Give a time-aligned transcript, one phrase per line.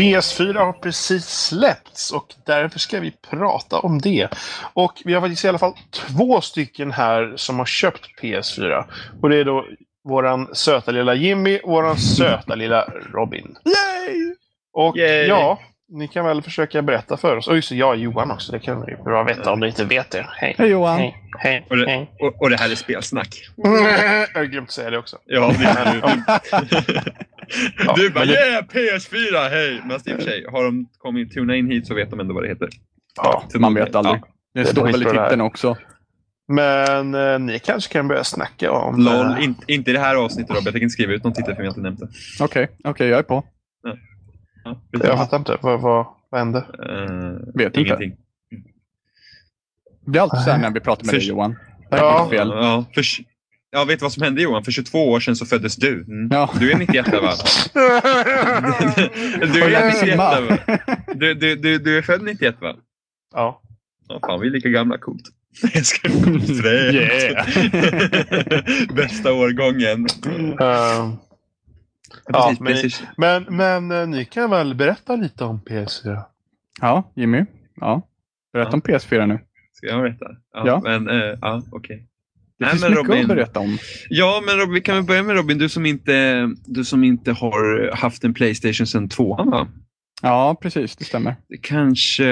[0.00, 4.28] PS4 har precis släppts och därför ska vi prata om det.
[4.72, 8.84] Och vi har faktiskt i alla fall två stycken här som har köpt PS4.
[9.22, 9.66] Och det är då
[10.04, 13.56] våran söta lilla Jimmy och våran söta lilla Robin.
[13.64, 14.34] Yay!
[14.72, 15.26] Och Yay!
[15.26, 17.48] ja, ni kan väl försöka berätta för oss.
[17.48, 18.52] Och just det, jag är Johan också.
[18.52, 20.26] Det kan ni bra veta om ni inte vet det.
[20.36, 20.54] Hej.
[20.58, 20.98] Hej Johan!
[20.98, 21.16] Hej.
[21.38, 21.66] Hej.
[21.70, 22.10] Och det, Hej.
[22.20, 23.50] och, och det här är spelsnack.
[23.56, 25.18] Jag har glömt säga det också.
[25.26, 27.12] Ja, det,
[27.96, 29.80] du, du bara det- yeah, PS4, hej!
[29.84, 32.34] Men i och för sig, har de kommit tuna in hit så vet de ändå
[32.34, 32.68] vad det heter.
[33.16, 34.22] Ja, Man vet aldrig.
[34.54, 35.76] Det är står väl i det titeln också.
[36.48, 39.04] Men eh, ni kanske kan börja snacka om...
[39.04, 40.64] LOL, eh, inte, inte i det här avsnittet Robert.
[40.64, 42.08] Jag tänker inte skriva ut någon titel för jag har inte nämnt det.
[42.44, 43.44] Okej, okej, jag är på.
[44.64, 45.58] Ja, jag fattar inte.
[45.60, 46.58] Vad, vad, vad hände?
[46.58, 47.80] Eh, Vet inte.
[47.80, 48.16] ingenting.
[50.06, 51.56] Det är alltid så här när vi pratar med dig Johan.
[51.90, 51.96] Ja.
[51.96, 52.28] Ja.
[52.30, 52.48] Fel.
[52.48, 53.02] Ja, för,
[53.70, 54.64] ja, vet du vad som hände Johan?
[54.64, 56.02] För 22 år sedan så föddes du.
[56.02, 56.28] Mm.
[56.30, 56.50] Ja.
[56.60, 57.32] Du är 91 va?
[59.52, 60.40] du är 91 simmar.
[60.40, 60.78] va?
[61.14, 62.76] Du, du, du, du är född 91 va?
[63.34, 63.62] ja.
[64.08, 64.98] Ja, fan, vi är lika gamla.
[64.98, 65.22] Coolt.
[65.74, 66.08] Jag ska.
[66.08, 67.46] Yeah.
[68.94, 70.06] Bästa årgången.
[70.60, 71.14] Eh,
[72.26, 73.02] Ja, precis, men- precis.
[73.16, 76.22] men men eh, ni kan väl berätta lite om PS4?
[76.80, 77.44] Ja, Jimmy.
[77.80, 78.02] Ja.
[78.52, 78.74] Berätta Ja.
[78.74, 79.38] om PS4 nu.
[79.72, 80.26] Ska jag berätta?
[80.54, 80.62] Ja.
[80.66, 80.80] Ja.
[80.84, 81.96] Men, eh, ja, okej.
[81.96, 82.09] Det
[82.60, 83.78] Nej, finns men mycket Robin- att berätta om.
[84.08, 85.58] Ja, men Robin, vi kan väl börja med Robin.
[85.58, 89.68] Du som inte, du som inte har haft en Playstation sedan tvåan va?
[90.22, 90.96] Ja, precis.
[90.96, 91.36] Det stämmer.
[91.48, 92.24] Det Kanske,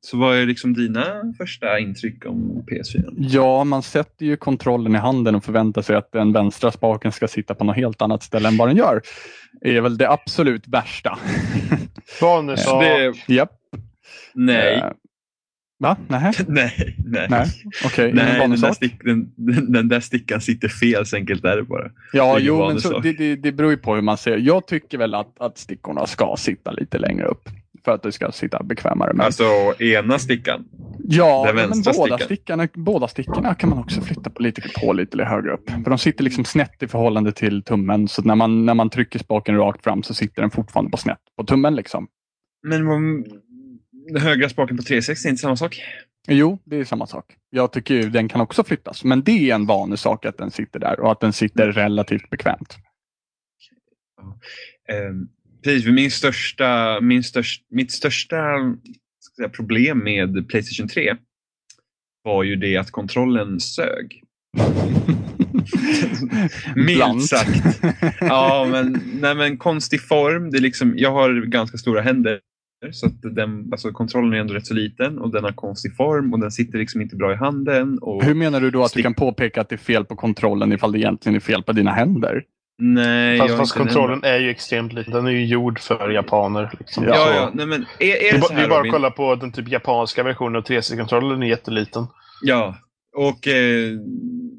[0.00, 1.04] så vad är liksom dina
[1.38, 3.14] första intryck om PS4?
[3.18, 7.28] Ja, man sätter ju kontrollen i handen och förväntar sig att den vänstra spaken ska
[7.28, 9.00] sitta på något helt annat ställe än vad den gör.
[9.60, 11.18] Det är väl det absolut värsta.
[12.20, 12.82] Vanesak.
[13.26, 13.50] Det, Japp.
[14.34, 14.90] nej, Eh,
[15.80, 15.96] Va?
[16.08, 17.26] Nej, nej, nej.
[17.30, 17.46] nej.
[17.84, 18.10] okej.
[18.10, 19.32] ingen Nej, den där, stick, den,
[19.72, 21.90] den, där stickan sitter fel, så enkelt är det bara.
[22.12, 24.36] Ja, det jo, men så, det, det, det beror ju på hur man ser.
[24.36, 27.48] Jag tycker väl att, att stickorna ska sitta lite längre upp.
[27.84, 29.12] För att det ska sitta bekvämare.
[29.12, 29.44] Men, Alltså
[29.78, 30.64] ena stickan.
[31.08, 32.18] ja, men båda, stickan.
[32.18, 35.70] stickorna, båda stickorna kan man också flytta på lite, på lite högre upp.
[35.70, 38.08] För de sitter liksom snett i förhållande till tummen.
[38.08, 41.20] Så när man, när man trycker spaken rakt fram så sitter den fortfarande på snett
[41.36, 41.74] på tummen.
[41.76, 42.08] Liksom.
[42.62, 42.84] Men
[44.12, 45.80] den högra spaken på 360 är inte samma sak?
[46.28, 47.24] Jo, det är samma sak.
[47.50, 49.04] Jag tycker ju den kan också flyttas.
[49.04, 51.74] Men det är en vanesak att den sitter där och att den sitter Mm.
[51.74, 52.76] relativt bekvämt.
[54.88, 55.28] Ehm,
[55.64, 58.36] precis, min största, min största, mitt största
[59.36, 61.16] säga, problem med Playstation 3
[62.22, 64.22] var ju det att kontrollen sög.
[66.76, 67.80] Milt sagt.
[68.20, 70.50] Ja, men, nej, men konstig form.
[70.50, 72.40] Det är liksom, jag har ganska stora händer.
[72.92, 76.32] Så att den, alltså kontrollen är ändå rätt så liten och den har konstig form
[76.32, 77.98] och den sitter liksom inte bra i handen.
[78.02, 80.72] Och, Hur menar du då att du kan påpeka att det är fel på kontrollen
[80.72, 82.42] ifall det egentligen är fel på dina händer?
[82.82, 85.12] nej, Fast, jag fast är kontrollen är ju extremt liten.
[85.12, 86.70] Den är ju gjord för japaner.
[86.78, 87.04] Liksom.
[87.04, 88.78] Ja, Så- ja, nej, men är, är Det är, det så är här bara att
[88.80, 88.92] Robin?
[88.92, 91.30] kolla på den typ japanska versionen av 360-kontrollen.
[91.30, 92.06] Den är jätteliten.
[92.42, 92.76] Ja,
[93.16, 93.90] och eh,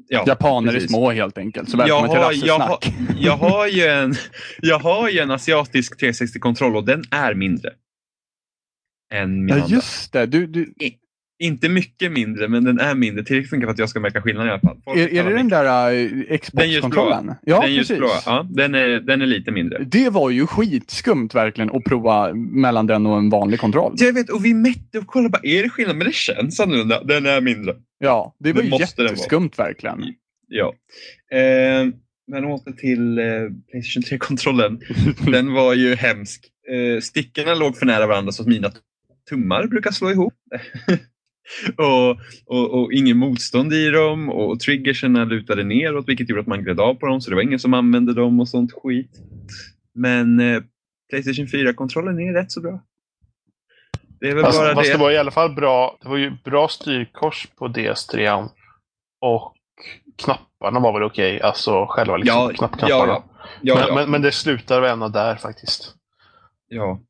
[0.08, 0.90] ja, Japaner är precis.
[0.90, 1.70] små helt enkelt.
[1.70, 2.78] Så välkommen till jag, har,
[3.18, 4.14] jag har ju en,
[4.60, 7.70] jag har ju en asiatisk 360-kontroll och den är mindre.
[9.12, 10.26] Än min Ja, just det.
[10.26, 10.72] Du, du,
[11.38, 13.24] Inte mycket mindre, men den är mindre.
[13.24, 14.80] Tillräckligt mycket för att jag ska märka skillnad i alla fall.
[14.84, 16.38] Folk är, är det den där uh.
[16.38, 17.34] Xbox-kontrollen?
[17.42, 17.90] Ja, den precis.
[17.90, 19.84] ljusblåa, ja, den, är, den är lite mindre.
[19.84, 23.94] Det var ju skitskumt verkligen att prova mellan den och en vanlig kontroll.
[23.96, 25.96] Jag vet, och vi mätte och kollade, bara, är det skillnad?
[25.96, 27.04] Men det känns annorlunda.
[27.04, 27.74] Den är mindre.
[27.98, 30.04] Ja, det var Det ju jätteskumt verkligen.
[30.48, 30.74] Ja.
[31.38, 31.86] Eh,
[32.26, 33.24] men åter till eh,
[33.70, 34.80] Playstation 3-kontrollen.
[35.32, 36.44] Den var ju hemsk.
[36.70, 38.72] Eh, stickorna låg för nära varandra så att mina
[39.30, 40.34] tummar brukar slå ihop.
[41.76, 42.10] och,
[42.46, 46.80] och, och ingen motstånd i dem och triggerserna lutade neråt vilket gjorde att man gled
[46.80, 49.10] av på dem så det var ingen som använde dem och sånt skit.
[49.94, 50.62] Men eh,
[51.10, 52.82] Playstation 4-kontrollen är rätt så bra.
[54.20, 54.96] Det är väl Fast, bara fast det.
[54.96, 55.98] det var i alla fall bra.
[56.02, 58.48] Det var ju bra styrkors på DS3.
[59.20, 59.54] Och
[60.24, 61.40] knapparna var väl okej.
[61.40, 62.90] Alltså själva liksom, Ja, knappknapparna.
[62.90, 63.24] ja, ja.
[63.62, 63.94] Ja, men.
[63.94, 65.94] Men, men det slutar väl ändå där faktiskt.
[66.74, 67.02] Ja.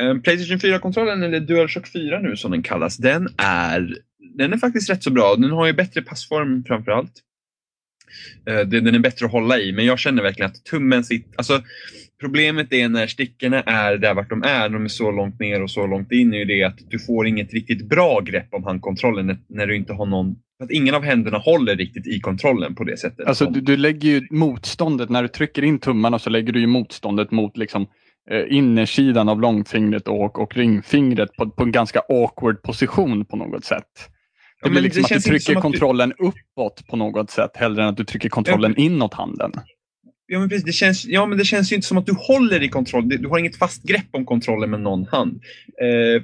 [0.00, 3.96] Eh, Playstation 4-kontrollen, eller DualShock 4 nu som den kallas, den är,
[4.38, 5.36] den är faktiskt rätt så bra.
[5.36, 7.12] Den har ju bättre passform framför allt.
[8.48, 11.30] Eh, den är bättre att hålla i, men jag känner verkligen att tummen sitter...
[11.36, 11.62] Alltså,
[12.20, 15.70] problemet är när stickorna är där vart de är, de är så långt ner och
[15.70, 19.66] så långt in, är det att du får inget riktigt bra grepp om handkontrollen när-
[19.66, 20.36] du inte har någon...
[20.62, 23.26] Att ingen av händerna håller riktigt i kontrollen på det sättet.
[23.26, 26.66] Alltså, du, du lägger ju motståndet, när du trycker in tummarna så lägger du ju
[26.66, 27.86] motståndet mot liksom,
[28.48, 33.82] innersidan av långfingret och, och ringfingret på, på en ganska awkward position på något sätt.
[34.62, 37.50] Det Ja, blir liksom det att du trycker att du- kontrollen uppåt på något sätt
[37.54, 39.52] hellre än att du trycker kontrollen inåt handen.
[40.26, 42.62] Ja men, precis, det känns, ja, men det känns ju inte som att du håller
[42.62, 43.08] i kontroll.
[43.08, 45.40] Du har inget fast grepp om kontrollen med någon hand.
[45.82, 46.22] Eh,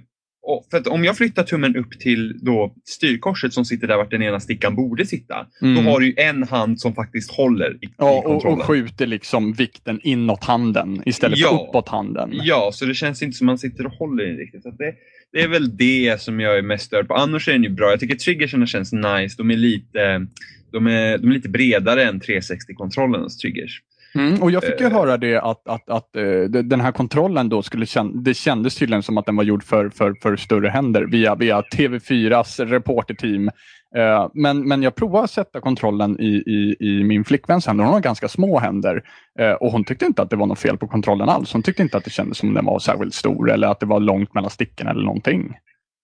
[0.71, 4.23] för att om jag flyttar tummen upp till då styrkorset som sitter där vart den
[4.23, 5.47] ena stickan borde sitta.
[5.63, 5.85] Mm.
[5.85, 8.59] Då har du en hand som faktiskt håller i, Ja, i och, kontrollen.
[8.59, 11.67] och skjuter liksom vikten inåt handen istället för Ja.
[11.69, 12.31] uppåt handen.
[12.33, 14.63] Ja, så det känns inte som man sitter och håller i riktigt.
[14.63, 14.95] Så det,
[15.33, 17.15] det är väl det som jag är mest störd på.
[17.15, 17.91] Annars är den ju bra.
[17.91, 19.35] Jag tycker triggerserna känns nice.
[19.39, 20.27] De är lite,
[20.73, 23.81] de är, de är lite bredare än 360-kontrollens triggers.
[24.15, 24.93] Mm, och jag fick ju Eh.
[24.93, 28.77] höra det att, att, att eh, de- den här kontrollen då skulle kän- det kändes
[28.77, 33.49] tydligen som att den var gjord för, för, för större händer via, via TV4s reporterteam.
[33.97, 37.85] Eh, men, men jag provade att sätta kontrollen i, i, i min flickväns händer.
[37.85, 39.03] Hon har ganska små händer
[39.41, 41.53] eh, och hon tyckte inte att det var något fel på kontrollen alls.
[41.53, 44.01] Hon tyckte inte att det kändes som den var särskilt stor eller att det var
[44.01, 45.55] långt mellan sticken eller någonting.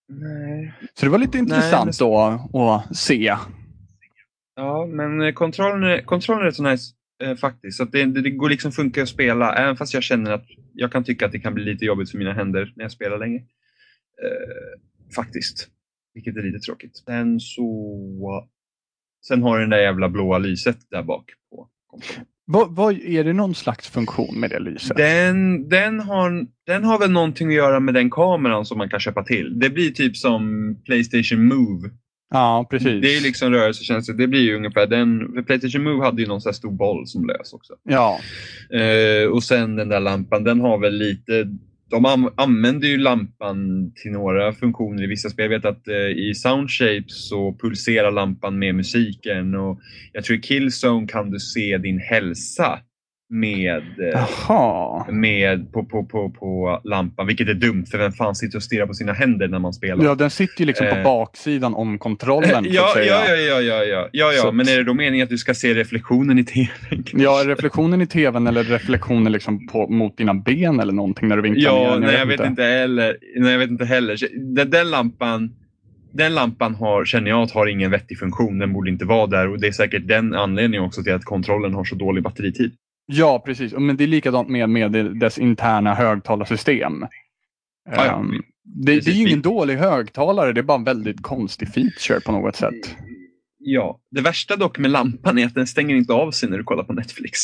[0.09, 0.75] Nej.
[0.95, 2.19] Så det var lite intressant men- då
[2.71, 3.37] att se.
[4.57, 6.93] Ja, men kontrollen är, kontrollen är rätt så nice
[7.23, 7.77] eh, faktiskt.
[7.77, 11.05] Så det, det, går liksom funka att spela, även fast jag känner att jag kan
[11.05, 13.39] tycka att det kan bli lite jobbigt för mina händer när jag spelar länge.
[14.23, 14.81] Eh,
[15.15, 15.69] faktiskt.
[16.15, 16.97] Vilket är lite tråkigt.
[16.97, 18.49] Sen så...
[19.29, 22.27] Sen har den där jävla blåa lyset där bak på kontrollen.
[22.49, 24.97] Vad, vad, är det någon slags funktion med det lyset?
[24.97, 29.01] Den, den, har, den har väl någonting att göra med den kameran som man kan
[29.01, 29.59] köpa till.
[29.59, 31.91] Det blir typ som Playstation Move.
[32.31, 33.03] Ja, precis.
[33.03, 34.13] Det är liksom rörelsetjänster.
[34.13, 35.45] Det blir ju ungefär den.
[35.45, 37.73] Playstation Move hade ju någon sån här stor boll som lös också.
[37.83, 38.21] Ja,
[38.71, 41.49] Eh, och sen den där lampan, den har väl lite...
[41.91, 45.43] De använder ju lampan till några funktioner i vissa spel.
[45.43, 49.81] Jag vet att eh, i Soundshapes så pulserar lampan med musiken och
[50.13, 52.79] jag tror i Killzone kan du se din hälsa
[53.29, 55.07] med, eh, jaha.
[55.13, 58.87] med på, på, på, på lampan, vilket är dumt för vem fan sitter och stirrar
[58.87, 60.05] på sina händer när man spelar?
[60.05, 61.03] Ja, den sitter ju liksom på Eh.
[61.05, 62.65] baksidan om kontrollen.
[62.71, 64.53] ja, ja, ja, ja, ja, ja, ja, ja.
[64.53, 67.05] men är det då meningen att du ska se reflektionen i tvn?
[67.13, 71.43] Ja, reflektionen i tvn eller reflektionen liksom på, mot dina ben eller någonting när du
[71.43, 72.01] vinkar Ja, ner den.
[72.01, 73.17] nej, jag vet inte heller.
[73.37, 74.17] Nej, jag vet inte heller.
[74.55, 75.51] Den, den lampan,
[76.13, 78.59] den lampan har, känner jag att har ingen vettig funktion.
[78.59, 81.75] Den borde inte vara där och det är säkert den anledningen också till att kontrollen
[81.75, 82.73] har så dålig batteritid.
[83.07, 83.73] Ja, precis.
[83.73, 87.07] Men det är likadant med, med dess interna högtalarsystem.
[87.91, 88.19] Ja, ja.
[88.19, 92.21] Ehm, det, det är ju ingen dålig högtalare, det är bara en väldigt konstig feature
[92.21, 92.97] på något sätt.
[93.59, 96.65] Ja, det värsta dock med lampan är att den stänger inte av sig när du
[96.65, 97.41] kollar på Netflix.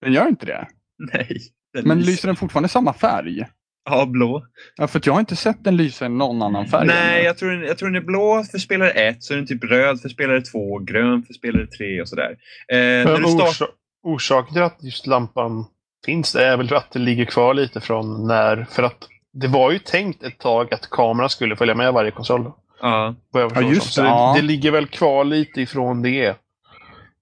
[0.00, 0.68] Den gör inte det.
[1.12, 1.38] Nej.
[1.82, 3.46] Men lyser den fortfarande samma färg?
[3.90, 4.46] Ja, blå.
[4.76, 6.86] Ja, för att jag har inte sett den lysa i någon annan färg.
[6.86, 9.46] Nej, jag tror, den, jag tror den är blå för spelare 1, så är den
[9.46, 12.30] typ röd för spelare 2, grön för spelare 3 och sådär.
[12.72, 13.70] Eh, när Men du start...
[14.06, 15.64] orsa- orsaken till att just lampan
[16.04, 18.66] finns det är väl att det ligger kvar lite från när...
[18.70, 22.52] För att det var ju tänkt ett tag att kameran skulle följa med varje konsol.
[22.80, 24.32] Ja, vad jag förstår just det, ja.
[24.34, 26.36] det, det ligger väl kvar lite ifrån det.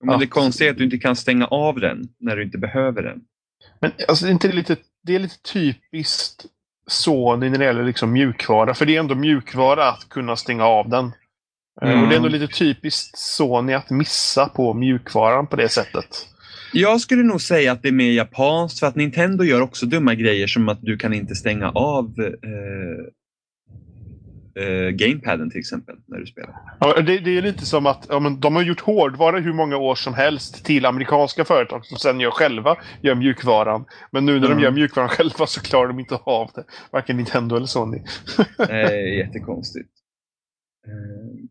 [0.03, 2.59] men det Att- konstiga är att du inte kan stänga av den när du inte
[2.59, 3.21] behöver den.
[3.81, 6.47] Men alltså, det är inte lite, det är lite typiskt
[6.87, 8.75] Sony när det gäller liksom mjukvara.
[8.75, 11.13] För det är ändå mjukvara att kunna stänga av den.
[11.83, 12.03] Mm.
[12.03, 16.29] Och det är ändå lite typiskt Sony att missa på mjukvaran på det sättet.
[16.75, 20.15] Jag skulle nog säga att det är mer japanskt för att Nintendo gör också dumma
[20.15, 22.35] grejer som att du kan inte stänga av eh,
[24.65, 26.55] eh, gamepaden till exempel när du spelar.
[26.81, 29.77] Ja, det, det är lite som att ja, men de har gjort hårdvara hur många
[29.77, 33.85] år som helst till amerikanska företag som sen gör själva gör mjukvaran.
[34.11, 34.59] Men nu när Mm.
[34.59, 36.65] de gör mjukvaran själva så klarar de inte av det.
[36.91, 38.03] Varken Nintendo eller Sony.
[38.69, 39.91] Eh, jättekonstigt.
[40.87, 41.45] Eh,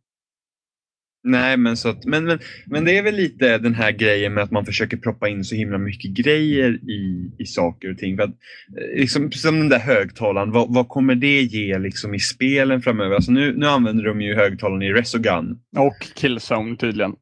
[1.24, 4.44] nej, men, så att, men, men, men det är väl lite den här grejen med
[4.44, 8.18] att man försöker proppa in så himla mycket grejer i, i saker och ting.
[8.18, 12.20] För att, eh, liksom, som den där högtalaren, vad, vad kommer det ge liksom, i
[12.20, 13.16] spelen framöver?
[13.16, 15.60] Alltså, nu, nu använder de ju högtalaren i Resogun.
[15.78, 17.16] Och Killzone tydligen.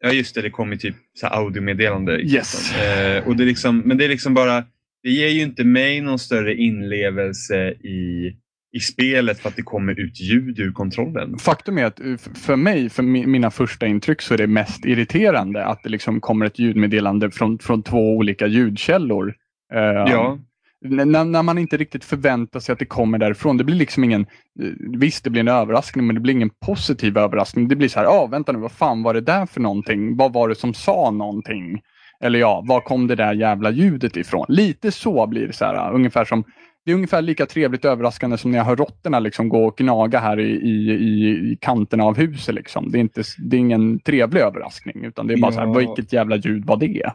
[0.00, 2.20] Ja just det, det kommer typ så här audiomeddelande.
[2.20, 2.76] Yes.
[2.76, 4.64] Eh, och det är liksom, men det är liksom bara,
[5.02, 8.32] det ger ju inte mig någon större inlevelse i,
[8.72, 11.38] i spelet för att det kommer ut ljud ur kontrollen.
[11.38, 14.84] Faktum är att eh, för mig, för mi- mina första intryck, så är det mest
[14.84, 19.34] irriterande att det liksom kommer ett ljudmeddelande från, från två olika ljudkällor.
[19.74, 20.38] Eh, Ja,
[20.84, 23.56] När, när man inte riktigt förväntar sig att det kommer därifrån.
[23.56, 24.20] Det blir liksom ingen,
[24.62, 27.68] eh, visst det blir en överraskning men det blir ingen positiv överraskning.
[27.68, 30.16] Det blir så här, ja vänta nu, vad fan var det där för någonting?
[30.16, 31.80] Vad var det som sa någonting?
[32.20, 34.46] Eller ja, var kom det där jävla ljudet ifrån?
[34.48, 36.44] Lite så blir det så här, ungefär som
[36.88, 40.18] det är ungefär lika trevligt överraskande som när jag hör råttorna liksom gå och gnaga
[40.18, 42.54] här i, i, i, kanterna av huset.
[42.54, 42.90] Liksom.
[42.90, 45.78] Det, är inte, det är ingen trevlig överraskning utan det är bara så här, Ja.
[45.78, 47.12] vilket jävla ljud var det?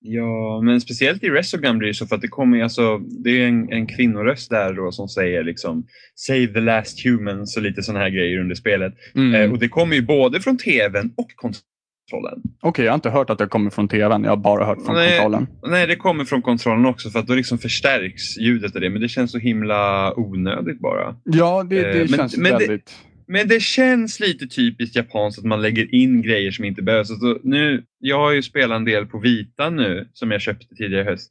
[0.00, 3.48] ja, men speciellt i Resogun blir det så för att det kommer alltså, det är
[3.48, 8.00] en, en kvinnoröst där då som säger liksom Save the last humans och lite sådana
[8.04, 8.94] här grejer under spelet.
[9.14, 9.34] Mm.
[9.34, 11.64] Eh, och det kommer ju både från tvn och kontrollen.
[12.10, 12.42] Kontrollen.
[12.60, 14.24] Okej, jag har inte hört att det kommer från tvn.
[14.24, 15.18] Jag har bara hört från Nej.
[15.18, 15.46] kontrollen.
[15.66, 18.90] Nej, det kommer från kontrollen också för att då liksom förstärks ljudet av det.
[18.90, 21.16] Men det känns så himla onödigt bara.
[21.24, 22.96] Ja, det, det Eh, men- känns men det- väldigt...
[23.30, 27.10] Men det känns lite typiskt japanskt att man lägger in grejer som inte behövs.
[27.10, 31.02] Alltså, nu, jag har ju spelat en del på Vita nu som jag köpte tidigare
[31.02, 31.30] i höst.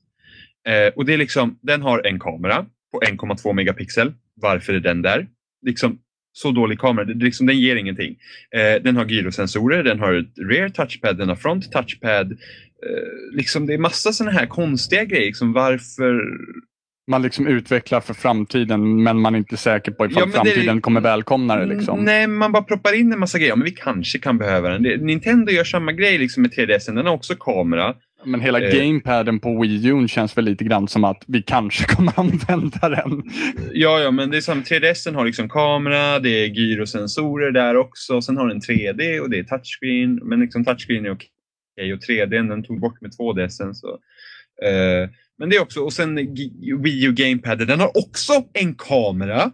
[0.68, 4.14] Eh, och det är liksom, den har en kamera på 1,2 megapixel.
[4.42, 5.28] Varför är den där?
[5.66, 5.98] Liksom,
[6.38, 8.16] så dålig kamera, det, liksom, den ger ingenting.
[8.56, 12.32] Eh, den har gyrosensorer, den har ett rear touchpad, den har front touchpad.
[12.32, 12.38] Eh,
[13.38, 15.26] liksom, det är massa sådana här konstiga grejer.
[15.26, 16.22] Liksom, varför
[17.12, 20.52] Man liksom utvecklar för framtiden men man är inte säker på ifall Ja, men det
[20.52, 21.66] framtiden kommer välkomna det.
[21.66, 22.04] Liksom.
[22.04, 23.52] Nej, man bara proppar in en massa grejer.
[23.52, 24.84] Ja, Men vi kanske kan behöva den.
[24.84, 26.96] Det, Nintendo gör samma grej liksom med 3DSen.
[26.96, 27.96] Den har också kamera.
[28.28, 28.74] Men hela Eh.
[28.80, 33.24] gamepaden på Wii U känns väl lite grann som att vi kanske kommer använda den.
[33.74, 38.22] Ja, ja, men det är som 3DSen har liksom kamera, det är gyrosensorer där också.
[38.22, 40.16] Sen har den 3D och det är touchscreen.
[40.24, 43.74] Men liksom touchscreen är okej och 3D den tog bort med 2DSen.
[43.74, 43.88] Så.
[44.66, 46.16] Eh, men det är också, och sen
[46.84, 49.52] Wii U Gamepaden, den har också en kamera.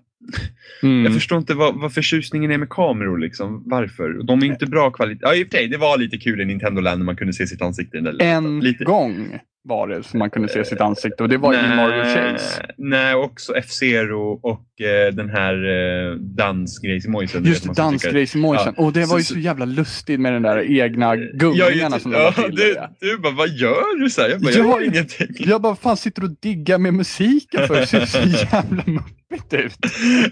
[0.84, 1.03] Mm.
[1.06, 3.18] Jag förstår inte vad, vad förtjusningen är med kameror.
[3.18, 3.63] Liksom.
[3.65, 4.24] Varför?
[4.27, 5.20] De är inte bra kvalitet.
[5.22, 7.34] Ja, i och för sig, det var lite kul i Nintendo Land när man kunde
[7.34, 8.00] se sitt ansikte.
[8.00, 8.84] där En lite.
[8.84, 12.65] gång var det som man kunde se sitt ansikte och det var i Mario Chase.
[12.77, 17.46] Nej, också F-Zero och eh, den här eh, dansgrejsimojsen.
[17.46, 18.74] Just det, dansgrejsimojsen.
[18.77, 22.18] Och det var ju Så- så jävla lustigt med den där egna gungningarna som de
[22.18, 22.56] ja, till.
[22.56, 24.10] du, du bara, vad gör du?
[24.10, 25.27] Så här, jag bara, Ja, jag gör ingenting.
[25.39, 28.20] Jag bara, fan sitter och diggar med musiken för det ser så
[28.51, 29.49] jävla muppigt ut.
[29.49, 29.71] Typ.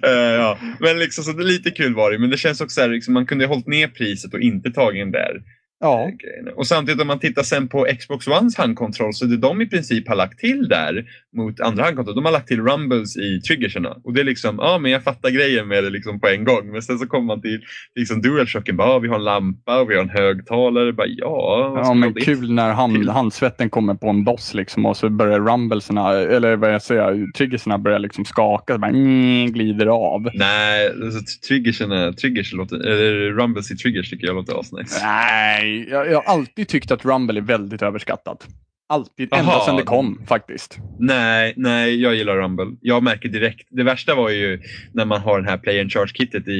[0.06, 0.58] uh, eh, ja.
[0.80, 3.14] Men liksom, så det lite kul var det, men det känns också så här, liksom,
[3.14, 5.42] man kunde ha hållit ner priset och inte tagit en där.
[5.82, 6.52] Ja, grejerna.
[6.56, 10.08] Och samtidigt om man tittar sen på Xbox Ones handkontroll så det de i princip
[10.08, 13.98] har lagt till där mot andra handkontroll, de har lagt till rumbles i triggerserna.
[14.04, 16.72] Och det är liksom, ja men jag fattar grejen med det liksom på en gång.
[16.72, 17.62] Men sen så kommer man till
[17.96, 20.94] liksom DualShocken, bara, ja, vi har en lampa och vi har en högtalare.
[20.94, 23.10] Bara, ja, ja men kul när hand, till?
[23.10, 27.78] handsvetten kommer på en boss liksom och så börjar rumblesarna, eller vad jag säger, triggerserna
[27.78, 28.74] börjar liksom skaka.
[28.74, 30.30] Så bara, mm, glider av.
[30.34, 35.00] Nej, alltså, triggerserna, triggers låter, eller rumbles i triggers tycker jag låter asnice.
[35.04, 38.48] Nej, jag, jag har alltid tyckt att Rumble är väldigt överskattat.
[38.90, 40.78] Alltid, ända Aha, sedan det kom faktiskt.
[41.00, 42.78] Nej, nej, jag gillar Rumble.
[42.82, 43.68] Jag märker direkt.
[43.70, 44.62] Det värsta var ju
[44.94, 46.52] när man har den här Play and Charge-kittet i,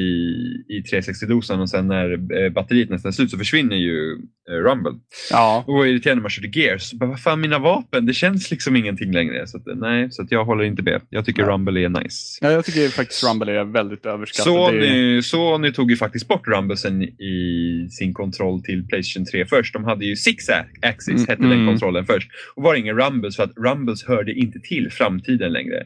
[0.68, 4.18] i 360-dosan och sen när eh, batteriet nästan är slut så försvinner ju
[4.50, 4.92] Rumble.
[5.30, 6.82] Ja, Och irriterande när man körde Gears.
[6.82, 9.46] Så bara, vad fan, mina vapen, det känns liksom ingenting längre.
[9.46, 11.00] Så att, eh, nej, så jag håller inte med.
[11.10, 11.48] Jag tycker Ja.
[11.48, 12.38] Rumble är nice.
[12.40, 14.72] ja jag tycker faktiskt Rumble är väldigt överskattat.
[14.72, 19.46] Det är, Sony, Sony tog ju faktiskt bort Rumblesen i sin kontroll till Playstation 3
[19.46, 19.72] först.
[19.72, 20.44] De hade ju Six
[20.82, 21.66] Axis, Mm, hette den mm.
[21.66, 22.28] kontrollen först.
[22.54, 25.76] Och var det ingen Rumbles för att Rumbles hörde inte till framtiden längre.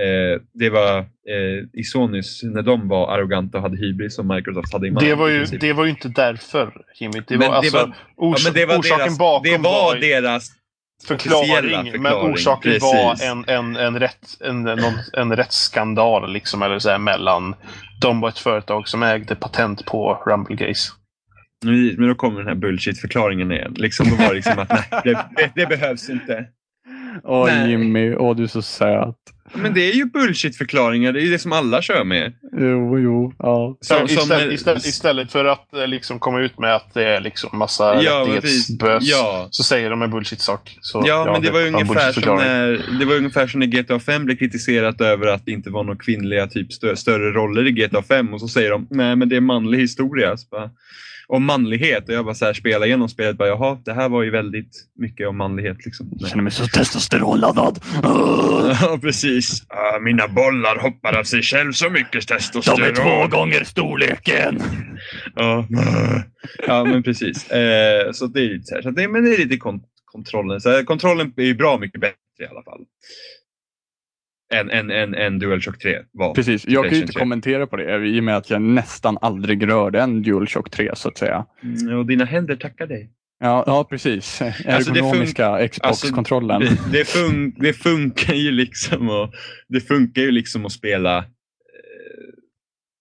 [0.00, 4.72] Eh, det var eh, i Sonys, när de var arroganta och hade hybris som Microsoft
[4.72, 7.22] hade i Det var, ju, det var ju inte därför, Jimmy.
[7.28, 10.00] Det var, det alltså, var- ors- ja, det var orsaken deras, bakom det var ju
[10.00, 10.50] deras
[11.08, 12.82] förklaring, officiella men förklaring, orsaken precis.
[12.92, 17.54] var en, en, en, rätt, en, någon, en rättsskandal liksom, eller så här, mellan
[18.00, 20.80] de och ett företag som ägde patent på Rumblegate.
[21.64, 23.74] Men då kommer den här bullshit-förklaringen igen.
[23.76, 26.46] Liksom, då var det liksom att nej, det, det, det behövs inte.
[27.24, 27.70] Åh Nej.
[27.70, 29.16] Jimmy, åh du är så söt.
[29.54, 32.32] Men det är ju bullshit-förklaringar, det är ju det som alla kör med.
[32.52, 33.76] Jo, jo, ja.
[33.80, 37.20] Som, som istället, istället, istället för att eh, liksom komma ut med att det är
[37.20, 39.48] liksom massa Ja, rättighetsbös Ja.
[39.50, 40.78] så säger de en bullshit-sak.
[40.80, 43.66] Så, Ja, men det var, ju en ungefär som när, det var ungefär som när
[43.66, 47.66] GTA 5 blev kritiserat över att det inte var några kvinnliga typ stö, större roller
[47.66, 50.36] i GTA 5 och så säger de nej men det är manlig historia.
[50.36, 50.70] Så bara,
[51.34, 54.22] om manlighet och jag bara så här spelar igenom spelet bara jaha det här var
[54.22, 55.84] ju väldigt mycket om manlighet.
[55.84, 56.08] Liksom.
[56.20, 57.78] Jag känner mig så testosteronladdad.
[58.82, 59.62] Ja precis.
[59.68, 63.30] Ah, mina bollar hoppar av sig själv så mycket testosteron.
[63.30, 64.62] gånger storleken.
[65.34, 65.66] Ja,
[66.66, 67.50] ja men precis.
[67.50, 68.82] Eh, så det är lite så här.
[68.82, 70.60] Så det, men det är lite kont- kontrollen.
[70.60, 72.80] Så här, kontrollen är ju bra mycket bättre i alla fall.
[74.52, 76.34] Än, än, än, än DualShock 3 var.
[76.34, 77.20] Precis, jag kan ju inte 3.
[77.20, 81.08] kommentera på det i och med att jag nästan aldrig rörde en DualShock 3 så
[81.08, 81.46] att säga.
[81.62, 83.10] Mm, och dina händer tackar dig.
[83.40, 84.42] Ja, ja precis.
[84.66, 86.60] Alltså, Ergonomiska Xbox-kontrollen.
[86.60, 89.34] Det, det, fun- det funkar ju liksom och,
[89.68, 91.24] det funkar ju liksom att spela eh,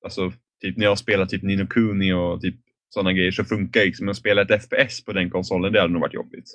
[0.04, 0.32] alltså
[0.62, 2.56] typ när jag spelar typ Nino Kuni och typ
[2.90, 5.74] sådana grejer så funkar det liksom att spela ett FPS på den konsolen.
[5.74, 6.46] Det hade nog varit jobbigt.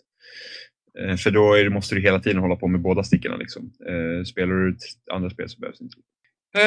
[1.01, 3.37] Eh, för då är det, måste du hela tiden hålla på med båda stickorna.
[3.37, 3.63] Liksom.
[3.89, 5.97] Eh, spelar du ett andra spel så behövs det inte.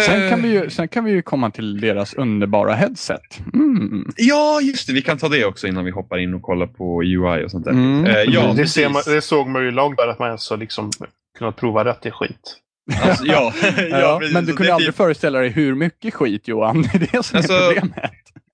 [0.05, 3.39] Sen kan, vi Eh, ju, sen kan vi ju komma till deras underbara headset.
[3.53, 4.05] Mm.
[4.17, 4.93] Ja, just det.
[4.93, 7.65] Vi kan ta det också innan vi hoppar in och kollar på UI och sånt
[7.65, 7.71] där.
[7.71, 8.05] Mm.
[8.05, 8.73] Eh, ja, det, precis.
[8.73, 10.91] ser man, det såg man ju långt där att man ens har liksom
[11.37, 12.57] kunnat prova rätt i skit.
[13.01, 13.53] Alltså, ja,
[13.89, 16.81] ja, men du kunde det aldrig typ- föreställa dig hur mycket skit Johan.
[16.93, 18.11] Det är det som Alltså, är problemet.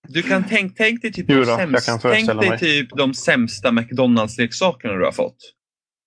[0.07, 2.59] Du kan tänk, tänk dig typ Jo de då, kan sämsta, tänk dig mig.
[2.59, 5.37] typ de sämsta McDonalds-leksakerna du har fått.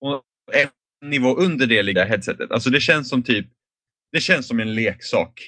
[0.01, 2.51] Och en nivå under det ligger headsetet.
[2.51, 3.47] Alltså det känns som typ
[4.11, 5.41] det känns som en leksak.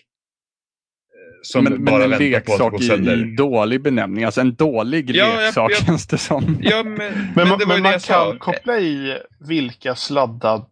[1.14, 4.24] eh, Som men, bara men en leksak i, i dålig benämning.
[4.24, 6.58] Alltså en dålig Ja, jag- leksak jag- känns det som.
[6.62, 10.66] Ja, men, Men, men, man, men man jag kan koppla i vilka sladdade,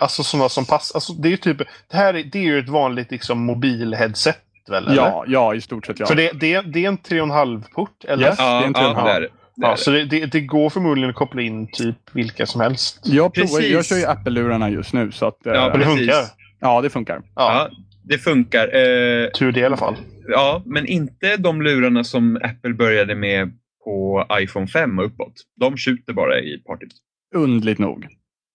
[0.00, 0.96] alltså sådana som passar.
[0.96, 4.38] Alltså det är typ, det här är, det är ju ett vanligt liksom mobilheadset
[4.68, 4.84] väl?
[4.86, 4.96] Eller?
[4.96, 6.06] Ja, ja, i stort sett ja.
[6.06, 8.26] För det, det, det är en 3,5-port, eller?
[8.26, 8.36] Yes.
[8.36, 9.28] det är Ja, en ja, tunnel.
[9.60, 9.76] Det Ja, det.
[9.76, 13.00] så det, det, det går förmodligen att koppla in typ vilka som helst.
[13.04, 13.70] jag, provar, Precis.
[13.72, 15.12] jag kör ju Apple-lurarna just nu.
[15.12, 15.96] Så att, eh, Ja, det precis.
[15.98, 16.14] funkar.
[16.60, 17.22] ja, det funkar.
[17.34, 17.70] Ja, Ja,
[18.02, 18.66] det funkar.
[18.66, 19.96] Eh, tur det i alla fall.
[20.28, 23.50] ja, men inte de lurarna som Apple började med
[23.84, 25.32] på iPhone 5 och uppåt.
[25.60, 26.92] De skjuter bara i partyt.
[27.34, 28.06] Undligt nog.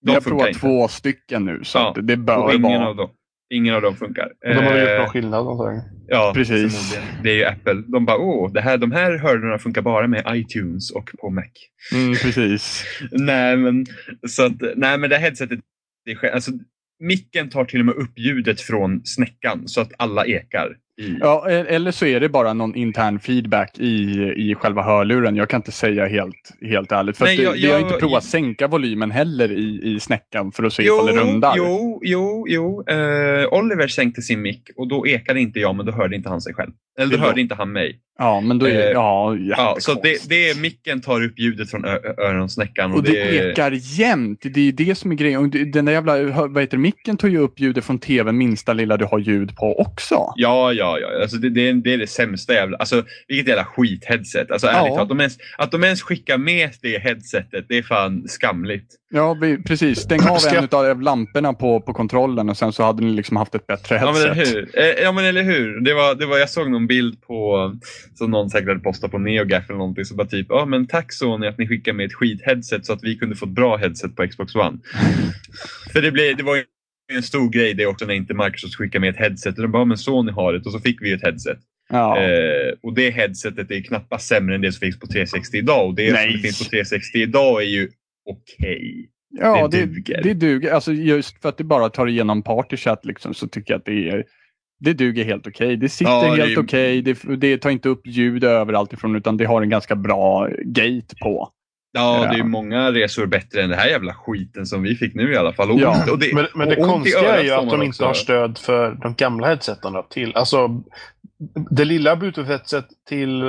[0.05, 0.59] De jag provar inte.
[0.59, 2.87] två stycken nu, så Ja, att det bör Och ingen, vara...
[2.87, 3.09] av dem,
[3.53, 4.25] ingen av dem funkar.
[4.45, 5.83] Och de har väl gjort Eh, någon skillnad antagligen.
[6.07, 6.97] Ja, Precis.
[7.23, 7.83] Det är ju Apple.
[7.87, 11.43] De bara, åh, det här, de här hörlurarna funkar bara med iTunes och på Mac.
[11.93, 12.83] Mm, precis.
[13.11, 13.85] nej, men,
[14.27, 15.59] så att, nej, men det här headsetet,
[16.05, 16.51] det är, alltså,
[16.99, 20.77] micken tar till och med upp ljudet från snäckan så att alla ekar.
[21.01, 23.93] I, Ja, e- eller så är det bara någon intern feedback i,
[24.37, 25.35] i själva hörluren.
[25.35, 27.17] Jag kan inte säga helt, helt ärligt.
[27.17, 29.99] För Nej, att det, jag- vi har jag- inte provat sänka volymen heller i, i
[29.99, 31.53] snäckan för att se ifall det jo, rundar.
[31.57, 32.83] jo, jo, jo.
[32.87, 36.41] Eh, Oliver sänkte sin mick och då ekade inte jag, men då hörde inte han
[36.41, 36.71] sig själv.
[36.99, 37.99] Eller då Det är hörde inte han mig.
[38.19, 41.69] Ja, men då är Eh, ja, Ja, så det, det är micken tar upp ljudet
[41.71, 42.91] från öronsnäckan.
[42.91, 44.39] Och, Och det ekar jämt.
[44.43, 45.49] Det är det som är grejen.
[45.49, 48.73] Det- Den där jävla vad heter, det, micken tar ju upp ljudet från tvn minsta
[48.73, 50.15] lilla du har ljud på också.
[50.35, 51.21] Ja, ja, ja.
[51.21, 52.77] Alltså det, det, är, det är det sämsta jävla...
[52.77, 54.51] Alltså vilket jävla skit-headset.
[54.51, 55.01] Alltså Ja.
[55.01, 58.87] att de, ens, att de ens skickar med det headsetet, det är fan skamligt.
[59.09, 59.99] Ja, vi, precis.
[59.99, 63.37] Stäng av Ska- en av lamporna på, på kontrollen och sen så hade ni liksom
[63.37, 64.47] haft ett bättre Ja men, headset.
[64.55, 64.79] eller hur?
[64.79, 65.79] Eh, ja men eller hur.
[65.81, 67.71] Det var, det var, jag såg någon bild på,
[68.15, 70.05] som någon säkert hade postat på NeoGaf eller någonting.
[70.05, 73.03] Så bara typ, ja men tack Sony att ni skickade med ett skit-headset så att
[73.03, 74.77] vi kunde få ett bra headset på Xbox One.
[75.93, 76.63] För det, blev, det var ju
[77.13, 79.55] en stor grej det också när inte Microsoft skickade med ett headset.
[79.55, 81.57] De bara, "Ja, men Sony har det och så fick vi ett headset.
[81.89, 82.19] Ja.
[82.21, 85.87] Eh, och det headsetet är knappast sämre än det som finns på 360 idag.
[85.87, 86.31] Och det Nej.
[86.31, 87.89] som finns på 360 idag är ju
[88.29, 89.09] okej.
[89.39, 90.21] Ja, det det, duger.
[90.23, 90.71] det duger.
[90.71, 94.09] Alltså just för att det bara tar igenom partychat liksom, så tycker jag att det
[94.09, 94.23] är
[94.79, 95.77] det duger helt okej.
[95.77, 97.01] Det sitter Ja, helt okej.
[97.01, 101.15] Det, det tar inte upp ljud överallt ifrån utan det har en ganska bra gate
[101.21, 101.49] på.
[101.95, 105.33] Ja, det är många resor bättre än det här jävla skiten som vi fick nu
[105.33, 105.71] i alla fall.
[105.71, 106.11] Och, Ja.
[106.11, 108.05] och det, Men, men det konstiga är ju att de inte också.
[108.05, 110.35] har stöd för de gamla headseten till.
[110.35, 110.69] Alltså,
[111.71, 113.47] det lilla bluetooth-headset till eh,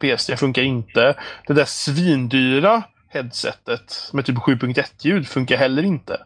[0.00, 1.14] PS3 funkar inte.
[1.46, 6.16] Det där svindyra headsetet med typ 7.1-ljud funkar heller inte.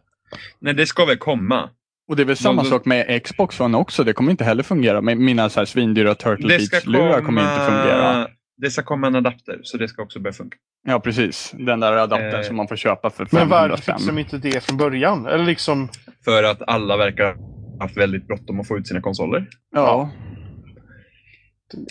[0.58, 1.68] Nej, det ska väl komma.
[2.08, 4.04] Och det är väl samma de- sak med Xbox One också.
[4.04, 5.00] Det kommer inte heller fungera.
[5.00, 8.28] Mina så här svindyra Turtle Det ska Beach-lurar kommer inte fungera.
[8.56, 10.56] Det ska komma en adapter, så det ska också börja funka.
[10.86, 11.54] Ja, precis.
[11.58, 14.38] Den där adaptern Eh, som man får köpa för Men 500 varför fixar de inte
[14.38, 15.26] det från början?
[15.26, 15.88] Eller liksom...
[16.24, 17.36] För att alla verkar ha
[17.80, 19.46] haft väldigt bråttom att få ut sina konsoler.
[19.74, 20.10] Ja.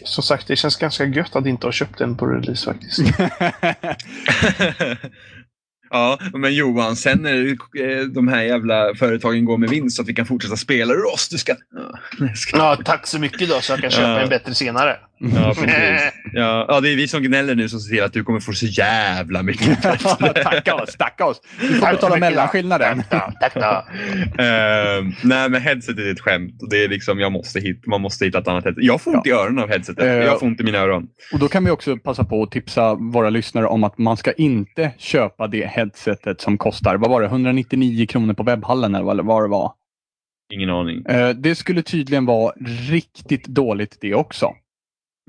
[0.03, 2.99] Som sagt, det känns ganska gött att inte ha köpt den på release faktiskt.
[5.89, 7.45] ja, men Johan, sen när
[7.81, 11.13] eh, de här jävla företagen går med vinst så att vi kan fortsätta spela ur
[11.13, 11.55] oss, du ska...
[12.19, 14.19] Ja, ska- ja, tack så mycket då, så jag kan köpa Ja.
[14.19, 14.97] en bättre senare.
[15.35, 16.11] Ja, precis.
[16.35, 18.53] Ja, ja, det är vi som gnäller nu som ser till att du kommer få
[18.53, 19.81] så jävla mycket
[20.43, 21.41] tacka oss, tacka oss.
[21.61, 23.03] Du får betala mellanskillnaden.
[23.39, 23.61] Tack då.
[24.43, 26.53] Ehm, nej, men headsetet är ett skämt.
[26.69, 28.83] Det är liksom, jag måste hit, man måste hitta ett annat headset.
[28.83, 30.03] Jag får ont i öronen av headsetet.
[30.03, 31.07] Eh, jag får ont i mina öron.
[31.33, 34.31] Och då kan vi också passa på att tipsa våra lyssnare om att man ska
[34.31, 39.43] inte köpa det headsetet som kostar, vad var det, 199 kronor på webbhallen eller vad
[39.43, 39.71] det var.
[40.53, 41.05] Ingen aning.
[41.05, 42.53] Eh, Det skulle tydligen vara
[42.89, 44.53] riktigt dåligt det också.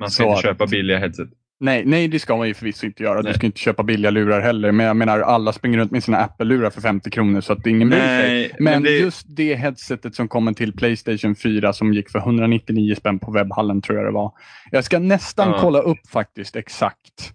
[0.00, 1.28] Man ska Så inte köpa billiga headset.
[1.60, 3.20] Nej, nej, det ska man ju förvisso inte göra.
[3.20, 3.32] Nej.
[3.32, 4.72] Du ska inte köpa billiga lurar heller.
[4.72, 7.90] Men jag menar, alla springer runt med sina Apple-lurar för 50 kronor så att ingen
[7.90, 8.50] bryr sig.
[8.58, 12.94] Men, men det, just det headsetet som kommer till Playstation 4 som gick för 199
[12.94, 14.32] spänn på webbhallen tror jag det var.
[14.70, 15.58] Jag ska nästan Ja.
[15.60, 17.32] kolla upp faktiskt exakt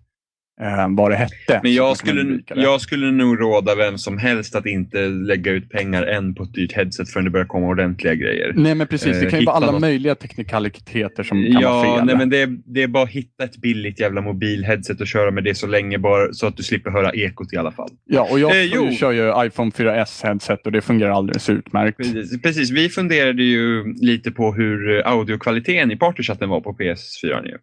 [0.62, 1.60] eh, vad det hette.
[1.64, 6.04] men jag skulle, jag skulle nog råda vem som helst att inte lägga ut pengar
[6.04, 8.54] än på ett dyrt headset förrän det börjar komma ordentliga grejer.
[8.56, 9.82] Nej men precis, det eh, kan ju vara alla något.
[9.82, 12.06] möjliga teknikaliteter som kan vara Ja, fel.
[12.06, 15.32] nej, men det, är- det är bara att hitta ett billigt jävla mobilheadset och köra
[15.32, 17.90] med det så länge bara så att du slipper höra ekot i alla fall.
[18.06, 21.98] Ja, och jag Eh, kör ju iPhone 4S headset och det fungerar alldeles utmärkt.
[21.98, 22.70] Precis, precis.
[22.72, 27.42] Vi funderade ju lite på hur audiokvaliteten i partychatten var på PS4.
[27.44, 27.58] Nu.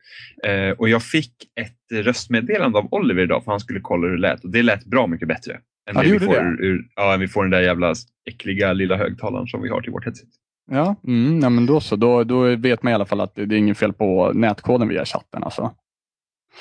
[0.50, 4.20] Eh, och jag fick ett röstmeddelande av Oliver idag för han skulle kolla hur det
[4.20, 5.52] lät och det lät bra mycket bättre.
[5.90, 6.40] Än, Ja, det vi får det.
[6.40, 7.94] Ur, ur, ja, än vi får den där jävla
[8.30, 10.28] äckliga lilla högtalaren som vi har till vårt headset.
[10.70, 11.96] Ja, mm, ja men då så.
[11.96, 15.04] Då, då vet man i alla fall att det, är inget fel på nätkoden via
[15.04, 15.42] chatten.
[15.42, 15.74] Alltså.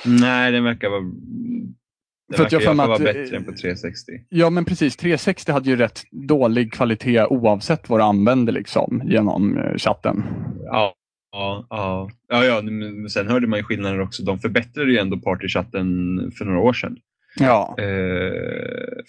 [0.05, 1.01] Nej, den verkar vara...
[1.01, 4.11] Den För att jag mig vara bättre än på 360.
[4.29, 9.57] Ja men precis, 360 hade ju rätt dålig kvalitet oavsett vad du använde liksom genom
[9.57, 10.23] eh, chatten.
[10.65, 10.93] Ja,
[11.35, 12.09] ja, ja.
[12.29, 14.23] ja, ja men sen hörde man ju skillnader också.
[14.23, 15.85] De förbättrade ju ändå partychatten
[16.37, 16.97] för några år sedan.
[17.39, 17.85] Ja, Eh,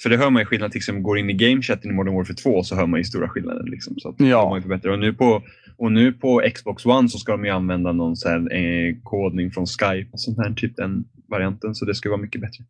[0.03, 2.37] för det hör man ju skillnad, till exempel går in i gamechatten i Modern Warfare
[2.37, 3.65] 2 så hör man ju stora skillnader.
[3.65, 4.61] Liksom, så Ja.
[4.62, 4.93] förbättrat.
[4.93, 5.43] Och nu, på,
[5.77, 9.51] och nu på Xbox One så ska de ju använda någon så här, eh, kodning
[9.51, 11.75] från Skype, och sånt här, typ den varianten.
[11.75, 12.65] Så det ska vara mycket bättre.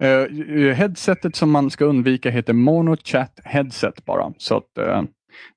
[0.00, 4.32] Eh, headsetet som man ska undvika heter MonoChat headset bara.
[4.38, 5.02] Så att eh,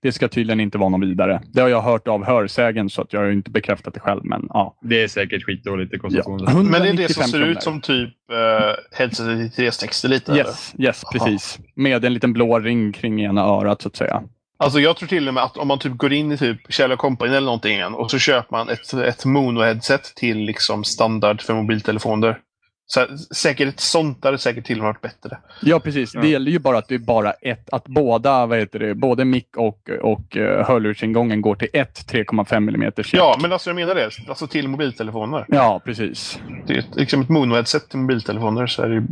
[0.01, 1.41] det ska tydligen inte vara något vidare.
[1.53, 4.21] Det har jag hört av hörsägen så att jag har inte bekräftat det själv.
[4.23, 4.77] Men ja.
[4.81, 6.23] Det är säkert skitdåligt, det kostar ja.
[6.23, 6.51] 200.
[6.53, 7.51] Men det är det 195 som ser kronor.
[7.51, 10.31] ut som typ uh, headsetet i 360 lite?
[10.31, 10.43] eller?
[10.43, 11.11] Yes, yes Aha.
[11.11, 11.59] precis.
[11.75, 14.23] Med en liten blå ring kring ena örat så att säga.
[14.57, 16.97] Alltså jag tror till och med att om man typ går in i typ Kjell
[16.97, 21.53] Company eller någonting igen och så köper man ett, ett Mono-headset till liksom standard för
[21.53, 22.39] mobiltelefoner.
[22.87, 25.37] Så här, säkert ett sånt hade säkert till och med varit bättre.
[25.61, 26.21] Ja precis, Ja.
[26.21, 29.25] det gäller ju bara att det är bara ett, att båda, vad heter det, både
[29.25, 32.91] mick och, och uh, hörlursingången går till ett 3,5 mm.
[33.13, 34.09] Ja, men alltså jag menar det.
[34.29, 35.45] Alltså till mobiltelefoner.
[35.47, 36.39] Ja, precis.
[36.67, 39.03] Det är ett- liksom ett Mono-headset till mobiltelefoner så är det ju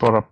[0.00, 0.22] bara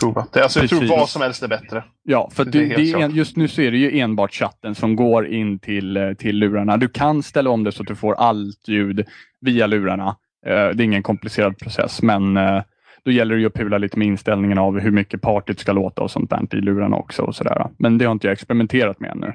[0.00, 0.26] prova.
[0.32, 1.84] Det, alltså jag tror vad som helst är bättre.
[2.02, 3.02] Ja, för Det det är helt det är klart.
[3.02, 6.36] en, just nu så är det ju enbart chatten som går in till, eh, till
[6.38, 6.76] lurarna.
[6.76, 9.06] Du kan ställa om det så att du får allt ljud
[9.40, 10.16] via lurarna.
[10.46, 12.62] Eh, Det är ingen komplicerad process, men eh,
[13.04, 16.02] då gäller det ju att pula lite med inställningen av hur mycket partyt ska låta
[16.02, 17.22] och sånt där i lurarna också.
[17.22, 17.66] Och sådär.
[17.78, 19.32] Men det har inte jag experimenterat med ännu.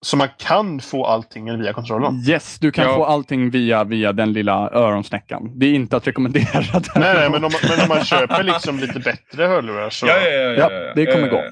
[0.00, 2.22] Så man kan få allting via kontrollen.
[2.28, 2.94] Yes, du kan Ja.
[2.94, 5.50] få allting via, via den lilla öronsnäckan.
[5.58, 6.62] Det är inte att rekommendera.
[6.94, 10.06] Nej, nej, men om, man- men om man köper liksom lite bättre hörlurar så...
[10.06, 11.42] Ja, ja, ja, ja, Ja, det kommer ja, gå.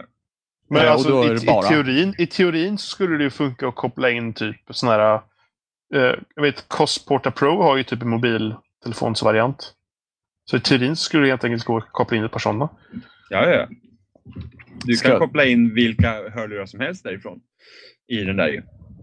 [0.71, 3.75] Men Ja, och alltså, i, i, teorin, i teorin så skulle det ju funka att
[3.75, 5.15] koppla in typ sån här...
[5.95, 8.09] Eh, jag vet, Cosporta Pro har ju typ en
[8.87, 9.73] mobiltelefonsvariant.
[10.51, 12.69] Så i teorin skulle det helt enkelt gå att koppla in ett par sådana.
[13.31, 13.69] Ja, ja.
[14.85, 17.41] Du Ska- kan koppla in vilka hörlurar som helst därifrån.
[18.09, 18.63] I den där ju.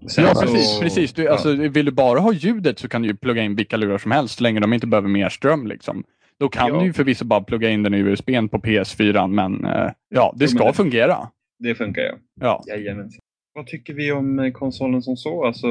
[0.09, 0.79] Sen Ja, så- precis.
[0.79, 1.13] precis.
[1.13, 1.31] Du, ja.
[1.31, 4.11] alltså, vill du bara ha ljudet så kan du ju plugga in vilka lurar som
[4.11, 5.67] helst så länge de inte behöver mer ström.
[5.67, 6.03] Liksom.
[6.39, 6.79] Då kan Ja.
[6.79, 10.47] du ju förvisso bara plugga in den i USB på PS4 men eh, ja, det
[10.47, 11.29] ska det- fungera.
[11.59, 12.15] Det funkar ja.
[12.41, 12.63] Ja.
[12.67, 13.19] Jajamensan.
[13.53, 15.45] Vad tycker vi om eh, konsolen som så?
[15.45, 15.67] Alltså,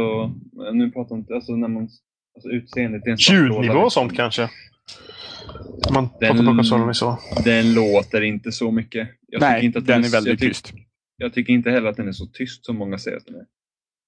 [0.72, 1.88] nu pratar inte, alltså när man,
[2.35, 3.03] alltså utseendet.
[3.05, 3.18] det är en
[3.53, 4.49] Ljudnivå och sånt kanske?
[5.95, 7.18] Man Den- pratar på konsolen och så.
[7.45, 9.09] Den låter inte så mycket.
[9.29, 10.73] Jag Nej, inte att den är jag väldigt tyck- tyst.
[11.16, 13.45] Jag tycker inte heller att den är så tyst som många säger att den är.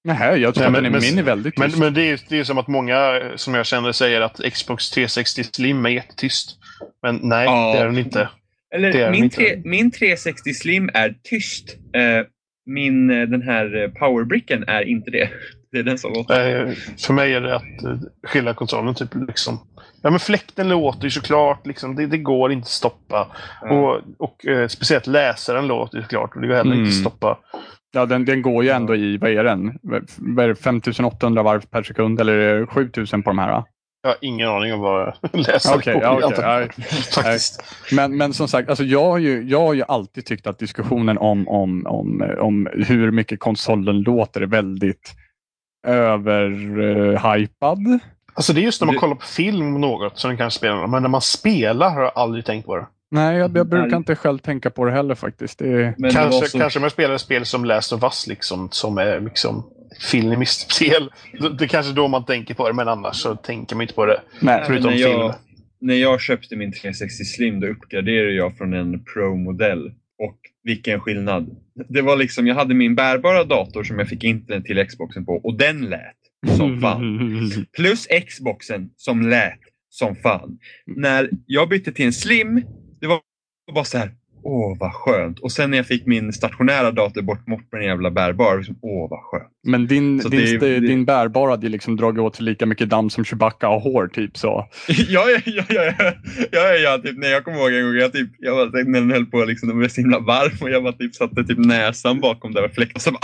[0.03, 1.79] Nej, jag tycker Nej, att men- den är, men- min är väldigt Men, tyst.
[1.79, 4.89] men det är ju det är som att många som jag känner säger att Xbox
[4.91, 6.57] 360 Slim är jättetyst.
[7.01, 7.73] Men nej, Ja.
[7.73, 8.19] det är den inte.
[8.19, 9.35] Det är Eller den min, inte.
[9.35, 11.77] tre, min 360 Slim är tyst.
[11.95, 12.25] Eh,
[12.65, 15.29] min, eh, den här eh, powerbricken är inte det.
[15.75, 16.67] Det är den som låter.
[16.67, 16.73] Eh,
[17.05, 19.59] för mig är det att eh, skilja kontrollen typ liksom.
[20.01, 21.67] Ja men fläkten låter ju såklart.
[21.67, 23.27] Liksom, det, det går inte att stoppa.
[23.61, 23.69] Ja.
[23.69, 26.35] Och, och eh, speciellt läsaren låter ju såklart.
[26.35, 26.85] Och det går heller Mm.
[26.85, 27.37] inte att stoppa.
[27.93, 29.79] Ja, den, den går ju ändå i, vad är den?
[30.17, 33.63] Vad är det, 5800 varv per sekund eller är det 7000 på de här?
[34.01, 36.03] Jag har ingen aning om vad läsaren Okej, går.
[36.03, 36.83] ja, antar- ja.
[37.23, 37.63] Faktiskt.
[37.91, 41.17] Men, men som sagt, alltså jag, har ju, jag har ju alltid tyckt att diskussionen
[41.17, 45.13] om, om, om, om hur mycket konsolen låter är väldigt
[45.85, 47.99] överhypad.
[48.33, 50.87] Alltså det är just när man Det- kollar på film något som den kanske spelar.
[50.87, 52.85] Men när man spelar har jag aldrig tänkt på det.
[53.11, 53.97] Nej, jag, jag brukar Nej.
[53.97, 55.59] inte själv tänka på det heller faktiskt.
[55.59, 58.03] Det är, Men det Kanske, så- kanske om jag spelar ett spel som Last of
[58.03, 59.63] Us liksom, som är liksom
[60.11, 61.11] filmiskt spel.
[61.59, 64.05] Det är kanske då man tänker på det, men annars så tänker man inte på
[64.05, 64.21] det.
[64.39, 65.11] nej, Förutom när, film.
[65.19, 65.35] jag,
[65.81, 69.91] när jag köpte min 360 Slim då uppgraderade jag från en Pro-modell.
[70.23, 71.55] Och vilken skillnad.
[71.89, 75.33] Det var liksom, jag hade min bärbara dator som jag fick internet till Xboxen på
[75.33, 76.15] och den lät
[76.57, 77.19] som fan.
[77.77, 80.59] Plus Xboxen som lät som fan.
[80.85, 82.65] När jag bytte till en Slim,
[83.01, 83.21] det var
[83.73, 84.11] bara så här.
[84.43, 85.39] Åh, vad skönt.
[85.39, 89.09] Och sen när jag fick min stationära dator bort med den jävla bärbar, liksom, åh
[89.09, 89.54] vad skönt.
[89.65, 92.65] Men din, Så din, det- st- det- din bärbara hade liksom dragit åt sig lika
[92.65, 94.67] mycket damm som Chewbacca har hår typ så.
[94.87, 95.63] ja, ja, ja,
[95.99, 96.13] ja,
[96.51, 99.11] ja, ja, typ, när jag kommer ihåg en gång, jag, typ, jag var, när den
[99.11, 102.19] höll på, liksom, den blev så himla varm och jag bara, typ, satte typ näsan
[102.19, 102.71] bakom där bara,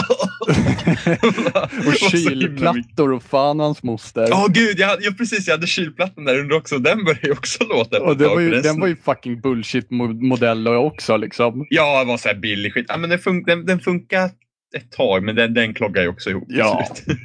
[1.21, 4.27] och Och himla mycket- kylplattor och fan hans moster.
[4.30, 6.77] Ja, gud, jag, hade- precis, jag hade kylplattan där under också.
[6.77, 11.17] Den började ju också låta och det var ju, den var ju fucking bullshit-modell också
[11.17, 11.65] liksom.
[11.69, 12.86] Ja, det var så här billig skit.
[12.89, 14.30] Ja, men den, fun den, den funkar
[14.77, 16.45] ett tag, men den, den kloggar ju också ihop.
[16.47, 16.86] Ja.
[16.95, 17.17] slut.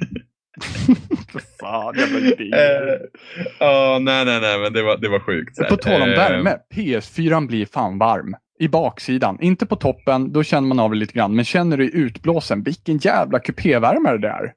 [1.60, 2.18] Fan, jävla.
[2.56, 2.98] Eh,
[3.60, 5.68] Ja, nej, nej, nej, men det var, det var sjukt.
[5.68, 8.34] På tal om Eh, värme, PS4 blir fan varm.
[8.58, 9.38] I baksidan.
[9.40, 11.36] Inte på toppen, då känner man av det lite grann.
[11.36, 14.52] Men känner du i utblåsen, vilken jävla kupévärmare det är.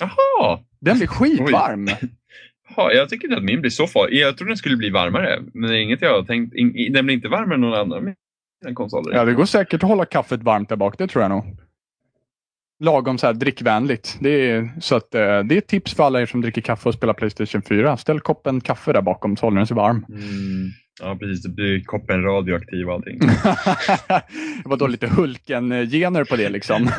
[0.00, 0.60] Jaha!
[0.80, 1.88] Den blir skitvarm.
[2.76, 4.18] Ja, jag tycker inte att min blir så farlig.
[4.18, 5.38] Jag tror den skulle bli varmare.
[5.54, 6.54] Men det är inget jag har tänkt.
[6.54, 9.16] In, den blir inte varmare än någon annan mina konsoler.
[9.16, 10.98] Ja, det går säkert att hålla kaffet varmt där bak.
[10.98, 11.44] Det tror jag nog.
[12.84, 14.18] Lagom så här drickvänligt.
[14.20, 16.88] Det är, så att, eh, det är ett tips för alla er som dricker kaffe
[16.88, 17.96] och spelar Playstation 4.
[17.96, 20.06] Ställ koppen kaffe där bakom så håller den sig varm.
[20.08, 20.70] Mm.
[21.00, 21.42] Ja, precis.
[21.42, 23.18] Det blir koppen radioaktiv och allting.
[24.62, 26.86] det var då lite Hulken-gener på det liksom.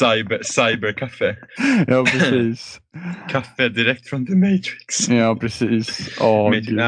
[0.00, 1.36] Cyber, cyberkaffe.
[1.86, 2.80] ja, precis.
[3.30, 5.08] Kaffe direkt från The Matrix.
[5.08, 6.18] Ja, precis.
[6.20, 6.82] Oh, Matrix.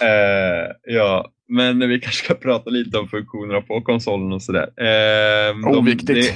[0.00, 4.68] Äh, ja, men vi kanske ska prata lite om funktionerna på konsolen och sådär.
[4.76, 6.08] Eh, Oviktigt.
[6.08, 6.34] De,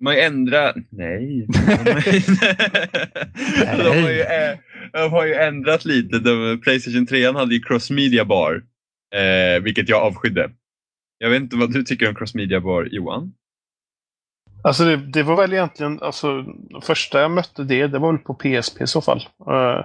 [0.00, 0.76] man har ändrat...
[0.90, 1.46] Nej.
[3.76, 4.24] de, har ju,
[4.92, 6.18] de har ju ändrat lite.
[6.18, 8.62] De, Playstation 3 hade ju Cross Media Bar,
[9.14, 10.50] eh, vilket jag avskydde.
[11.18, 13.32] Jag vet inte vad du tycker om Cross Media Bar, Johan?
[14.64, 16.44] Alltså det, det, var väl egentligen, alltså
[16.82, 19.18] första jag mötte det, det var väl på PSP i så fall.
[19.50, 19.84] Uh,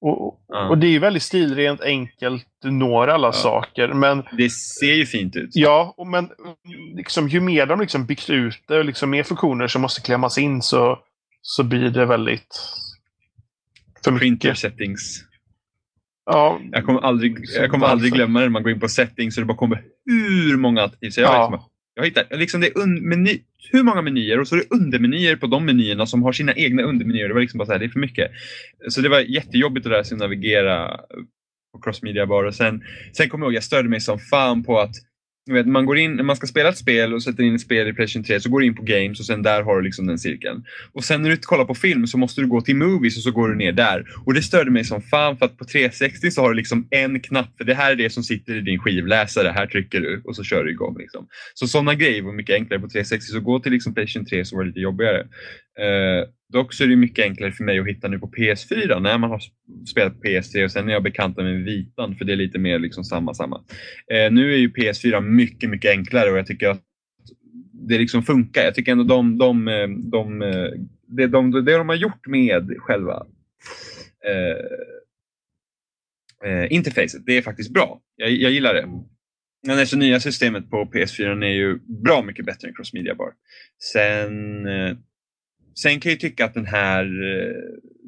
[0.00, 0.68] och, ja.
[0.68, 3.32] och, det är ju väldigt stilrent, enkelt, du når alla ja.
[3.32, 3.88] saker.
[3.88, 5.50] Men, det ser ju fint ut.
[5.52, 6.28] Ja, och men
[6.96, 10.38] liksom, ju mer de liksom byggt ut det och liksom mer funktioner som måste klämmas
[10.38, 10.98] in så,
[11.42, 12.60] så blir det väldigt...
[14.04, 15.24] För Printer settings.
[16.26, 16.60] Ja.
[16.72, 19.42] Jag kommer aldrig, jag kommer aldrig glömma det när man går in på settings och
[19.42, 21.10] det bara kommer hur många alternativ.
[21.10, 21.69] Så jag ja
[22.00, 23.38] jag hittar, liksom det är meny,
[23.72, 26.82] hur många menyer och så är det undermenyer på de menyerna som har sina egna
[26.82, 27.28] undermenyer.
[27.28, 28.30] Det var liksom bara så här, det är för mycket.
[28.88, 31.00] Så det var jättejobbigt att lära sig navigera
[31.72, 32.52] på CrossMedia bara.
[32.52, 34.94] Sen, sen kommer jag ihåg, jag störde mig som fan på att
[35.46, 37.88] vet, man går in, när man ska spela ett spel och sätter in ett spel
[37.88, 40.06] i Playstation 3 så går du in på Games och sen där har du liksom
[40.06, 40.64] den cirkeln.
[40.92, 43.30] Och sen när du kollar på film så måste du gå till Movies och så
[43.30, 44.04] går du ner där.
[44.24, 47.20] Och det störde mig som fan för att på 360 så har du liksom en
[47.20, 49.48] knapp för det här är det som sitter i din skivläsare.
[49.48, 50.98] Här trycker du och så kör du igång.
[50.98, 51.26] Liksom.
[51.54, 54.56] Så sådana grejer var mycket enklare på 360 så gå till liksom Playstation 3 så
[54.56, 55.26] var det lite jobbigare.
[55.80, 59.18] Eh, Dock så är det mycket enklare för mig att hitta nu på PS4 när
[59.18, 59.40] man har
[59.86, 62.78] spelat på PS3 och sen är jag bekant med Vitan för det är lite mer
[62.78, 63.64] liksom samma samma.
[64.12, 66.82] Eh, nu är ju PS4 mycket, mycket enklare och jag tycker att
[67.72, 68.62] det liksom funkar.
[68.62, 70.38] Jag tycker ändå de, de, eh, de, de,
[71.06, 73.26] det, de, det de har gjort med själva
[74.26, 74.56] eh,
[76.50, 78.00] eh, interfacet, det är faktiskt bra.
[78.16, 78.86] Jag, jag gillar det.
[79.66, 83.32] Men det nya systemet på PS4 är ju bra mycket bättre än Cross Media Bar.
[83.92, 84.96] Sen eh,
[85.74, 87.54] Sen kan jag tycka att den här, eh,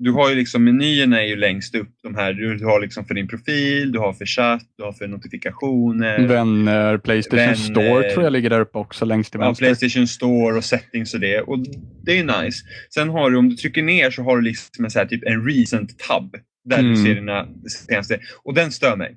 [0.01, 1.91] du har ju liksom menyerna är ju längst upp.
[2.03, 5.09] De här, du har liksom för din profil, du har för chatt, du har för
[5.09, 6.27] notifikationer.
[6.27, 9.65] Vänner, Playstation vänner, Store tror jag ligger där uppe också längst till vänster.
[9.65, 11.41] Ja, Playstation Store och settings och det.
[11.41, 11.59] Och
[12.03, 12.65] det är nice.
[12.95, 15.25] Sen har du, om du trycker ner så har du liksom en, så här, typ
[15.25, 16.37] en recent tab.
[16.65, 16.91] Där mm.
[16.91, 17.49] du ser dina
[17.89, 18.21] senaste.
[18.45, 19.17] Och den stör mig.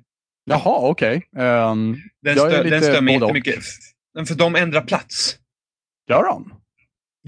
[0.50, 1.22] Jaha, okej.
[1.32, 1.46] Okay.
[1.46, 3.64] Um, den, stör, den stör mig jättemycket.
[4.26, 5.38] För de ändrar plats.
[6.10, 6.52] Gör de?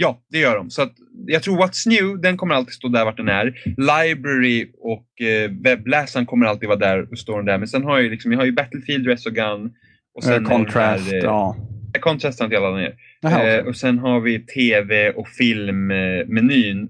[0.00, 0.70] Ja, det gör de.
[0.70, 0.92] Så att,
[1.26, 3.44] jag tror What's New, den kommer alltid stå där vart den är.
[3.64, 7.58] Library och eh, webbläsaren kommer alltid vara där och står där.
[7.58, 9.72] Men sen har jag, liksom, jag har ju Battlefield, Resogun
[10.14, 11.56] och sen uh, Contrast, här, eh, ja.
[12.00, 12.94] Contrast har inte jag laddat ner.
[13.24, 16.88] Aha, eh, och sen har vi TV och filmmenyn.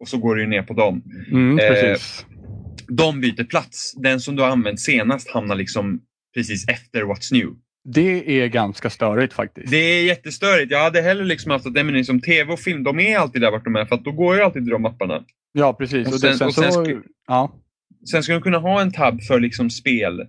[0.00, 1.02] och så går det ju ner på dem.
[1.30, 1.96] Mm, eh,
[2.88, 3.94] de byter plats.
[3.96, 6.00] Den som du har använt senast hamnar liksom
[6.34, 7.48] precis efter What's New.
[7.84, 9.70] Det är ganska störigt faktiskt.
[9.70, 10.72] Det är jättestörigt.
[10.72, 13.50] Jag hade hellre liksom haft att men som tv och film, de är alltid där
[13.50, 15.24] vart de är för att då går jag alltid till de mapparna.
[15.52, 16.06] Ja, precis.
[16.08, 17.52] Och, och sen, och sen, så, ska, ja.
[18.10, 20.20] sen ska de kunna ha en tab för liksom spel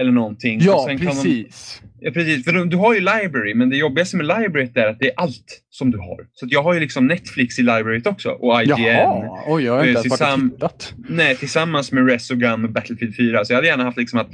[0.00, 0.60] eller någonting.
[0.62, 1.82] Ja, precis.
[1.82, 2.44] De, ja, precis.
[2.44, 5.12] För du, du, har ju library, men det jobbigaste med library är att det är
[5.16, 6.26] allt som du har.
[6.32, 8.78] Så jag har ju liksom Netflix i libraryt också och IGN.
[8.78, 10.94] Jaha, oj, jag har inte ens varit och tittat.
[11.08, 13.44] Nej, tillsammans med Resogun och Battlefield 4.
[13.44, 14.30] Så jag hade gärna haft liksom att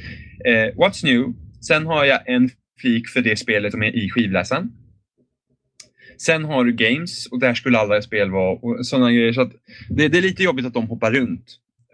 [0.46, 1.24] eh, What's New,
[1.60, 4.72] sen har jag en flik för det spelet som är i skivläsaren.
[6.18, 9.32] Sen har du Games och där skulle alla spel vara och sådana grejer.
[9.32, 9.50] Så
[9.88, 11.44] det, det, är lite jobbigt att de hoppar runt.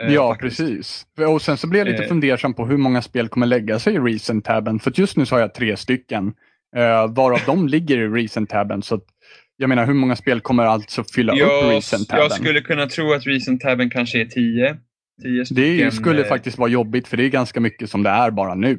[0.02, 0.58] Eh, ja, faktiskt.
[0.58, 1.06] precis.
[1.28, 3.94] Och sen så blir jag lite eh, fundersam på hur många spel kommer lägga sig
[3.94, 4.78] i Recent-tabben.
[4.78, 6.32] För just nu så har jag tre stycken.
[6.76, 8.82] Eh, varav de ligger i Recent-tabben.
[8.82, 9.00] Så
[9.56, 12.22] jag menar, hur många spel kommer alltså fylla jag, upp Recent-tabben?
[12.22, 14.76] Jag skulle kunna tro att Recent-tabben kanske är tio.
[15.22, 18.30] tio det skulle eh, faktiskt vara jobbigt för det är ganska mycket som det är
[18.30, 18.78] bara nu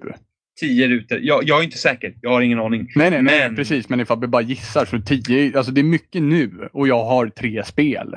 [0.60, 1.20] tio rutor.
[1.22, 2.88] Jag, jag är inte säker, jag har ingen aning.
[2.96, 3.26] Nej, nej, men...
[3.26, 3.90] nej precis.
[3.90, 7.28] Men ifall vi bara gissar så tio, alltså det är mycket nu och jag har
[7.28, 8.16] tre spel.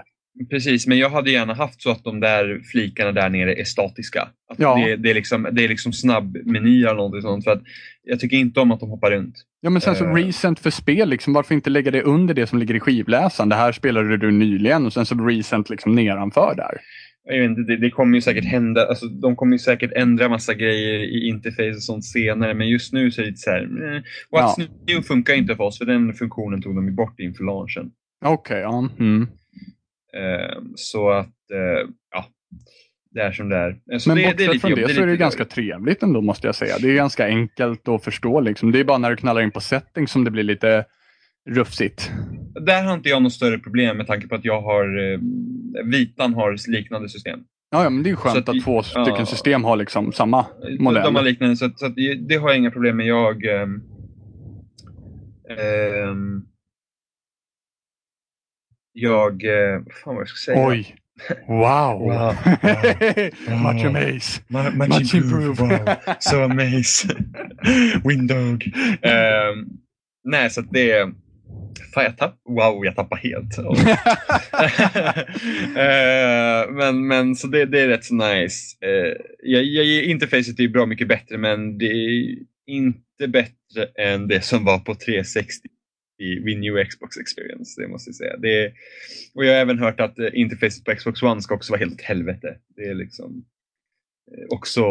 [0.51, 4.29] Precis, men jag hade gärna haft så att de där flikarna där nere är statiska.
[4.53, 4.77] Att ja.
[4.77, 7.45] det, det, är liksom, det är liksom snabbmenyer eller någonting sånt.
[7.45, 7.63] För att
[8.03, 9.35] jag tycker inte om att de hoppar runt.
[9.61, 12.47] Ja, men sen så uh, recent för spel, liksom, varför inte lägga det under det
[12.47, 13.49] som ligger i skivläsaren?
[13.49, 16.81] Det här spelade du nyligen och sen så recent liksom nedanför där
[17.29, 20.29] jag vet inte, det, det, kommer ju säkert hända, alltså, de kommer ju säkert ändra
[20.29, 23.51] massa grejer i interface och sånt senare, men just nu så är det lite så
[23.51, 24.67] här, eh, What's ja.
[24.87, 27.91] new funkar inte för oss, för den funktionen tog de ju bort inför launchen.
[28.25, 28.89] Okej, okay, ja.
[28.99, 29.23] Mm.
[30.17, 32.27] Uh, så att, uh, ja.
[33.11, 33.99] det är som det är.
[33.99, 36.03] Så Men det, det är bortsett lite från jobb- det så är det ganska trevligt
[36.03, 36.79] ändå måste jag säga.
[36.79, 38.41] Det är ganska enkelt att förstå.
[38.41, 38.73] Liksom.
[38.73, 40.85] Det är bara när du knallar in på setting som det blir lite
[41.47, 42.11] rufsigt.
[42.61, 45.19] Där har inte jag något större problem med tanke på att jag har eh,
[45.85, 47.41] Vitan har liknande system.
[47.71, 49.05] Ja, ja men det är ju skönt att att, två ja.
[49.05, 50.47] stycken system har liksom samma
[50.79, 51.03] modell.
[51.03, 51.95] De har liknande, så, att, så att
[52.29, 53.07] det har jag inga problem med.
[53.07, 53.45] Jag...
[53.45, 53.83] ehm,
[55.51, 56.43] ehm,
[58.93, 59.45] jag...
[59.45, 60.69] eh, Vad fan vad jag ska säga?
[60.69, 60.97] Oj!
[61.49, 61.99] Wow!
[61.99, 62.11] Wow.
[63.63, 63.87] Much Wow.
[63.87, 64.41] amaze!
[64.49, 65.63] Mu- Much improve.
[65.63, 65.95] Wow.
[66.21, 67.09] So amaze.
[68.05, 68.65] Windog.
[69.03, 69.67] Ehm,
[70.25, 71.13] nej, så att det...
[71.95, 73.59] Fan, jag tapp, wow, jag tappar helt.
[75.77, 78.77] Eh, men, men så det, det är rätt så nice.
[78.87, 79.13] Uh,
[79.43, 82.37] jag, jag, interfacet är bra mycket bättre, men det är
[82.67, 85.69] inte bättre än det som var på 360
[86.23, 87.83] i vid New Xbox Experience.
[87.83, 88.37] Det måste jag säga.
[88.37, 88.73] Det är,
[89.35, 92.01] och jag har även hört att uh, interfacet på Xbox One ska också vara helt
[92.01, 92.57] helvete.
[92.77, 93.45] Det är liksom
[94.37, 94.83] eh, också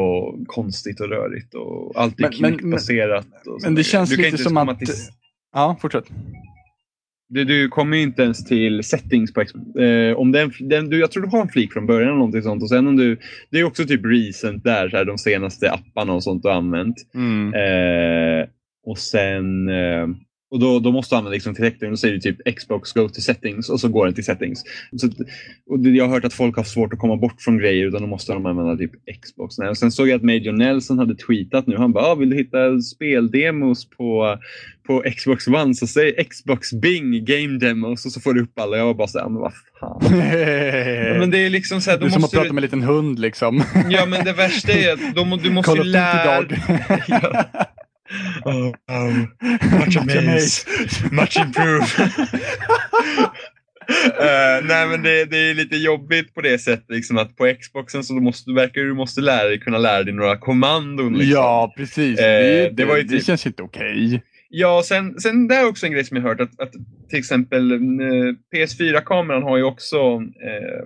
[0.48, 4.80] konstigt och rörigt och allt är Men- men- men såna det känns lite som att-
[4.80, 4.88] till-
[5.54, 6.06] Ja, fortsätt.
[7.30, 9.42] Du, du kommer ju inte ens till settings på.
[9.80, 12.42] Eh, om den, den, du, jag tror du har en flik från början eller någonting
[12.42, 12.64] sånt.
[12.64, 13.20] Och sen om du,
[13.52, 16.56] det är också typ recent där, så här, de senaste apparna och sånt du har
[16.56, 16.96] använt.
[17.16, 17.54] Mm.
[17.54, 18.48] Eh,
[18.86, 20.08] och sen eh,
[20.52, 21.90] och då, då måste du använda liksom detektorn.
[21.90, 24.64] Då säger du typ Xbox go to settings och så går den till settings.
[24.98, 25.10] Så,
[25.70, 28.02] och det, jag har hört att folk har svårt att komma bort från grejer utan
[28.02, 29.58] då måste de använda typ Xbox.
[29.60, 31.78] Och sen såg jag att Major Nelson hade tweetat nu.
[31.78, 34.38] Han bara, ah, vill du hitta speldemos på,
[34.88, 38.78] på Xbox One så säg Xbox Bing Game Demos och så får du upp alla.
[38.78, 40.02] Jag var bara så här, men vad fan.
[40.02, 42.84] Ja, men det är liksom så här, det är som att prata med en liten
[42.84, 43.64] hund liksom.
[43.90, 46.46] Ja men det värsta är att må- du måste Duty lära...
[47.08, 47.46] Ja.
[48.46, 49.28] Oh, wow.
[49.80, 50.66] Much amaze.
[51.12, 51.86] Much improve.
[54.20, 58.04] Eh, nej men det, det är lite jobbigt på det sättet liksom att på Xboxen
[58.04, 61.14] så måste, du verkar du måste lära dig kunna lära dig några kommandon.
[61.14, 61.32] Liksom.
[61.32, 62.20] Ja, precis.
[62.20, 64.22] Eh, det, är- det var ju det typ- känns inte okej.
[64.50, 66.72] Ja, sen, sen det är också en grej som jag hört att, att
[67.10, 67.78] till exempel eh,
[68.56, 69.98] PS4-kameran har ju också
[70.44, 70.86] eh,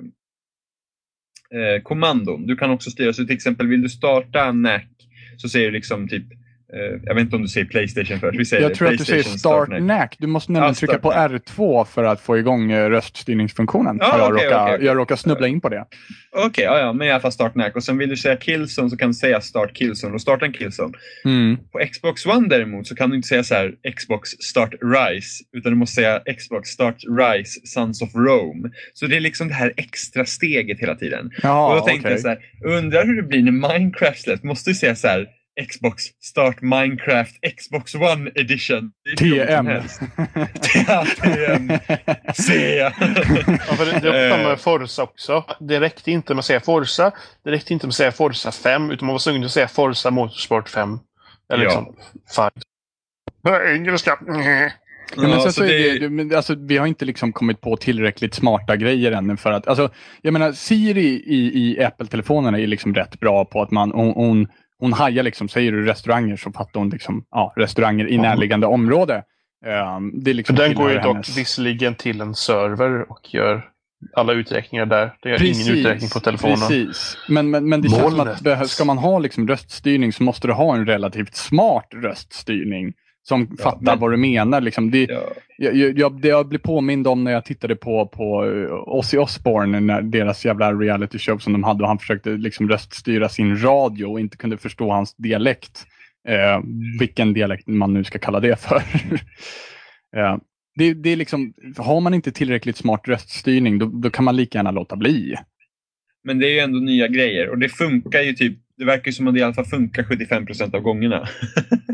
[1.60, 2.48] eh, kommandon.
[2.48, 4.82] Du kan också styra, så till exempel vill du starta NAC
[5.38, 6.39] så säger du liksom typ eh,
[7.04, 8.40] jag vet inte om du säger Playstation först.
[8.40, 10.10] Vi säger Jag tror att du säger start NAC.
[10.18, 11.32] Du måste nämligen Ja, trycka på NAC.
[11.32, 13.98] R2 för att få igång eh, röststyrningsfunktionen.
[14.00, 14.86] Ja, jag, okej, råkar, okej.
[14.86, 15.86] jag råkar snubbla in på det.
[16.32, 17.76] Okej, ja, ja, men i alla fall start NAC.
[17.76, 20.54] Och sen vill du säga Killzone så kan du säga start Killzone och starta en
[20.54, 20.94] Killzone.
[21.26, 21.58] Mm.
[21.72, 25.72] På Xbox One däremot så kan du inte säga så här Xbox Start Rise utan
[25.72, 28.70] du måste säga Xbox Start Rise Sons of Rome.
[28.94, 31.32] Så det är liksom det här extra steget hela tiden.
[31.44, 34.44] Ja, och då tänkte jag så här, undrar hur det blir när Minecraft släpps.
[34.44, 35.28] Måste du säga så här
[35.68, 38.92] Xbox Start Minecraft Xbox One Edition.
[39.18, 39.68] TM.
[40.88, 41.72] Ja, TM.
[42.34, 42.76] Se.
[42.78, 42.92] Ja,
[43.76, 44.48] för det, det är ofta Eh.
[44.48, 45.44] med Forza också.
[45.60, 47.12] Det räckte inte med att säga Forza.
[47.44, 50.12] Det räckte inte med att säga Forza 5, utan man var tvungen att säga Forza
[50.12, 51.00] Motorsport 5.
[51.54, 51.70] Eller Ja.
[51.70, 51.96] liksom
[52.36, 52.52] 5.
[53.48, 54.20] Äh, Engelska.
[54.28, 54.74] Nej.
[55.16, 57.34] Ja, men Ja, sen så så är det- det, men alltså, vi har inte liksom
[57.34, 59.90] kommit på tillräckligt smarta grejer ännu för att, alltså,
[60.22, 64.48] jag menar Siri i, i Apple-telefonerna är liksom rätt bra på att man, hon, hon,
[64.80, 69.24] hon hajar liksom, säger du restauranger så fattar hon liksom, ja, restauranger i närliggande område.
[69.66, 73.34] Ehm, det liksom För den går ju tillhör dock hennes- visserligen till en server och
[73.34, 73.66] gör
[74.16, 75.16] alla uträkningar där.
[75.22, 76.58] Det gör ingen uträkning på telefonen.
[76.58, 77.18] Precis.
[77.30, 80.54] Men, men, men det känns som att ska man ha liksom röststyrning så måste du
[80.54, 82.94] ha en relativt smart röststyrning.
[83.24, 84.62] Som Ja, fattar men- vad du menar.
[84.62, 85.22] Liksom det, Ja.
[85.58, 89.80] jag, jag, det jag blev påmind om när jag tittade på, på eh, Ozzy Osbourne,
[89.80, 94.06] när deras jävla reality show som de hade och han försökte liksom röststyra sin radio
[94.06, 95.86] och inte kunde förstå hans dialekt.
[96.28, 96.62] Eh,
[97.00, 98.76] vilken dialekt man nu ska kalla det för.
[100.18, 100.38] eh,
[100.76, 104.58] det, det är liksom, har man inte tillräckligt smart röststyrning då, då kan man lika
[104.58, 105.36] gärna låta bli.
[106.24, 109.12] Men det är ju ändå nya grejer och det funkar ju typ, det verkar ju
[109.12, 111.28] som att det i alla fall funkar 75 procent av gångerna.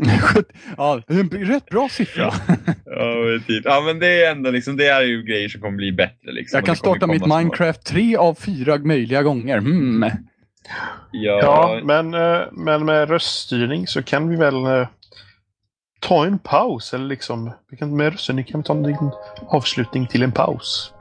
[0.76, 2.32] ja, det är en rätt bra siffra.
[2.84, 3.64] ja, men typ.
[3.64, 6.32] ja men det är ändå liksom, det är ju grejer som kommer bli bättre.
[6.32, 7.26] Liksom, Jag kan starta mitt.
[7.26, 9.58] Minecraft tre av fyra möjliga gånger.
[9.58, 10.02] Hmm.
[11.10, 14.88] Ja, Ja, men, eh, men med röststyrning så kan vi väl eh,
[16.00, 16.94] ta en paus.
[16.94, 19.10] Eller liksom, med röststyrning kan vi ta en
[19.48, 20.92] avslutning till en paus.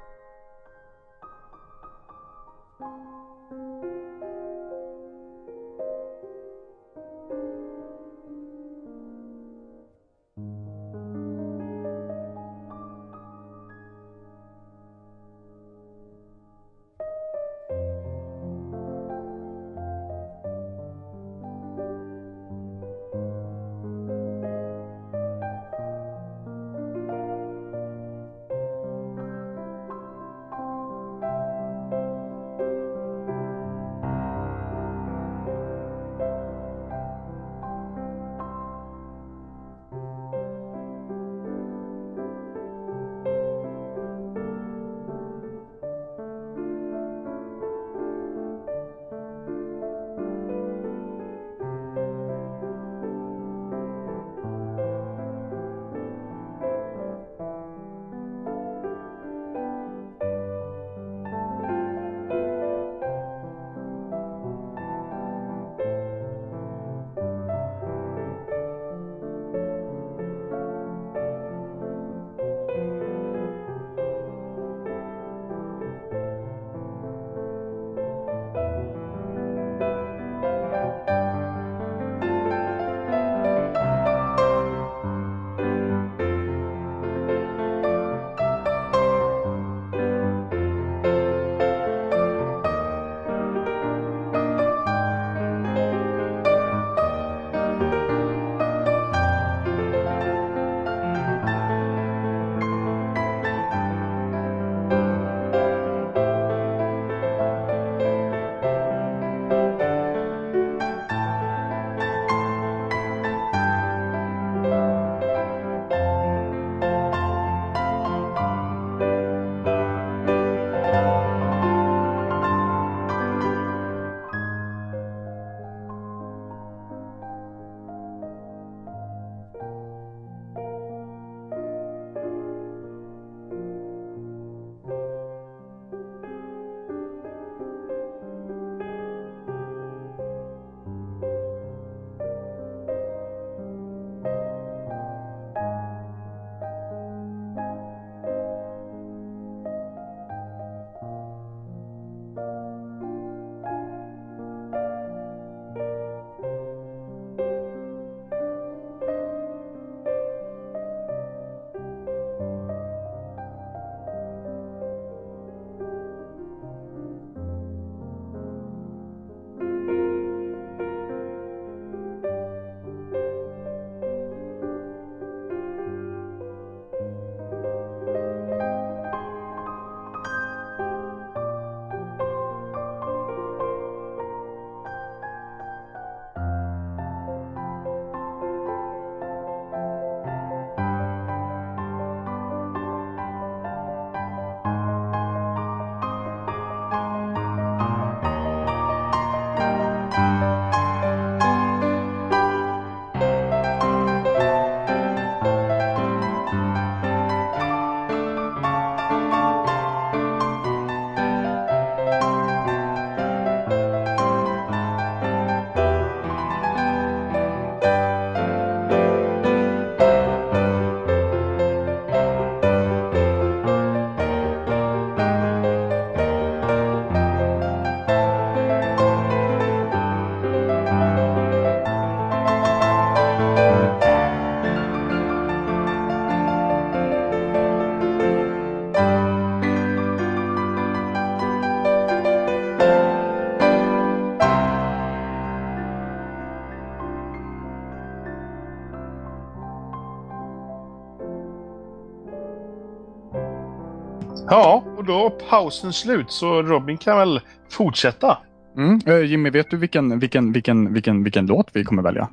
[254.55, 257.41] Ja, och då är pausen slut så Robin kan väl
[257.71, 258.37] fortsätta.
[258.77, 258.99] Mm.
[259.05, 262.29] Eh, Jimmy, vet du vilken, vilken, vilken, vilken, vilken låt vi kommer välja?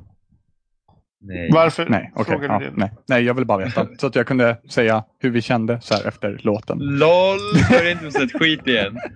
[1.21, 1.51] Nej.
[1.53, 2.25] Varför Nej, okej.
[2.25, 2.73] frågar ja, du det?
[2.77, 2.93] nej.
[3.09, 3.87] nej, jag vill bara veta.
[3.99, 6.79] Så att jag kunde säga hur vi kände så här efter låten.
[6.79, 7.39] LOL!
[7.71, 8.99] Börja inte med sånt skit igen.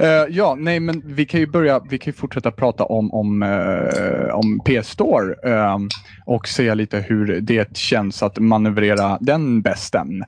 [0.00, 1.80] Eh, ja, nej, men vi kan ju börja.
[1.90, 5.78] Vi kan ju fortsätta prata om, om, eh, om PS Store eh,
[6.26, 10.24] och se lite hur det känns att manövrera den bästen.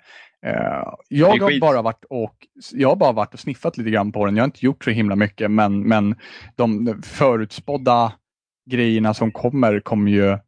[0.47, 2.35] Eh, jag, har bara varit och,
[2.73, 4.37] jag har bara varit och sniffat lite grann på den.
[4.37, 6.15] Jag har inte gjort så himla mycket, men, men
[6.57, 8.13] de förutspådda
[8.71, 10.39] grejerna som kommer kommer ju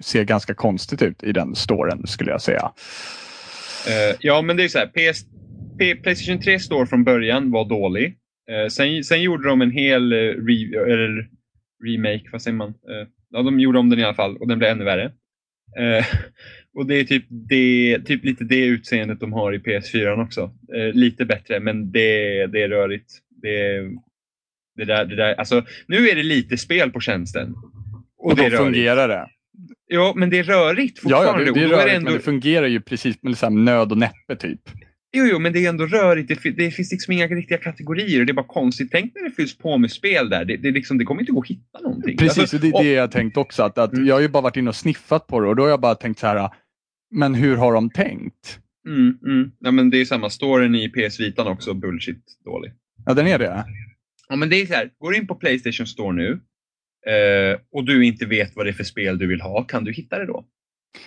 [0.00, 2.72] se ganska konstigt ut i den storen skulle jag säga.
[3.86, 4.86] Eh, ja, men det är så här.
[4.86, 5.24] PS,
[5.78, 8.16] P, Playstation 3 Store från början var dålig.
[8.50, 11.26] Eh, sen, sen gjorde de en hel eh, re,
[11.84, 12.74] remake, vad säger man?
[13.30, 15.12] Ja, de gjorde om den i alla fall och den blev ännu värre.
[16.78, 20.40] Och det är typ, det, typ lite det utseendet de har i PS4 också.
[20.74, 23.12] Eh, lite bättre, men det, det är rörigt.
[23.42, 23.80] Det,
[24.76, 27.54] det där, det där, alltså, nu är det lite spel på tjänsten.
[28.18, 29.26] Och, Och, det då fungerar det.
[29.86, 31.44] Ja, men det är rörigt fortfarande.
[31.44, 33.36] ja det, det är och rörigt, är det ändå, men det fungerar ju precis med
[33.42, 34.60] här nöd och näppe typ.
[35.12, 36.28] Jo, jo, men det är ändå rörigt.
[36.28, 38.24] Det, det finns liksom inga riktiga kategorier.
[38.24, 38.88] Det är bara konstigt.
[38.92, 40.44] Tänk när det fylls på med spel där.
[40.44, 42.16] Det, det, liksom, det kommer inte gå att hitta någonting.
[42.16, 43.62] Precis, Alltså, och det är och- det jag tänkt också.
[43.62, 44.06] Att, att Mm.
[44.06, 45.94] Jag har ju bara varit inne och sniffat på det och då har jag bara
[45.94, 46.50] tänkt så här.
[47.10, 48.58] Men hur har de tänkt?
[48.86, 49.52] Mm, mm.
[49.58, 50.30] Ja, men det är samma.
[50.30, 52.72] Storyn i PS Vitan också bullshit dålig.
[53.06, 53.64] Ja, den är det.
[54.28, 54.90] Ja, men det är så här.
[54.98, 56.40] Går du in på Playstation Store nu
[57.06, 59.92] eh, och du inte vet vad det är för spel du vill ha, kan du
[59.92, 60.44] hitta det då?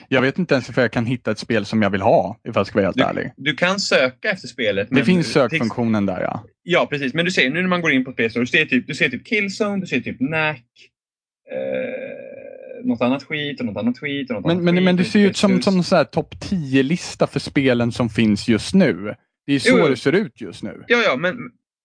[0.07, 2.59] Jag vet inte ens om jag kan hitta ett spel som jag vill ha, ifall
[2.59, 3.31] jag ska vara helt ärlig.
[3.37, 4.87] Du kan söka efter spelet.
[4.91, 6.43] Det finns sökfunktionen där ja.
[6.63, 7.13] Ja, precis.
[7.13, 9.09] Men du ser, nu när man går in på Store, du ser typ, du ser
[9.09, 10.65] typ Killzone, du ser typ Knack,
[11.51, 12.10] eh,
[12.83, 14.29] något annat skit och något annat skit.
[14.29, 16.03] Och något Men, annat men, skit, men det ser ju ut som, som så här
[16.03, 19.15] topp 10-lista för spelen som finns just nu.
[19.45, 20.83] Det är så Jo, det ser ut just nu.
[20.87, 21.35] Ja, ja, men,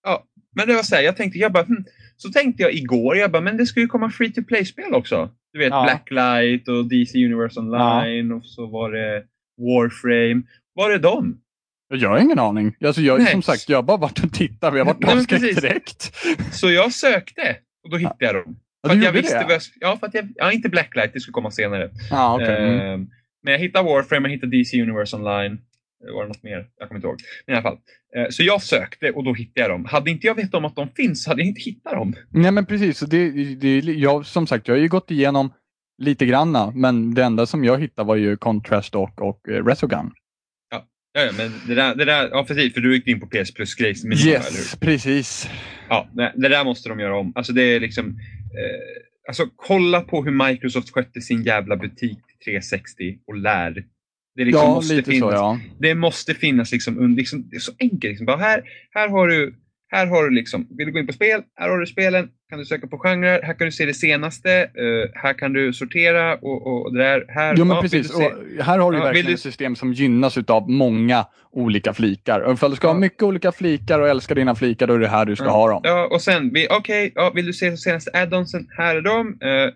[0.04, 0.24] ja,
[0.56, 1.84] men det var så här, jag tänkte, jag bara, hm,
[2.16, 5.30] så tänkte jag igår, jag bara, men det ska ju komma free to play-spel också.
[5.52, 5.82] Du vet, Ja.
[5.84, 9.24] Blacklight och DC Universe Online och så var det
[9.58, 10.42] Warframe.
[10.74, 11.40] Var är de?
[11.88, 12.76] Jag har ingen aning.
[12.84, 13.32] Alltså jag, Nej.
[13.32, 14.74] som sagt, jag har bara varit och tittat.
[14.74, 15.60] Vi har varit men avskräckt precis.
[15.62, 16.14] direkt.
[16.52, 18.56] Så jag sökte och då hittade jag dem.
[18.86, 19.52] Ja, För du att jag visste det?
[19.52, 21.90] jag, ja, för att jag, ja, inte Blacklight, det skulle komma senare.
[22.10, 22.56] Ja, okej.
[22.56, 23.00] Mm.
[23.00, 23.06] Eh,
[23.42, 25.52] Men jag hittade Warframe, jag hittade DC Universe Online.
[26.08, 26.66] Eh, Var det något mer?
[26.78, 27.20] Jag kommer inte ihåg.
[27.46, 27.78] Men i alla fall.
[28.16, 29.84] Eh, Så jag sökte och då hittade jag dem.
[29.84, 32.14] Hade inte jag vetat om att de finns hade jag inte hittat dem.
[32.30, 35.52] Nej men precis, det, det, jag, som sagt jag har ju gått igenom
[36.02, 40.10] lite granna men det enda som jag hittade var ju Contrast och, och eh, Resogun.
[40.70, 40.84] Ja,
[41.24, 43.74] ja, men det där, det där, ja precis, för du gick in på PS plus
[43.74, 44.26] grejs eller hur?
[44.30, 45.48] Yes, precis.
[45.88, 47.32] Ja, det där måste de göra om.
[47.34, 48.18] Alltså det är liksom,
[49.28, 53.84] alltså kolla på hur Microsoft skötte sin jävla butik till 360 och lär.
[54.34, 55.60] Det liksom Ja, måste lite finnas, så ja.
[55.78, 58.04] Det måste finnas liksom, liksom, det är så enkelt.
[58.04, 58.26] Liksom.
[58.26, 59.54] Bara här, här har du,
[59.88, 62.58] här har du liksom, vill du gå in på spel, här har du spelen, kan
[62.58, 66.34] du söka på genrer, här kan du se det senaste, eh, här kan du sortera
[66.34, 67.54] och, och det där, här.
[67.58, 68.22] Jo men ja, precis, och
[68.64, 72.40] här har du Ja, verkligen du- ett system som gynnas utav många olika flikar.
[72.40, 72.98] Och ifall du ska ha Ja.
[73.00, 75.80] mycket olika flikar och älskar dina flikar då är det här du ska ha dem.
[75.84, 78.66] Ja, och sen, okej, ja, vill du se de senaste add-onsen?
[78.78, 79.38] Här är de.
[79.42, 79.72] Eh,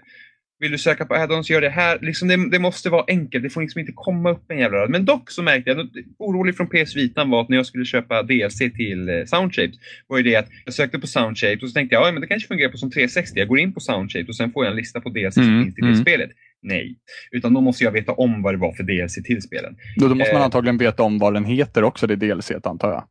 [0.61, 1.99] vill du söka på add-ons, gör det här.
[2.03, 4.91] Liksom det, det måste vara enkelt, det får liksom inte komma upp en jävla rad.
[4.91, 5.89] Men dock så märkte jag,
[6.19, 10.17] orolig från PS Vitan var att när jag skulle köpa DLC till eh, Soundshapes, var
[10.17, 12.49] ju det att jag sökte på Soundshapes och så tänkte jag, ja men det kanske
[12.49, 13.39] fungerar på som 360.
[13.39, 15.63] Jag går in på Soundshapes och sen får jag en lista på DLC som Mm,
[15.65, 16.01] finns till det mm.
[16.01, 16.31] spelet.
[16.63, 16.97] Nej,
[17.31, 19.77] utan då måste jag veta om vad det var för DLC till spelen.
[19.97, 20.45] Då, då måste man Eh.
[20.45, 23.05] antagligen veta om vad den heter också, det DLC antar jag.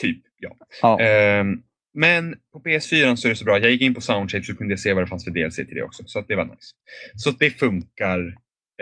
[0.00, 0.56] Typ, ja.
[0.82, 1.00] Ja.
[1.00, 1.58] Ehm,
[1.96, 3.58] men på PS4 så är det så bra.
[3.58, 5.66] Jag gick in på Soundshapes och kunde jag se vad det fanns för DLC till
[5.74, 6.02] det också.
[6.06, 6.56] Så det var nice.
[7.16, 8.18] Så det funkar.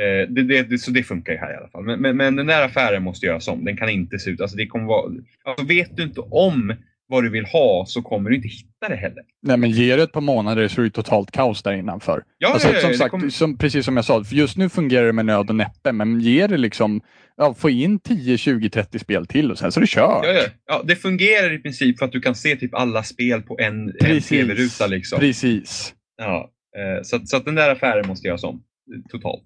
[0.01, 1.85] Eh, det, det, det, så det funkar ju här i alla fall.
[1.85, 3.65] Men, men, men den där affären måste göras om.
[3.65, 4.41] Den kan inte se ut.
[4.41, 5.13] Alltså det kommer vara,
[5.45, 6.75] alltså vet du inte om
[7.07, 9.23] vad du vill ha så kommer du inte hitta det heller.
[9.43, 12.23] Nej men ge det ett par månader så är det totalt kaos där innanför.
[12.39, 14.69] Ja, Alltså, ja, ja, som sagt, kommer- som, precis som jag sa, för just nu
[14.69, 17.01] fungerar det med nöd och näppe, men ge det liksom,
[17.37, 20.25] ja, få in 10, 20, 30 spel till och sen så är det kört.
[20.27, 20.43] Ja, ja.
[20.67, 23.93] ja, det fungerar i princip för att du kan se typ alla spel på en,
[24.05, 24.87] en tv-ruta.
[24.87, 25.19] Liksom.
[25.19, 25.95] Precis.
[26.17, 28.63] Ja, eh, så, så att den där affären måste göras om
[29.11, 29.45] totalt.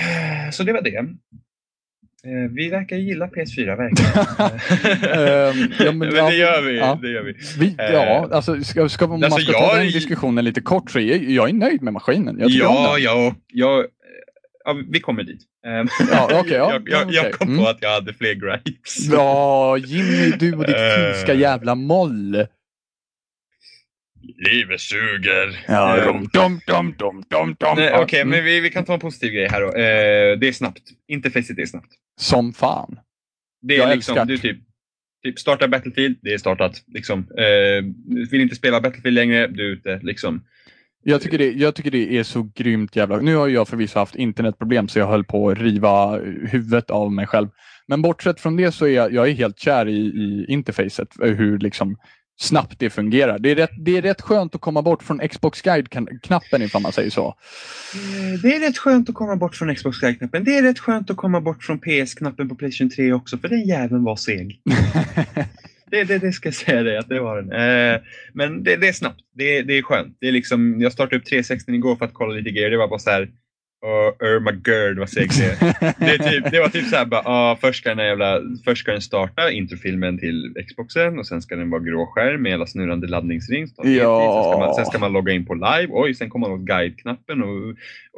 [0.00, 0.96] Eh, Så det var det.
[0.96, 4.12] Eh, Vi verkar gilla PS4 verkligen.
[5.18, 6.78] Ehm, ja, men men det gör vi.
[6.78, 6.98] ja.
[7.02, 7.34] Det gör vi.
[7.58, 10.90] Vi, ja, alltså, ska, ska, om man alltså, ska jag ta den diskussionen lite kort
[10.90, 12.36] så är jag är nöjd med maskinen.
[12.38, 13.34] Jag Ja, den.
[13.48, 13.84] ja,
[14.68, 15.40] ja, vi kommer dit.
[15.66, 16.72] Eh, Ja, okej, ja.
[16.86, 17.32] jag, jag, jag Okej.
[17.32, 17.60] kom Mm.
[17.64, 19.08] på att jag hade fler gripes.
[19.12, 21.12] Ja, Jimmy, du och ditt Eh.
[21.12, 22.46] finska jävla moll.
[24.50, 25.64] Livet suger.
[25.68, 27.74] Ja, Eh, dum, dum, dum, dum, dum, dum.
[27.76, 28.30] nej, Ja, Okej, mm.
[28.30, 29.66] men vi, vi kan ta en positiv grej här då.
[29.68, 30.82] Eh, det är snabbt.
[31.08, 31.92] Interfacet är snabbt.
[32.20, 32.98] Som fan.
[33.62, 34.24] Det är Jag liksom, älskar.
[34.24, 34.58] du typ,
[35.24, 36.82] typ starta Battlefield, det är startat.
[36.86, 37.18] Liksom.
[37.18, 37.84] Eh,
[38.30, 40.00] vill inte spela Battlefield längre, du är ute.
[40.02, 40.44] Liksom.
[41.10, 43.16] Jag tycker, det, jag tycker det är så grymt jävla...
[43.16, 46.18] Nu har jag förvisso haft internetproblem så jag höll på att riva
[46.50, 47.48] huvudet av mig själv.
[47.86, 51.08] Men bortsett från det så är jag, jag är helt kär i, i interfacet.
[51.20, 51.96] Hur liksom
[52.40, 53.38] snabbt det fungerar.
[53.38, 56.92] Det är, rätt, det är rätt skönt att komma bort från Xbox Guide-knappen ifall man
[56.92, 57.26] säger så.
[57.26, 60.44] Eh, Det är rätt skönt att komma bort från Xbox Live-knappen.
[60.44, 63.66] Det är rätt skönt att komma bort från PS-knappen på Playstation 3 också, för den
[63.66, 64.60] jäveln var seg.
[65.90, 67.52] Det, det, det ska jag säga dig att det var den.
[67.52, 68.00] Eh,
[68.32, 69.20] men det, det är snabbt.
[69.34, 70.16] Det, det är skönt.
[70.20, 72.70] Det är liksom, jag startade upp 360 igår för att kolla lite grejer.
[72.70, 73.28] Det var bara så här.
[73.80, 75.74] Oh, oh my god vad segt det.
[75.98, 79.00] Det, typ, det var typ såhär bara, ah, först, ska den jävla, först ska den
[79.00, 83.66] starta introfilmen till Xboxen och sen ska den vara grå skärm med hela snurrande laddningsring.
[83.66, 83.96] Tid.
[83.96, 84.42] Ja.
[84.42, 85.86] Sen, ska man, sen ska man logga in på live.
[85.90, 87.76] Oj, sen kommer man åt guide-knappen och,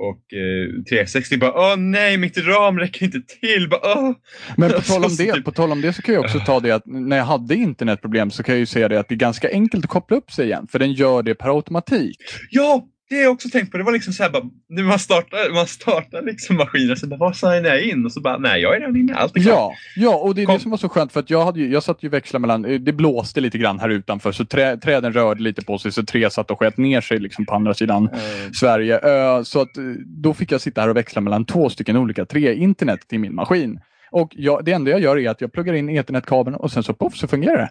[0.09, 3.69] och eh, 360 bara, åh nej, mitt ram räcker inte till.
[3.71, 4.13] Bara, åh.
[4.57, 6.61] Men på tal, om det, typ- på tal om det så kan jag också ta
[6.61, 9.17] det att när jag hade internetproblem så kan jag ju säga det att det är
[9.17, 10.67] ganska enkelt att koppla upp sig igen.
[10.71, 12.17] För den gör det per automatik.
[12.51, 13.79] Ja, det har jag också tänkt på.
[13.79, 17.17] Det var liksom så här bara, när man startar, man startar liksom maskinen så bara,
[17.17, 18.05] vad signar jag in?
[18.05, 19.55] Och så bara, nej jag är redan inne, allt är klart.
[19.57, 20.55] Ja, ja, och det är Kom.
[20.55, 22.65] det som var så skönt för att jag, hade ju, jag satt ju växla mellan,
[22.65, 26.03] eh, det blåste lite grann här utanför så trä, träden rörde lite på sig så
[26.03, 29.01] tre satt och sket ner sig liksom på andra sidan Eh, Sverige.
[29.45, 32.55] Så att eh, då fick jag sitta här och växla mellan två stycken olika tre
[32.55, 33.81] internet till min maskin.
[34.11, 36.95] Och jag, det enda jag gör är att jag pluggar in ethernetkabeln och sen så
[36.95, 37.71] poff så fungerar det.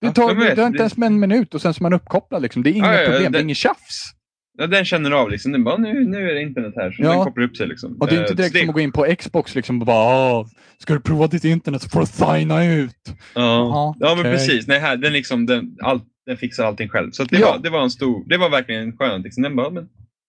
[0.00, 0.48] Det Ja, tar, vet.
[0.50, 2.42] det tar inte ens en minut och sen så är man uppkopplad.
[2.42, 2.62] Liksom.
[2.62, 4.12] Det är inga Ja, ja, problem, det det- är inget tjafs.
[4.58, 5.52] Ja, den känner av liksom.
[5.52, 6.90] Den bara, nu, nu är det internet här.
[6.92, 7.12] Så Ja.
[7.12, 7.96] den kopplar upp sig liksom.
[8.00, 9.86] Och det är inte Eh, direkt det- som att gå in på Xbox liksom och
[9.86, 10.46] bara "Ah,
[10.78, 12.92] Ska du prova ditt internet så får du signa ut.
[13.34, 14.32] Ja, ja men okej.
[14.32, 14.66] precis.
[14.66, 17.10] Nej, här, den, liksom, den, all, den fixar allting själv.
[17.10, 17.46] Så det, Ja.
[17.50, 19.24] var, det var en stor, det var verkligen skönt.
[19.24, 19.42] Liksom.
[19.42, 19.88] Den bara, men,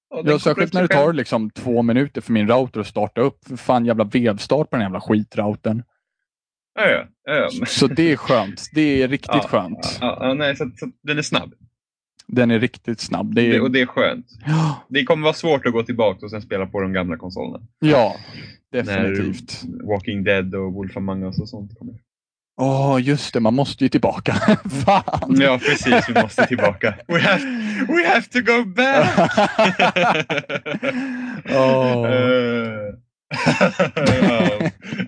[0.09, 3.21] ja, den Ja, särskilt när det tar liksom två minuter för min router att starta
[3.21, 3.37] upp.
[3.47, 5.83] För fan jävla vevstart på den jävla skitroutern.
[6.77, 7.65] Ja, ja, ja, ja.
[7.65, 8.69] Så det är skönt.
[8.73, 9.97] Det är riktigt Ja, skönt.
[10.01, 11.53] Ja, ja, nej, så, så, den är snabb.
[12.27, 13.35] Den är riktigt snabb.
[13.35, 13.61] Det Det, är...
[13.61, 14.25] och det är skönt.
[14.45, 17.65] Ja, Det kommer vara svårt att gå tillbaka och sen spela på de gamla konsolerna.
[17.79, 18.15] Ja,
[18.71, 19.61] definitivt.
[19.63, 21.95] När Walking Dead och Wolf Among Us och sånt kommer.
[22.61, 23.39] Åh, just det.
[23.39, 24.33] Man måste ju tillbaka.
[24.85, 25.35] Fan.
[25.39, 26.09] Ja, precis.
[26.09, 26.95] Vi måste tillbaka.
[27.07, 27.41] We have,
[27.87, 29.31] we have to go back!
[31.49, 32.07] Eh, ja,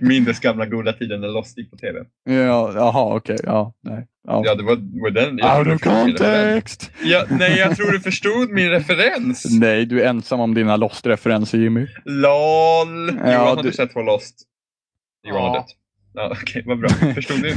[0.02, 2.00] Mindes gamla goda tiden när Lost gick på tv.
[2.24, 3.38] Ja, jaha, okej.
[3.44, 4.08] Ja, nej.
[4.28, 4.42] Ja.
[4.46, 5.34] Ja, det var, var den.
[5.34, 6.92] Out of du context!
[7.04, 9.46] Ja, nej, jag tror du förstod min referens.
[9.60, 11.88] Nej, du är ensam om dina Lost-referenser Jimmy.
[12.06, 12.28] LOL!
[13.26, 14.36] Ja, Johan, har du- du sett på Lost?
[15.28, 15.54] Johan har Ja.
[15.54, 15.68] dött.
[16.14, 16.90] Ja, Okej, vad bra.
[16.90, 17.56] Förstod du?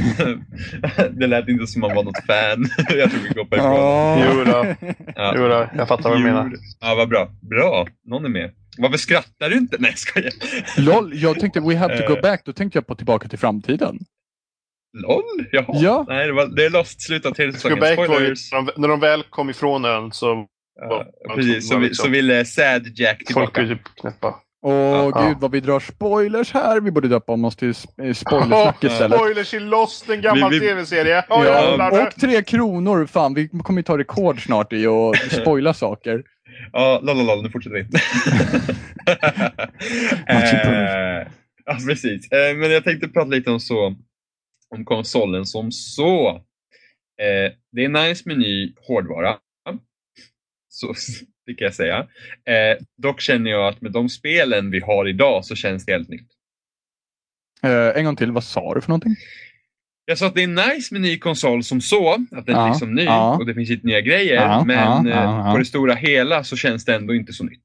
[1.19, 2.69] det lät inte som man var något fan.
[2.97, 3.71] jag tror vi går på ifrån.
[3.75, 4.25] Ja.
[4.33, 4.75] Jo då.
[5.15, 5.33] Ja.
[5.37, 6.51] Jo då, jag fattar vad du menar.
[6.79, 7.29] Ja, vad bra.
[7.41, 8.51] Bra, någon är med.
[8.77, 9.77] Varför skrattar du inte?
[9.79, 10.31] Nej, jag skojar.
[10.77, 12.21] LOL, jag tänkte we have to go Eh.
[12.21, 12.41] back.
[12.45, 13.99] Då tänkte jag på Tillbaka till framtiden.
[14.97, 15.23] LOL?
[15.51, 15.65] Jaha.
[15.81, 16.05] Ja.
[16.07, 17.79] Nej, det, var, det är Lost, av tredje säsongen.
[17.79, 18.51] Var ju, Spoilers.
[18.51, 20.45] när de- när de väl kom ifrån ön så
[20.81, 23.61] Ja, precis, så, vi, liksom- så ville Sad Jack folk tillbaka.
[23.61, 24.35] var ju typ knäppa.
[24.65, 24.73] Åh
[25.15, 25.27] Ja.
[25.27, 26.81] gud vad vi drar spoilers här.
[26.81, 29.19] Vi borde döpa om oss till eh, spoilersnack istället.
[29.19, 31.25] Spoilers i Lost, en gammal Vi- vi- tv-serie.
[31.29, 31.45] Ja,
[31.77, 33.05] Ja, och tre kronor.
[33.05, 36.23] Fan, vi kommer ju ta rekord snart i att spoila saker.
[36.71, 37.81] Ja, lol, nu fortsätter vi.
[40.27, 41.27] eh,
[41.65, 42.31] ja, precis.
[42.31, 43.95] Eh, men jag tänkte prata lite om, så,
[44.75, 46.29] om konsolen som så.
[47.21, 49.35] Eh, det är nice med ny hårdvara.
[50.69, 50.93] Så,
[51.45, 51.97] det kan jag säga.
[52.45, 56.09] Eh, dock känner jag att med de spelen vi har idag så känns det helt
[56.09, 56.27] nytt.
[57.63, 59.15] Eh, en gång till, vad sa du för någonting?
[60.05, 62.69] Jag sa att det är nice med ny konsol som så, att den Ja, är
[62.69, 63.37] liksom ny ja.
[63.37, 64.35] och det finns lite nya grejer.
[64.35, 67.63] Ja, men eh, på det stora hela så känns det ändå inte så nytt.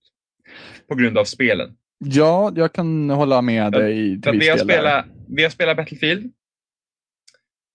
[0.89, 1.77] På grund av spelen.
[1.99, 6.33] Ja, jag kan hålla med dig vi, har spelat, vi har spelat Battlefield.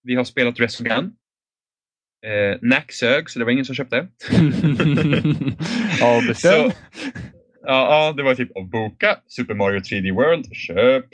[0.03, 1.15] Vi har spelat Resogun.
[2.25, 3.95] Eh, Nack sög, så det var ingen som köpte.
[5.99, 6.71] ja, beställ.
[6.71, 6.77] Så-
[7.65, 11.05] Ja, ja, det var typ att boka Super Mario 3D World, köp.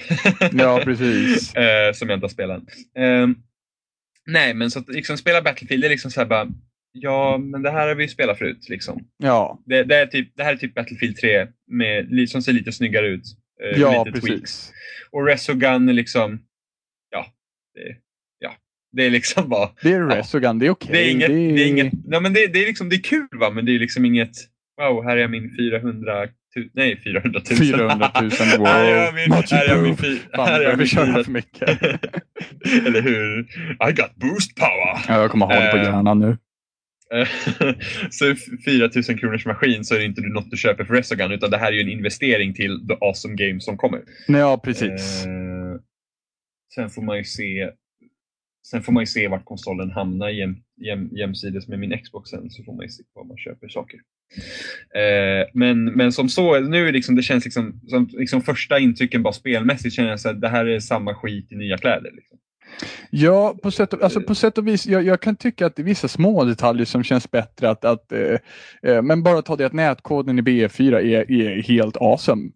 [0.53, 1.55] Ja, precis.
[1.55, 2.63] eh, som jag inte har spelat.
[2.97, 3.27] Eh,
[4.25, 6.47] nej, men så att liksom spela Battlefield, det är liksom så här bara,
[6.91, 8.69] ja, men det här har vi ju spelat förut.
[8.69, 9.07] Liksom.
[9.17, 12.71] Ja, Det, det, är typ, det här är typ Battlefield 3 med, som ser lite
[12.71, 13.23] snyggare ut.
[13.63, 14.41] Eh, ja lite tweaks.
[14.41, 14.71] precis.
[15.11, 16.39] Och Resogun är liksom,
[17.09, 17.25] ja,
[17.73, 17.95] det, ja,
[18.91, 20.89] det är liksom bara, Det är Resogun, det är okej.
[20.91, 21.53] det är inget, det är...
[21.55, 23.75] det är inget, nej men det, det är liksom, det är kul va, men det
[23.75, 24.31] är liksom inget,
[24.81, 27.57] wow, här är min 400 000, nej 400 000.
[27.59, 28.67] 400 000, wow.
[28.67, 31.05] här är jag min, här är jag min, fy- Fan, här är jag min köra
[31.05, 31.69] 400 för mycket.
[32.87, 33.39] Eller hur?
[33.89, 34.99] I got boost power!
[35.07, 36.37] Ja, jag kommer ha det på Eh, hjärnan nu.
[38.09, 38.35] Så
[38.65, 41.67] 4000 kronors maskin så är det inte något du köper för Resogun utan det här
[41.67, 44.01] är ju en investering till the awesome game som kommer.
[44.27, 45.25] Nej, ja, precis.
[45.25, 45.31] Eh,
[46.75, 47.69] sen får man ju se
[48.67, 52.49] Sen får man ju se vart konsolen hamnar jäm, jäm, jämsides med min Xbox sen,
[52.49, 53.99] så får man ju se var man köper saker.
[54.95, 59.33] Eh, men, men som så, nu liksom, det känns liksom, som liksom första intrycken bara
[59.33, 62.11] spelmässigt känner jag att det här är samma skit i nya kläder.
[62.11, 62.37] Liksom.
[63.09, 64.87] Ja, på sätt, och, alltså på sätt och vis.
[64.87, 67.69] Jag, jag kan tycka att det är vissa små detaljer som känns bättre.
[67.69, 68.37] Att, att, eh,
[68.83, 72.51] eh men bara ta det att nätkoden i BF4 är, är helt awesome.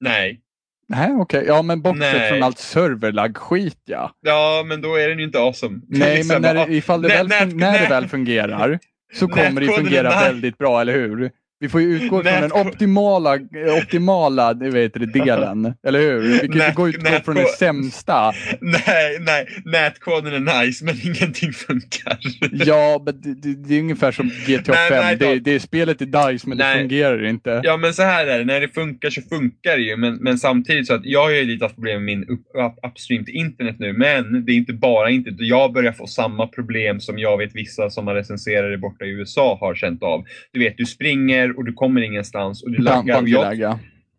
[0.00, 0.40] Nej.
[0.88, 1.40] Nej, okej.
[1.40, 1.44] Okay.
[1.44, 2.30] Ja, men bortsett Nej.
[2.30, 4.10] från allt serverlag-skit ja.
[4.20, 5.80] Ja, men då är den ju inte awesome.
[5.88, 8.78] Nej, liksom, men när, ifall det väl, när det väl fungerar
[9.14, 11.30] så kommer det fungera väldigt bra, eller hur?
[11.62, 13.38] Vi får ju utgå från den optimala,
[13.82, 16.20] optimala vet det, delen, eller hur?
[16.20, 18.32] Vi kan inte gå utgå från den sämsta.
[18.60, 22.18] Nej, nej, nätkoden är nice men ingenting funkar.
[22.52, 25.18] Ja, men det, det, det är ungefär som GTA 5.
[25.18, 26.74] det, det är spelet i DICE men nej.
[26.74, 27.60] det fungerar inte.
[27.64, 28.44] Ja, men så här är det.
[28.44, 29.96] När det funkar så funkar det ju.
[29.96, 32.90] Men, men samtidigt så att jag har ju lite haft problem med min up, up,
[32.90, 33.92] upstream till internet nu.
[33.92, 35.40] Men det är inte bara internet.
[35.40, 39.58] Jag börjar få samma problem som jag vet vissa som har recenserare borta i USA
[39.60, 40.24] har känt av.
[40.52, 43.26] Du vet, du springer och du kommer ingenstans och du laggar.
[43.26, 43.78] Jag,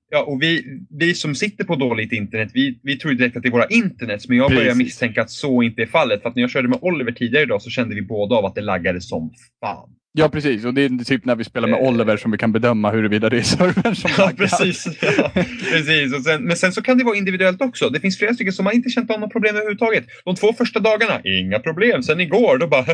[0.10, 3.50] ja, och vi, vi som sitter på dåligt internet, vi, vi tror direkt att det
[3.50, 4.64] är våra internet, men jag Precis.
[4.64, 6.22] börjar misstänka att så inte är fallet.
[6.22, 8.56] För att när jag körde med Oliver tidigare idag så kände vi båda av att
[8.56, 9.90] det laggade som fan.
[10.16, 12.92] Ja precis, och det är typ när vi spelar med Oliver som vi kan bedöma
[12.92, 14.88] huruvida det är servern som ja, Precis.
[15.02, 15.32] Ja,
[15.72, 16.14] precis.
[16.14, 17.90] Och sen, men sen så kan det vara individuellt också.
[17.90, 20.06] Det finns flera stycken som har inte känt av några problem överhuvudtaget.
[20.26, 22.04] De två första dagarna, inga problem.
[22.04, 22.86] Sen igår, då bara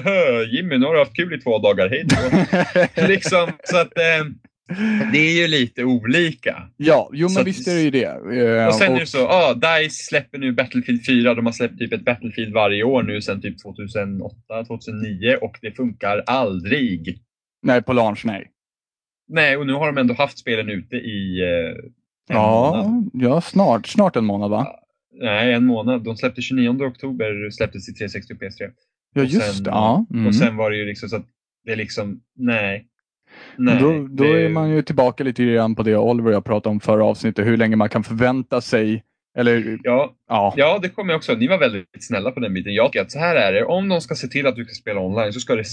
[0.46, 3.08] Jimmy, nu har du haft kul i två dagar, hej då.
[3.08, 4.26] liksom, så att, eh,
[5.12, 6.70] det är ju lite olika.
[6.78, 8.08] Ja, jo men så visst är det ju det.
[8.08, 8.96] Uh, och sen och...
[8.96, 11.34] är det så, ah, DICE släpper nu Battlefield 4.
[11.34, 14.36] De har släppt typ ett Battlefield varje år nu sedan typ 2008,
[14.68, 17.20] 2009 och det funkar aldrig.
[17.62, 18.52] Nej, på launch nej.
[19.28, 21.92] Nej, och nu har de ändå haft spelen ute i uh,
[22.28, 23.10] ja, månad.
[23.14, 24.68] Ja, snart, snart en månad va?
[25.22, 26.04] Nej, en månad.
[26.04, 28.72] De släppte 29 oktober släpptes i 360 och PS3.
[29.14, 29.70] Ja, just sen, det.
[29.70, 30.06] Ja.
[30.14, 30.28] Mm.
[30.28, 31.26] Och sen var det ju liksom så att
[31.66, 32.89] det är liksom, nej.
[33.58, 34.46] Nej, då, då det...
[34.46, 37.48] är man ju tillbaka lite grann på det Oliver och jag pratade om förra avsnittet,
[37.48, 39.04] hur länge man kan förvänta sig
[39.38, 40.54] eller, ja, ja.
[40.58, 41.34] ja, det kommer jag också.
[41.34, 42.74] Ni var väldigt snälla på den biten.
[42.74, 43.66] Jag tycker att så här är det.
[43.66, 45.64] Om de ska se till att du ska spela online så ska det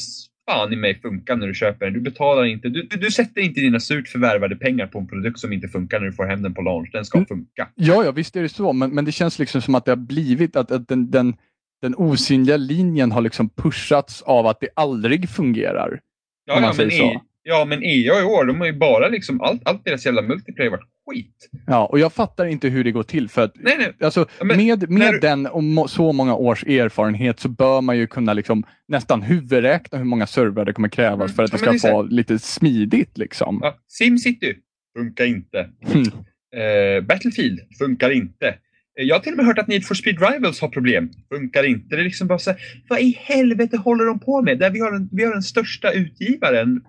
[0.51, 1.95] fan i mig funka när du köper den.
[1.95, 5.39] Du betalar inte, du, du, du sätter inte dina surt förvärvade pengar på en produkt
[5.39, 6.89] som inte funkar när du får hem den på launch.
[6.93, 7.27] Den ska mm.
[7.27, 7.69] funka.
[7.75, 8.73] Ja, ja, visst är det så.
[8.73, 11.37] Men, men det känns liksom som att det har blivit att, att den, den,
[11.83, 16.01] den osynliga linjen har liksom pushats av att det aldrig fungerar.
[16.45, 17.19] Ja, ja men i,
[17.49, 20.71] Ja, men EA i år, de har ju bara liksom, allt, allt deras jävla multiplayer
[20.71, 21.49] varit skit.
[21.67, 23.93] Ja, och jag fattar inte hur det går till för att nej, nej.
[24.01, 25.19] Alltså, men, med, med du...
[25.19, 30.05] den och så många års erfarenhet så bör man ju kunna liksom nästan huvudräkna hur
[30.05, 31.37] många servrar det kommer krävas mm.
[31.37, 33.61] för att det ska ja, vara lite smidigt liksom.
[33.63, 34.55] Ja, Simcity
[34.99, 35.71] funkar inte.
[35.93, 36.03] Mm.
[36.03, 38.55] Uh, Battlefield funkar inte.
[38.99, 41.11] Jag har till och med hört att Need for Speed Rivals har problem.
[41.29, 41.97] Funkar inte.
[41.97, 44.59] Det är liksom bara så här, vad i helvete håller de på med?
[44.59, 46.81] Där vi har den, vi har den största utgivaren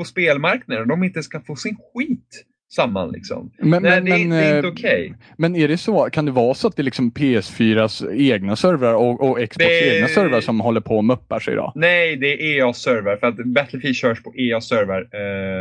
[0.00, 3.12] på spelmarknaden de inte ska få sin skit samman.
[3.12, 3.52] Liksom.
[3.58, 5.06] Men, Nej, men, det, men, det, är inte eh, okej.
[5.06, 5.12] Okay.
[5.36, 8.94] Men är det så, kan det vara så att det är liksom PS4s egna servrar
[8.94, 9.96] och, och Xbox det...
[9.96, 11.72] egna servrar som håller på och muppar sig då?
[11.74, 15.00] Nej, det är EA-servrar för att Battlefield körs på EA-servrar.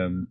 [0.06, 0.28] Um,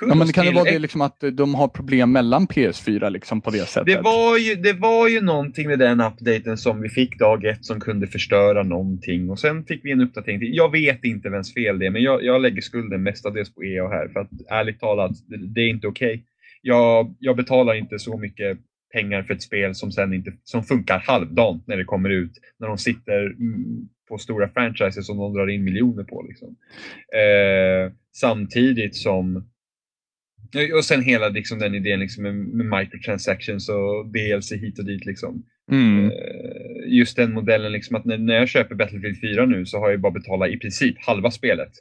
[0.00, 3.50] Ja, men kan det vara det liksom att de har problem mellan PS4 liksom på
[3.50, 3.86] det sättet?
[3.86, 7.64] Det var, ju, det var ju någonting med den updaten som vi fick dag ett
[7.64, 10.40] som kunde förstöra någonting och sen fick vi en uppdatering.
[10.40, 10.56] Till.
[10.56, 13.88] Jag vet inte vems fel det är men jag, jag lägger skulden mestadels på EA
[13.88, 16.14] här för att ärligt talat, det, det är inte okej.
[16.14, 16.22] Okay.
[16.62, 18.58] Jag, jag betalar inte så mycket
[18.92, 22.32] pengar för ett spel som sen inte som funkar halvdant när det kommer ut.
[22.58, 26.22] När de sitter mm, på stora franchises som de drar in miljoner på.
[26.28, 26.56] Liksom.
[27.14, 29.49] Eh, samtidigt som
[30.76, 35.06] och sen hela liksom, den idén liksom, med, med microtransactions och DLC hit och dit.
[35.06, 35.42] Liksom.
[35.72, 36.04] Mm.
[36.04, 36.10] Uh,
[36.86, 40.00] just den modellen, liksom, att när, när jag köper Battlefield 4 nu så har jag
[40.00, 41.72] bara betalat i princip halva spelet.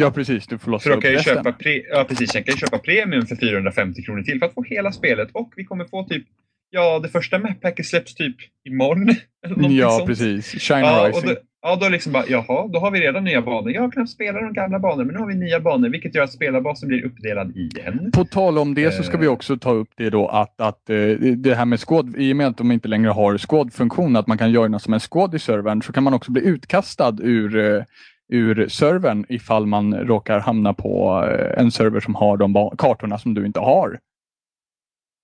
[0.00, 2.78] Ja precis, du får för upp kan köpa pre, Ja precis, jag kan ju köpa
[2.78, 6.24] premium för 450 kronor till för att få hela spelet och vi kommer få typ
[6.70, 9.08] Ja, det första mappacket släpps typ imorgon.
[9.46, 10.06] Eller ja, sånt.
[10.06, 10.46] precis.
[10.46, 11.28] Shine ja, Rising.
[11.28, 13.70] Då, ja, då liksom bara, jaha, då har vi redan nya banor.
[13.70, 16.24] Jag har knappt spelat de gamla banorna, men nu har vi nya banor, vilket gör
[16.24, 18.10] att spelarbasen blir uppdelad igen.
[18.14, 19.32] På tal om det så ska vi eh.
[19.32, 20.96] också ta upp det då att, att eh,
[21.36, 24.38] det här med skåd, i och med att de inte längre har skådfunktion, att man
[24.38, 27.82] kan göra som en skåd i servern, så kan man också bli utkastad ur eh,
[28.28, 31.24] ur servern ifall man råkar hamna på
[31.56, 33.98] en server som har de kartorna som du inte har.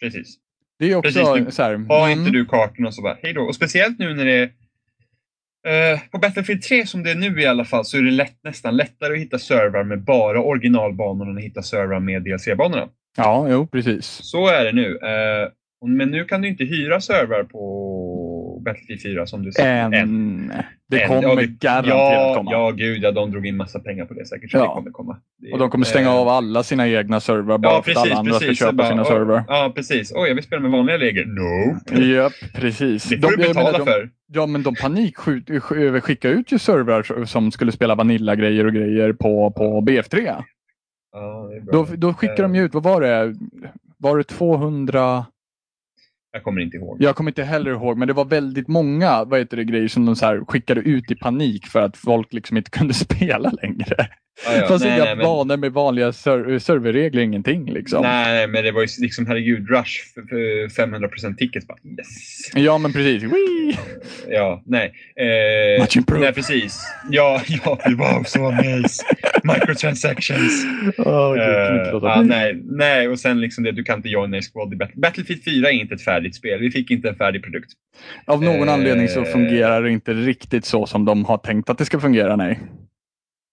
[0.01, 0.37] Precis.
[0.79, 2.19] Det är också Precis, så här, Har mm.
[2.19, 3.43] inte du kartorna så bara hej då.
[3.43, 4.51] Och speciellt nu när det är
[5.69, 8.45] Uh, på Battlefield 3 som det är nu i alla fall så är det lätt,
[8.45, 12.89] nästan lättare att hitta servrar med bara originalbanorna än att hitta servrar med DLC-banorna.
[13.17, 14.07] Ja, jo precis.
[14.07, 14.95] Så är det nu.
[14.95, 17.61] Uh, men nu kan du inte hyra servrar på
[18.61, 19.63] på Battlefield 4 som du sa.
[19.63, 20.53] En.
[20.91, 21.09] Det En.
[21.09, 22.51] kommer Ja, det- garanterat ja, komma.
[22.53, 23.11] Ja, gud ja.
[23.13, 24.51] De drog in massa pengar på det säkert.
[24.51, 24.63] Så Ja.
[24.63, 25.17] det kommer komma.
[25.39, 27.97] Det- Och de kommer stänga eh, av alla sina egna servrar bara Ja, för att
[27.97, 28.11] precis.
[28.11, 28.57] alla andra precis.
[28.57, 29.45] ska köpa Bara, sina "Åh, servrar.
[29.49, 30.13] Ja, precis.
[30.15, 31.25] Oj, jag vill spela med vanliga regler.
[31.27, 32.03] No.
[32.15, 33.05] Japp, precis.
[33.05, 34.11] Det får du jag betala menar, de, för.
[34.33, 35.17] Ja, men de panik
[36.03, 40.43] skickade ut ju servrar som skulle spela Vanilla-grejer och grejer på, på BF3.
[41.13, 41.73] Ja, det.
[41.73, 43.35] Då, då skickade de ju ut, vad var det?
[43.99, 45.25] Var det 200?
[46.33, 46.97] Jag kommer inte ihåg.
[47.01, 50.07] Jag kommer inte heller ihåg, men det var väldigt många vad heter det, grejer som
[50.07, 54.07] de så skickade ut i panik för att folk liksom inte kunde spela längre.
[54.47, 54.79] Ja, ja.
[54.81, 58.03] Nej, inga nej, men- banor med vanliga ser serverregler, ingenting liksom.
[58.03, 61.67] Nej, men det var ju liksom herregud, Rush för, för 500% tickets.
[61.67, 62.09] Bara, yes.
[62.55, 63.23] Ja, men precis.
[63.23, 63.79] Whee!
[64.29, 64.93] Ja, nej.
[65.17, 66.23] Eh, Much improved.
[66.25, 66.81] nej, precis.
[67.11, 69.03] Ja, ja, wow, så nice.
[69.45, 70.65] Microtransactions.
[70.99, 74.79] Eh, låta ja, nej, nej, och sen liksom det, du kan inte joina i Squad.
[74.95, 76.61] Battlefield 4 är inte ett färdigt spel.
[76.61, 77.73] Vi fick inte en färdig produkt.
[78.25, 81.79] Av någon Eh, anledning så fungerar det inte riktigt så som de har tänkt att
[81.79, 82.61] det ska fungera, nej.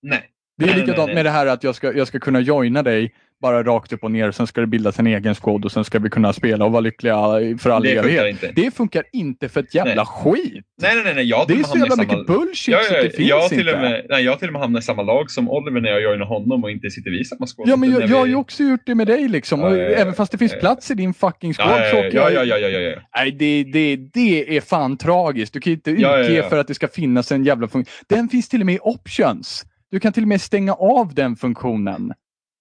[0.02, 0.24] Nej.
[0.58, 1.16] Det är likadant nej, nej.
[1.16, 4.12] med det här att jag ska, jag ska kunna joina dig bara rakt upp och
[4.12, 4.32] ner.
[4.32, 6.82] Sen ska det bildas en egen squad och sen ska vi kunna spela och vara
[6.82, 7.16] lyckliga
[7.60, 8.30] för all Det funkar evighet.
[8.44, 8.52] inte.
[8.62, 10.06] Det funkar inte för ett jävla Nej.
[10.06, 10.64] skit.
[10.82, 11.14] Nej, nej, nej.
[11.16, 11.26] nej.
[11.26, 12.24] Jag har Det är så jävla i mycket samma...
[12.24, 13.74] bullshit Ja, så ja, det finns jag, har till inte.
[13.74, 15.90] och med, nej, jag har till och med hamnat i samma lag som Oliver när
[15.90, 17.70] jag joinar honom och inte sitter vi i samma squad.
[17.70, 19.60] Ja, men jag, jag har vi- ju också gjort det med dig liksom.
[19.62, 20.62] Ja, ja, ja, även fast det finns ja, ja.
[20.62, 22.46] plats i din fucking squad Ja, så ja, åker ja, jag...
[22.48, 23.02] ja, ja, ja, ja, ja.
[23.18, 25.54] Nej, det, det, det är fan tragiskt.
[25.54, 26.50] Du kan inte utge Ja, ja, ja.
[26.50, 27.94] för att det ska finnas en jävla funktion.
[28.10, 29.66] Den finns till och med i options.
[29.92, 32.14] Du kan till och med stänga av den funktionen.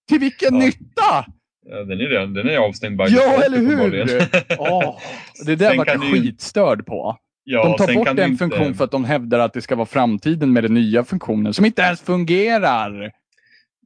[0.08, 0.66] Till vilken Ja.
[0.66, 1.24] nytta?
[1.68, 4.22] Ja, den är, redan, den är avstängd Ja, eller hur?
[4.58, 4.98] Åh,
[5.46, 7.16] det där Sen vart jag du ju- skitstörd på.
[7.44, 9.86] ja, De tar bort en inte- funktion för att de hävdar att det ska vara
[9.86, 13.10] framtiden med den nya funktionen som inte ens fungerar.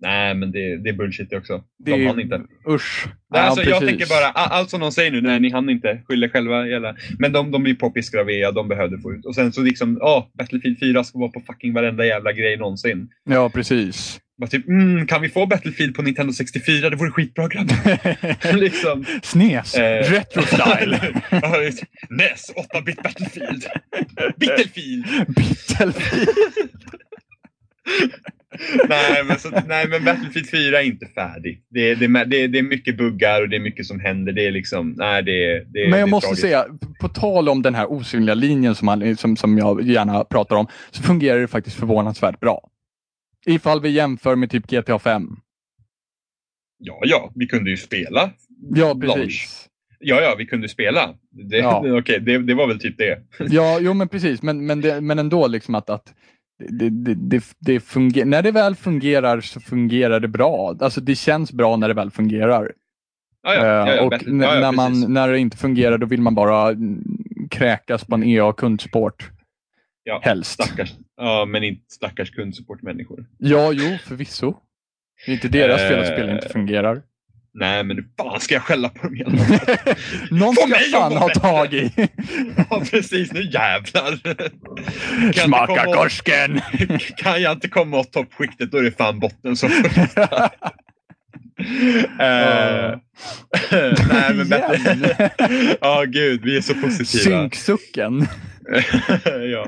[0.03, 1.63] Nej, men det, det är bullshit också.
[1.79, 2.41] Det De är- hann inte.
[2.69, 3.05] Usch.
[3.07, 6.03] Nej, Ja, alltså, jag tänker bara, allt som de säger nu, nej ni hann inte,
[6.09, 6.67] skyll er själva.
[6.67, 6.95] Jävla.
[7.19, 9.27] Men de, de blir poppiska av EA, de behövde få ut.
[9.27, 13.09] Och sen så liksom, ja, Battlefield 4 ska vara på fucking varenda jävla grej någonsin.
[13.25, 14.21] Ja, precis.
[14.41, 16.91] Bara typ, mm, kan vi få Battlefield på Nintendo 64?
[16.91, 18.53] Det vore skitbra grabbar.
[18.57, 19.05] liksom.
[19.23, 19.75] Snes.
[19.75, 20.11] Eh.
[20.13, 20.99] Retro style.
[22.11, 23.65] NES, 8-bit Battlefield.
[24.37, 25.07] Battlefield.
[25.29, 26.29] Battlefield.
[28.89, 31.63] nej, men så, nej, men Battlefield 4 är inte färdig.
[31.71, 34.01] Det, är- det, är- det, är- det är mycket buggar och det är mycket som
[34.01, 34.33] händer.
[34.33, 36.43] Det är liksom, nej det, är- det, Men jag måste tragiskt.
[36.43, 36.65] säga,
[37.01, 40.67] på tal om den här osynliga linjen som, man, som, som jag gärna pratar om,
[40.91, 42.61] så fungerar det faktiskt förvånansvärt bra.
[43.47, 45.37] Ifall vi jämför med typ GTA 5.
[46.79, 48.31] Ja, ja, vi kunde ju spela.
[48.75, 49.15] Ja, Launch.
[49.15, 49.67] precis.
[49.99, 51.15] Ja, ja, vi kunde spela.
[51.31, 51.85] Det, Ja.
[51.99, 53.19] okej, det, det var väl typ det.
[53.51, 54.43] Ja, jo men precis.
[54.43, 56.15] Men, men, det, men ändå liksom att, att
[56.69, 60.77] det, det, det, det funger- när det väl fungerar så fungerar det bra.
[60.81, 62.73] Alltså det känns bra när det väl fungerar.
[63.43, 64.77] Ja, ja, ja, Eh, ja, och ja, när, precis.
[64.77, 66.75] man, när det inte fungerar då vill man bara
[67.51, 69.31] kräkas på en EA-kundsport.
[70.05, 70.53] Ja, Helst.
[70.53, 73.27] Stackars, ja, men inte stackars kundsupportmänniskor.
[73.39, 74.55] Ja, jo, förvisso.
[75.27, 76.13] Det är inte deras fel att Eh.
[76.13, 77.03] spel inte fungerar.
[77.55, 79.33] Nej, men hur fan ska jag skälla på dem igen?
[80.31, 81.91] Någon ska fan ha tag i.
[82.71, 83.33] ja, precis.
[83.33, 84.19] Nu jävlar.
[85.33, 86.61] Kan Smaka komma- korsken!
[87.17, 89.91] Kan jag inte komma åt toppskiktet, då är det fan botten som får
[92.21, 92.99] Eh,
[94.09, 95.31] Nej, men bättre.
[95.81, 97.23] Ja, gud, vi är så positiva.
[97.25, 98.27] Synksucken.
[99.53, 99.67] ja.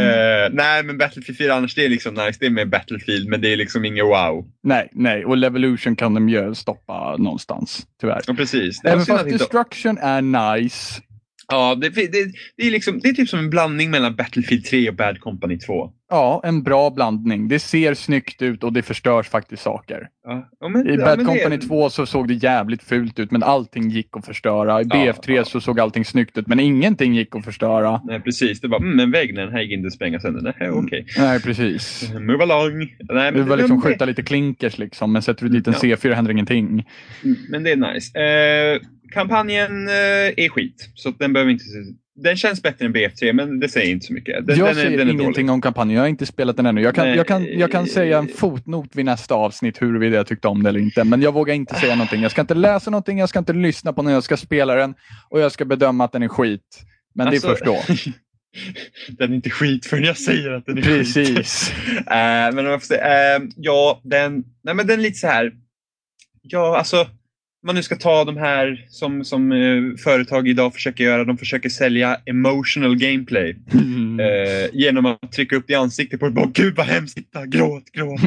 [0.00, 2.36] Eh, nej, men Battlefield 4 annars, det är liksom nice.
[2.40, 4.44] Det är med Battlefield, men det är liksom inget wow.
[4.62, 5.24] Nej, nej.
[5.24, 8.20] Och Levolution kan de ju stoppa någonstans, tyvärr.
[8.26, 8.84] Ja, precis.
[8.84, 11.00] Även fast att inte- Destruction är nice.
[11.52, 12.08] Ja, det, det,
[12.56, 15.58] det, är liksom, det är typ som en blandning mellan Battlefield 3 och Bad Company
[15.58, 15.90] 2.
[16.10, 17.48] Ja, en bra blandning.
[17.48, 20.08] Det ser snyggt ut och det förstörs faktiskt saker.
[20.24, 23.18] Ja, ja, men, I ja, Bad men Company det, 2 så såg det jävligt fult
[23.18, 24.80] ut men allting gick att förstöra.
[24.82, 25.44] I Ja, BF3 ja.
[25.44, 28.00] så såg allting snyggt ut men ingenting gick att förstöra.
[28.04, 28.60] Nej, precis.
[28.60, 30.54] Det var mm, en vägg, den här gick inte att spränga sönder.
[30.60, 31.06] Nej, okej.
[31.18, 32.12] Nej, precis.
[32.20, 32.78] Move along.
[32.78, 35.96] Nej, men, Det var liksom skjuta lite klinkers liksom, men sätter du dit en Ja.
[35.96, 36.84] C4 händer ingenting.
[37.50, 38.18] men det är nice.
[38.20, 38.80] Eh,
[39.12, 39.94] kampanjen eh,
[40.36, 41.64] är skit, så den behöver inte...
[42.14, 44.46] Den känns bättre än BF3, men det säger inte så mycket.
[44.46, 45.50] Den, jag den är, säger den är ingenting dålig.
[45.50, 46.82] om kampanjen, jag har inte spelat den ännu.
[46.82, 47.16] Jag kan, Nej.
[47.16, 50.68] jag, kan, jag kan säga en fotnot vid nästa avsnitt huruvida jag tyckte om det
[50.68, 51.04] eller inte.
[51.04, 52.22] Men jag vågar inte säga någonting.
[52.22, 54.94] Jag ska inte läsa någonting, jag ska inte lyssna på när jag ska spela den
[55.28, 56.82] och jag ska bedöma att den är skit.
[57.14, 57.82] Men det är Alltså, först då.
[59.18, 61.14] den är inte skit förrän jag säger att den är skit.
[61.14, 61.72] Precis.
[61.98, 65.26] Eh, men om jag får säga, eh, ja, den, nej, men den är lite så
[65.26, 65.52] här.
[66.42, 67.06] Ja, alltså.
[67.64, 71.24] Man nu ska ta de här som, som eh, företag idag försöker göra.
[71.24, 73.56] De försöker sälja emotional gameplay.
[73.72, 74.20] Mm.
[74.20, 76.50] Eh, genom att trycka upp i ansiktet på barn.
[76.54, 78.20] Gud vad hemskt, titta, gråt, gråt.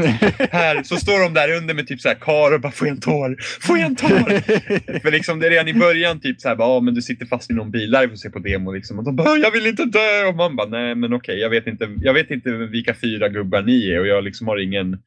[0.51, 2.95] här så står de där under med typ så här kar och bara får jag
[2.95, 4.99] en tår, får jag en tår.
[4.99, 7.25] För liksom det är redan i början typ så här, bara, ah, men du sitter
[7.25, 8.99] fast i någon bil, där får se på demo liksom.
[8.99, 10.25] Och de bara, jag vill inte dö!
[10.27, 13.61] Och man bara, nej men okej, jag vet inte, jag vet inte vilka fyra gubbar
[13.61, 14.97] ni är och jag liksom har ingen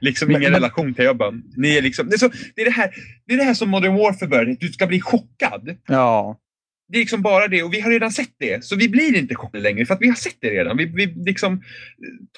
[0.00, 2.64] Liksom Men- ingen men- relation till bara, ni är liksom, det är, så, det, är
[2.64, 2.90] det, här,
[3.26, 5.76] det är det här som Modern Warfare börjar, du ska bli chockad.
[5.88, 6.40] ja.
[6.92, 8.64] Det är liksom bara det och vi har redan sett det.
[8.64, 10.76] Så vi blir inte chockade längre för att vi har sett det redan.
[10.76, 11.62] Vi, vi liksom,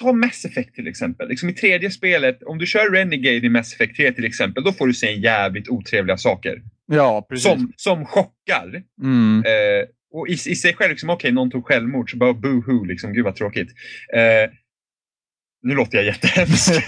[0.01, 1.29] ta Mass Effect till exempel.
[1.29, 4.71] Liksom I tredje spelet, om du kör Renegade i Mass Effect 3 till exempel, då
[4.71, 6.61] får du se en jävligt otrevliga saker.
[6.91, 7.43] ja, precis.
[7.43, 8.83] Som, som chockar.
[9.03, 9.43] Mm.
[9.45, 13.13] Eh, och i, i sig själv, liksom, okej någon tog självmord, så bara boohoo, liksom,
[13.13, 13.69] gud vad tråkigt.
[14.15, 14.51] Eh,
[15.63, 16.71] nu låter jag jättehemsk.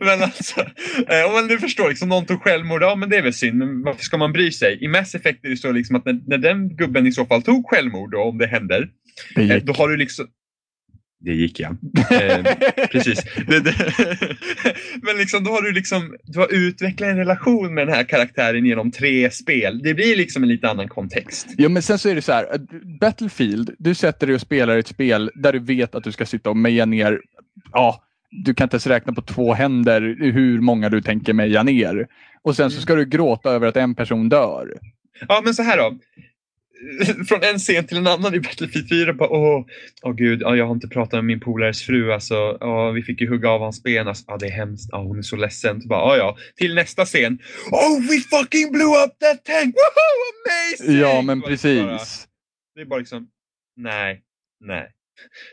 [0.00, 0.60] men alltså,
[1.08, 3.82] eh, man nu förstår, liksom, någon tog självmord, ja men det är väl synd, men
[3.82, 4.84] varför ska man bry sig?
[4.84, 7.42] I Mass Effect är det så liksom att när, när den gubben i så fall
[7.42, 8.88] tog självmord, då, om det händer,
[9.34, 10.26] Det eh, då har du liksom
[11.20, 11.68] det gick ja.
[12.10, 12.44] Eh,
[12.92, 13.24] precis.
[15.02, 18.66] Men liksom, då har du liksom du har utvecklat en relation med den här karaktären
[18.66, 19.80] genom tre spel.
[19.82, 21.46] Det blir liksom en lite annan kontext.
[21.58, 22.60] Ja men sen så är det så här, att
[23.00, 26.50] Battlefield, du sätter dig och spelar ett spel där du vet att du ska sitta
[26.50, 27.20] och meja ner,
[27.72, 30.00] ja, du kan inte ens räkna på två händer
[30.32, 32.06] hur många du tänker meja ner.
[32.42, 34.78] Och sen så ska du gråta över att en person dör.
[35.28, 35.98] Ja, men så här då.
[37.28, 39.12] Från en scen till en annan i Battlefield 4.
[39.12, 39.66] Bara, åh,
[40.02, 42.12] åh gud, ja, jag har inte pratat med min polares fru.
[42.12, 44.08] Alltså, ja, vi fick ju hugga av hans ben.
[44.08, 44.88] Alltså, ja, det är hemskt.
[44.92, 45.82] Ja, hon är så ledsen.
[45.82, 46.36] Så bara, ja, ja.
[46.56, 47.38] Till nästa scen.
[47.70, 49.74] Oh, we fucking blew up that tank!
[49.74, 51.00] Woho, amazing!
[51.00, 52.28] Ja men Bara liksom bara- precis.
[52.74, 53.28] Det är bara liksom,
[53.76, 54.22] nej,
[54.64, 54.88] nej.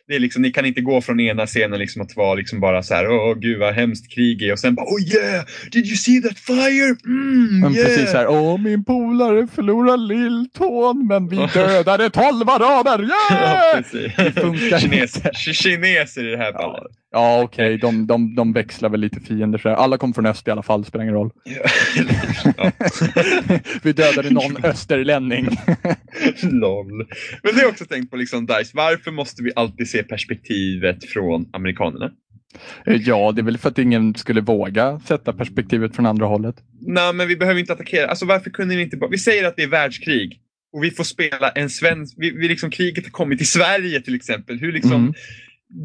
[0.08, 2.84] Det är liksom, ni kan inte gå från ena scenen liksom att vara liksom bara
[2.84, 5.96] så här, åh gud vad hemskt krig är och sen bara, oh yeah, did you
[5.96, 6.96] see that fire?
[7.06, 7.86] Mm, Men yeah.
[7.88, 14.06] precis så här, åh min polare förlorar lilltån men vi dödade tolv araber, Ja, yeah!
[14.18, 15.32] Det funkar Kines, inte.
[15.34, 16.92] kineser i det här Ja, fallet.
[17.12, 19.58] ja okej, de, de, de växlar väl lite fiender.
[19.60, 19.76] Så här.
[19.76, 21.30] Alla kom från öst i alla fall, spelar ingen roll.
[21.44, 21.62] Ja.
[22.58, 22.72] Ja.
[23.84, 25.48] Vi dödade någon österlänning.
[26.42, 26.98] Lol.
[27.44, 31.06] Men det har jag också tänkt på, liksom, Dice, varför måste vi alltid se perspektivet
[31.06, 32.12] från amerikanerna?
[32.86, 36.56] Ja, det är väl för att ingen skulle våga sätta perspektivet från andra hållet.
[36.82, 38.08] Nej, men vi behöver inte attackera.
[38.08, 39.10] Alltså varför kunde vi inte bara...
[39.10, 40.40] Vi säger att det är världskrig
[40.74, 42.16] och vi får spela en svensk...
[42.18, 44.60] Vi, vi liksom, kriget har kommit till Sverige till exempel.
[44.60, 44.94] Hur liksom...
[44.94, 45.14] Mm.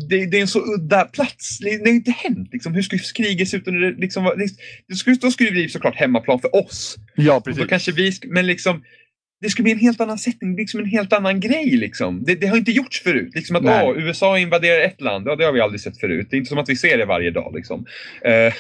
[0.08, 1.58] Det, det är en så udda plats.
[1.58, 2.48] Det, det har inte hänt.
[2.52, 2.74] Liksom.
[2.74, 3.68] Hur skulle kriget se ut?
[3.68, 6.96] Under, det liksom, det, då skulle det bli såklart hemmaplan för oss.
[7.14, 7.62] Ja, Och precis.
[7.62, 8.82] Då kanske vi, men liksom,
[9.40, 11.70] det skulle bli en helt annan setting, liksom en helt annan grej.
[11.70, 12.24] Liksom.
[12.24, 13.34] Det, det har inte gjorts förut.
[13.34, 16.26] Liksom att åh, USA invaderar ett land, ja, det har vi aldrig sett förut.
[16.30, 17.52] Det är inte som att vi ser det varje dag.
[17.54, 17.86] Liksom.
[18.24, 18.52] Eh,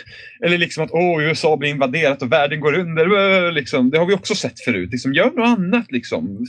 [0.44, 3.52] eller liksom att åh, USA blir invaderat och världen går under.
[3.52, 3.90] Liksom.
[3.90, 4.90] Det har vi också sett förut.
[4.92, 5.92] Liksom, gör något annat.
[5.92, 6.46] Liksom.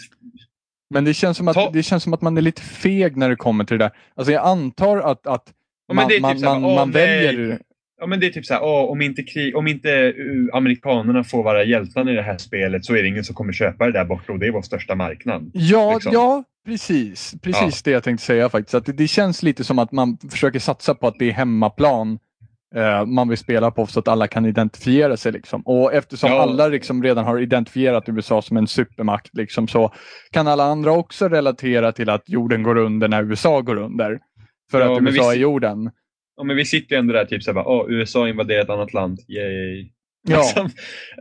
[0.93, 3.29] Men det känns, som att, Ta- det känns som att man är lite feg när
[3.29, 3.91] det kommer till det där.
[4.15, 5.53] Alltså jag antar att, att
[5.87, 7.59] Ja, men man, är typ man, man, man väljer...
[7.99, 11.23] Ja, men det är typ så här, åh, om inte, krig, om inte uh, amerikanerna
[11.23, 13.91] får vara hjältarna i det här spelet så är det ingen som kommer köpa det
[13.91, 15.51] där borta och det är vår största marknad.
[15.53, 16.13] Ja, liksom.
[16.13, 17.33] ja precis.
[17.41, 18.75] Precis det jag tänkte säga faktiskt.
[18.75, 22.19] Att det, det känns lite som att man försöker satsa på att det är hemmaplan
[22.75, 25.31] eh, man vill spela på så att alla kan identifiera sig.
[25.31, 25.61] Liksom.
[25.61, 26.41] Och eftersom Ja.
[26.41, 29.93] alla liksom redan har identifierat USA som en supermakt liksom, så
[30.31, 34.19] kan alla andra också relatera till att jorden går under när USA går under.
[34.71, 35.91] För Ja, att USA vi- är jorden.
[36.39, 39.19] Ja, men vi sitter ju ändå där typ såhär, oh, USA invaderar ett annat land,
[39.27, 39.91] yay.
[40.29, 40.65] Ja, Liksom,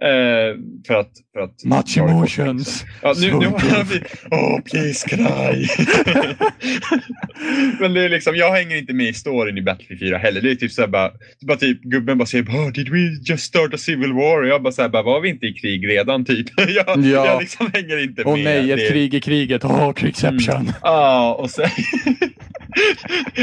[0.02, 0.56] eh,
[0.86, 1.11] för att...
[1.32, 2.84] För att much emotions.
[3.02, 3.98] Ja, nu, So nu har vi...
[4.30, 5.66] Oh, please cry!
[7.80, 10.40] Men det är liksom, jag hänger inte med i storyn i Battlefield 4 heller.
[10.40, 11.11] Det är typ såhär bara,
[11.46, 14.42] bara typ gubben bara säger oh, did we just start a civil war?
[14.42, 16.46] Och jag bara såhär, bara, var vi inte i krig redan typ?
[16.56, 16.68] jag,
[17.04, 17.26] Ja.
[17.26, 18.44] jag liksom hänger inte Åh med.
[18.44, 19.64] nej, ett Det- krig i kriget.
[19.64, 20.72] Åh, krigsception.
[20.82, 21.64] Ja, och sen...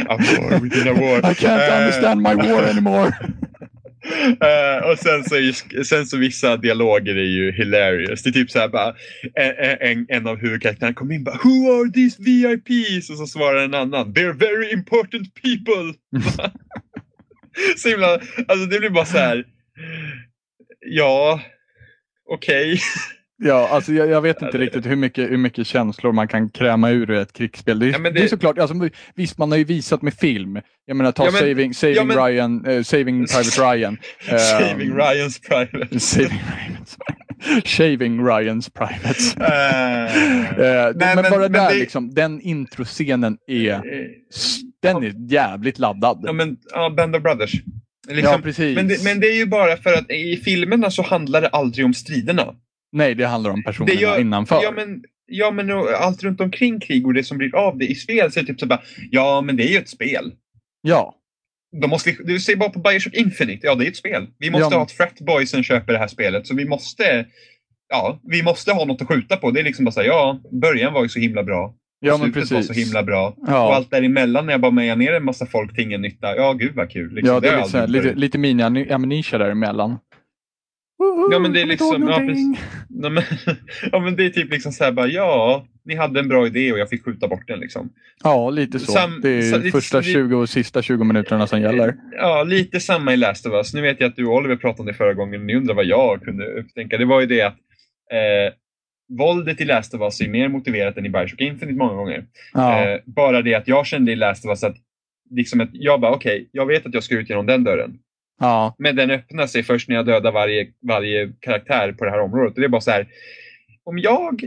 [0.10, 1.32] a war within a war.
[1.32, 3.14] I can't Eh, understand my war anymore.
[4.26, 5.36] Uh, och sen så,
[5.84, 8.24] sen så vissa dialoger är ju hilarious.
[8.24, 8.96] Det är typ så här bara
[9.34, 13.10] en, en, en av huvudkaraktärerna kommer in och bara Who are these VIPs?
[13.10, 15.94] Och så svarar en annan They're very important people.
[17.78, 18.14] så himla,
[18.48, 19.46] alltså det blir bara så här.
[20.80, 21.42] Ja,
[22.30, 22.80] okej.
[23.38, 26.90] Ja, alltså jag, jag vet inte riktigt hur mycket, hur mycket känslor man kan kräma
[26.90, 27.80] ur ett krigsspel.
[27.80, 28.20] Det är, Ja, men det...
[28.20, 30.60] är det- såklart, alltså, visst man har ju visat med film.
[30.86, 33.98] Jag menar ta Ja, men- Saving, saving, ja, men- Ryan, eh, saving Private Ryan.
[34.28, 36.00] Eh, Saving Ryans private.
[36.00, 36.98] Saving Ryan's,
[37.66, 39.36] shaving Ryans Privates.
[39.38, 43.82] Nej, men, men- bara men där det- liksom, den introscenen är,
[44.82, 46.24] den är jävligt laddad.
[46.28, 47.54] Ja men, ja, Band of Brothers.
[48.10, 48.76] Liksom, ja, precis.
[48.76, 51.86] men, det, men det är ju bara för att i filmerna så handlar det aldrig
[51.86, 52.54] om striderna.
[52.96, 54.60] Nej, det handlar om personerna Det gör- innanför.
[54.64, 57.86] Ja men, ja, men och allt runt omkring krig och det som blir av det
[57.86, 58.82] i spel så är det typ så bara,
[59.12, 60.32] ja men det är ju ett spel.
[60.82, 61.16] Ja,
[61.82, 64.28] De måste, du ser bara på Bioshock Infinite, ja det är ett spel.
[64.40, 67.26] Vi måste Ja, men- ha ett fratboy som köper det här spelet så vi måste
[67.90, 69.52] Ja, vi måste ha något att skjuta på.
[69.52, 71.74] Det är liksom bara så här, ja, början var ju så himla bra.
[72.00, 72.76] ja men Slutet var precis.
[72.76, 73.28] så himla bra.
[73.28, 76.36] Och Ja, allt däremellan när jag bara mejar ner en massa folk till ingen nytta.
[76.36, 77.14] Ja, gud vad kul.
[77.14, 79.98] Liksom, ja det är har lite, lite mini-amnesia däremellan.
[81.32, 82.20] Ja, men det är liksom- ja.
[82.90, 83.24] Nej, men,
[83.92, 86.72] ja, men det är typ liksom så här bara, ja, ni hade en bra idé
[86.72, 87.90] och jag fick skjuta bort den liksom.
[88.24, 88.92] Ja, lite så.
[88.92, 91.96] Sam- det är lite- första lite- 20 och sista 20 minuterna som gäller.
[92.12, 93.74] Ja, lite samma i Last of Us.
[93.74, 95.48] Nu vet jag att du och Oliver pratade om det förra gången.
[95.48, 96.98] Ni undrar vad jag kunde upptänka.
[96.98, 97.54] Det var ju det att
[98.12, 98.54] eh,
[99.18, 102.26] våldet i Last of Us är mer motiverat än i Bioshock Infinite många gånger.
[102.54, 104.76] Ja, Eh, bara det att jag kände i Last of Us att
[105.32, 107.98] liksom att jag bara okej, jag vet att jag ska ut genom den dörren.
[108.40, 112.20] Ja, Men den öppnar sig först när jag dödar varje, varje karaktär på det här
[112.22, 112.54] området.
[112.54, 113.08] Och det är bara så här,
[113.84, 114.44] om jag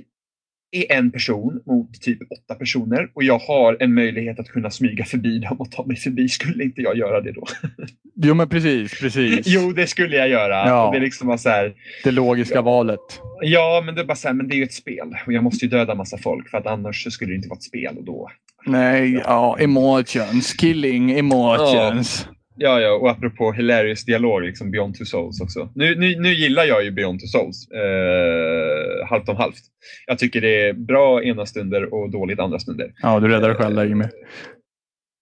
[0.70, 5.04] är en person mot typ åtta personer och jag har en möjlighet att kunna smyga
[5.04, 7.46] förbi dem och ta mig förbi, skulle inte jag göra det då?
[8.14, 9.46] jo men precis, precis.
[9.46, 10.68] jo, det skulle jag göra.
[10.68, 10.86] Ja.
[10.86, 11.74] Och det är liksom bara så här,
[12.04, 13.20] Det logiska valet.
[13.40, 15.44] ja, men det är bara så här, men det är ju ett spel och jag
[15.44, 17.96] måste ju döda massa folk för att annars så skulle det inte vara ett spel
[17.98, 18.30] och då.
[18.66, 22.26] Nej, ja, emotions, killing emotions.
[22.28, 25.68] Ja, ja, och apropå hilarious dialog, liksom Beyond Two Souls också.
[25.74, 29.62] Nu, nu, nu gillar jag ju Beyond Two Souls, eh, halvt om halvt.
[30.06, 32.92] Jag tycker det är bra ena stunder och dåligt andra stunder.
[33.02, 34.04] Ja, du räddar dig själv där Jimmy.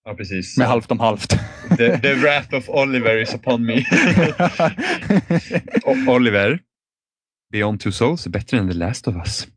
[0.05, 0.59] Ja, precis.
[0.59, 1.30] Med halvt om halvt.
[1.78, 3.84] The, the wrath of Oliver is upon me.
[6.12, 6.59] Oliver,
[7.53, 9.49] Beyond Two Souls är bättre än The Last of Us.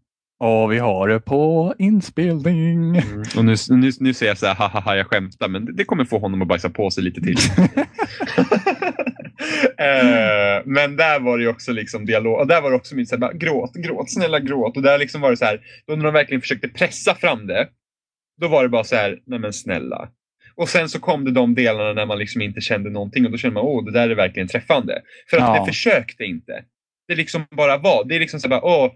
[0.41, 2.95] Och vi har det på inspelning.
[3.37, 6.05] Och nu, nu, nu säger jag så här, haha, jag skämtar, men det, det kommer
[6.05, 7.37] få honom att bajsa på sig lite till.
[9.77, 13.15] Eh, men där var det också liksom dialog, och där var det också mitt så
[13.15, 14.77] här, bara, gråt, gråt, snälla gråt.
[14.77, 17.67] Och där liksom var det så här, då när de verkligen försökte pressa fram det,
[18.41, 20.09] då var det bara så här, nej men snälla.
[20.55, 23.37] Och sen så kom det de delarna när man liksom inte kände någonting och då
[23.37, 25.01] kände man, åh, det där är verkligen träffande.
[25.29, 25.59] För att Ja.
[25.59, 26.63] det försökte inte.
[27.07, 28.05] Det liksom bara var.
[28.05, 28.91] Det är liksom så här, bara, åh,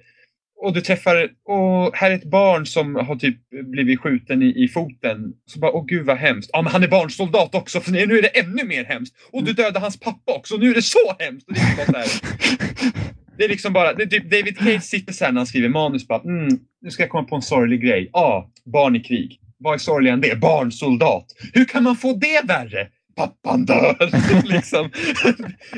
[0.63, 3.37] och du träffar, och här är ett barn som har typ
[3.71, 5.33] blivit skjuten i, i foten.
[5.45, 6.49] Så bara, åh gud vad hemskt.
[6.53, 9.15] Ja men han är barnsoldat också, för nu är det ännu mer hemskt.
[9.31, 11.47] Och du dödade hans pappa också, nu är det så hemskt.
[11.47, 12.19] Och det, är liksom bara så
[13.37, 16.07] det är liksom bara, det typ David Cage sitter så här när han skriver manus
[16.07, 18.09] bara, mm, nu ska jag komma på en sorglig grej.
[18.13, 19.39] Ja, ah, barn i krig.
[19.57, 20.39] Vad är sorgligare än det?
[20.39, 21.25] Barnsoldat.
[21.53, 22.87] Hur kan man få det värre?
[23.15, 23.95] Pappan dör!
[24.53, 24.89] liksom.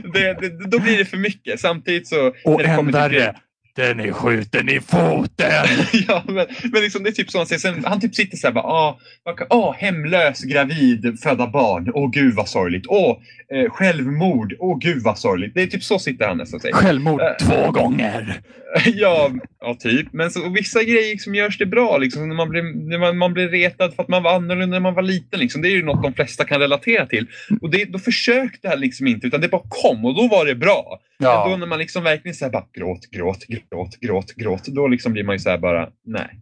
[0.13, 1.59] det, det, då blir det för mycket.
[1.59, 2.33] Samtidigt så...
[2.45, 3.35] Och än värre,
[3.75, 5.65] den är skjuten i foten!
[6.07, 7.59] ja, men, men liksom, det är typ så han säger.
[7.59, 8.99] Sen, han typ sitter så här bara, ah,
[9.37, 11.91] kan- ah, hemlös, gravid, föda barn.
[11.93, 12.85] Åh gud vad sorgligt.
[12.87, 13.17] Åh,
[13.53, 14.53] eh, självmord.
[14.59, 15.53] Åh gud vad sorgligt.
[15.55, 16.75] Det är typ så sitter han nästan säger.
[16.75, 17.27] Självmord Äh.
[17.47, 18.41] två gånger!
[18.85, 20.07] ja, ja, typ.
[20.13, 21.97] Men så, vissa grejer liksom görs det bra.
[21.97, 24.79] Liksom, när man, blir, när man, man blir retad för att man var annorlunda när
[24.79, 25.39] man var liten.
[25.39, 25.61] Liksom.
[25.61, 27.27] Det är ju något de flesta kan relatera till.
[27.61, 30.55] Och det, då försökte han liksom inte, utan det bara kom och då var det
[30.55, 30.99] bra.
[31.19, 31.57] Men då Ja.
[31.57, 34.65] när man liksom verkligen säger bara gråt, gråt, gråt, gråt, gråt.
[34.65, 36.41] Då liksom blir man ju så här bara, nej.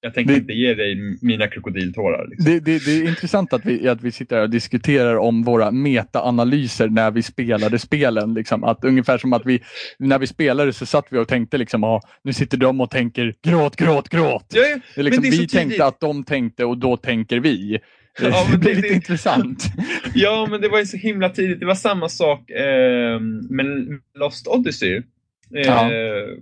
[0.00, 2.26] Jag tänker Det- inte ge dig mina krokodiltårar.
[2.28, 2.44] Liksom.
[2.52, 5.70] Det, det, det är intressant att vi, att vi sitter här och diskuterar om våra
[5.70, 8.34] meta-analyser när vi spelade spelen.
[8.34, 8.64] Liksom.
[8.64, 9.62] Att ungefär som att vi,
[9.98, 13.34] när vi spelade så satt vi och tänkte liksom, ah, nu sitter de och tänker
[13.46, 14.46] gråt, gråt, gråt.
[14.54, 14.76] Ja, ja.
[14.94, 17.78] Det är liksom, så vi tänkte att de tänkte och då tänker vi.
[18.20, 19.64] Ja, det men det- lite intressant.
[20.14, 21.60] ja, men det var ju så himla tidigt.
[21.60, 24.96] Det var samma sak eh, med Lost Odyssey.
[24.96, 25.02] Eh,
[25.50, 25.90] Ja.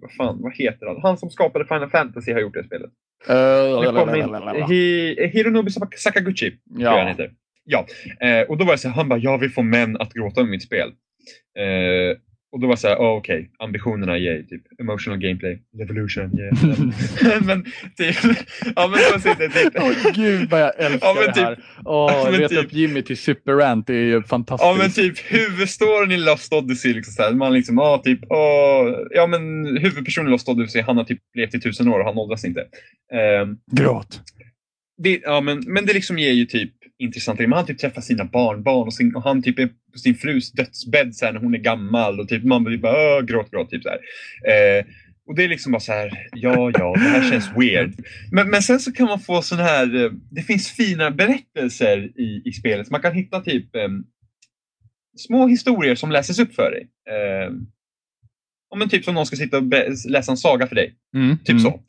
[0.01, 0.97] Vad fan, vad heter han?
[1.03, 2.91] Han som skapade Final Fantasy har gjort det spelet.
[3.31, 7.07] Uh, in, Hi, Hironobu Sakaguchi, tror jag han ja.
[7.09, 7.31] heter.
[7.65, 7.87] Ja,
[8.21, 10.51] eh, och då var det så han bara, jag vill få män att gråta med
[10.51, 10.89] mitt spel.
[11.59, 12.17] Eh,
[12.57, 17.43] och då var det så här, oh, okej, ambitionerna, yay, typ emotional gameplay, revolution, yeah.
[17.47, 17.65] men
[17.97, 18.17] typ,
[18.77, 21.59] ja men då sitter Åh gud vad jag älskar Ja, men det här.
[21.85, 24.67] Åh, men reta typ- upp Jimmy till superrant, det är ju fantastiskt.
[24.67, 28.95] Ja men typ huvudstoryn i Lost Odyssey, liksom så här, man liksom, ja typ, åh,
[29.11, 32.19] ja men huvudpersonen i Lost Odyssey, han har typ levt i tusen år och han
[32.19, 32.61] åldras inte.
[33.13, 34.21] Ehm, Gråt.
[35.03, 37.41] det, ja, men, men det liksom ger ju typ intressant.
[37.41, 41.15] Man har typ träffat sina barnbarn och, sin, och han typ är sin frus dödsbädd
[41.15, 43.71] så här, när hon är gammal och typ man blir bara "Åh, gråt, gråt.
[43.71, 43.99] Typ, så här.
[44.79, 44.85] Eh,
[45.27, 47.93] och det är liksom bara så här, ja, ja, det här känns weird.
[48.33, 52.43] Men, men sen så kan man få sån här, eh, det finns fina berättelser i,
[52.45, 52.91] i spelet.
[52.91, 53.89] Man kan hitta typ eh,
[55.17, 56.89] små historier som läses upp för dig.
[57.11, 57.53] Eh,
[58.79, 59.65] men typ som någon ska sitta och
[60.09, 60.95] läsa en saga för dig.
[61.15, 61.39] Mm.
[61.39, 61.61] Typ mm.
[61.61, 61.81] så.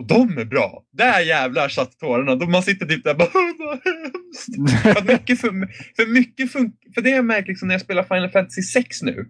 [0.00, 0.82] Och de är bra.
[0.92, 2.34] Där jävlar satt tårarna.
[2.34, 3.28] Då man sitter typ där bara
[3.58, 4.82] vad hemskt.
[4.82, 5.50] För, mycket för,
[5.96, 9.02] för mycket fun- för det har jag märkt liksom när jag spelar Final Fantasy 6
[9.02, 9.26] nu.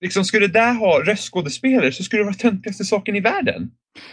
[0.00, 3.70] Liksom skulle det där ha röstskådespelare så skulle det vara töntigaste saken i världen.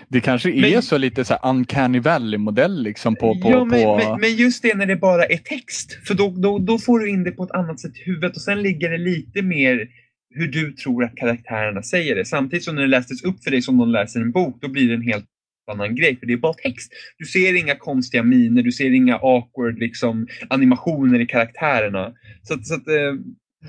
[0.10, 3.42] Det kanske är Men- så lite så här uncanny valley-modell liksom på...
[3.42, 3.98] på, ja, men, på...
[3.98, 6.08] men, men just det när det bara är text.
[6.08, 8.42] För då, då, då får du in det på ett annat sätt i huvudet och
[8.42, 9.88] sen ligger det lite mer
[10.36, 12.26] hur du tror att karaktärerna säger det.
[12.26, 14.88] Samtidigt som när det lästes upp för dig som någon läser en bok, då blir
[14.88, 15.26] det en helt
[15.72, 16.20] annan grej.
[16.20, 16.92] För det är bara text.
[17.18, 22.14] Du ser inga konstiga miner, du ser inga awkward liksom, animationer i karaktärerna.
[22.44, 23.14] Så, så att, eh,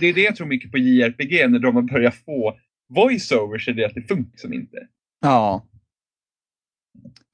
[0.01, 2.59] det är det jag tror mycket på JRPG, när de har börjat få
[2.95, 4.77] voiceovers, är det att det funkar som inte.
[5.20, 5.66] Ja.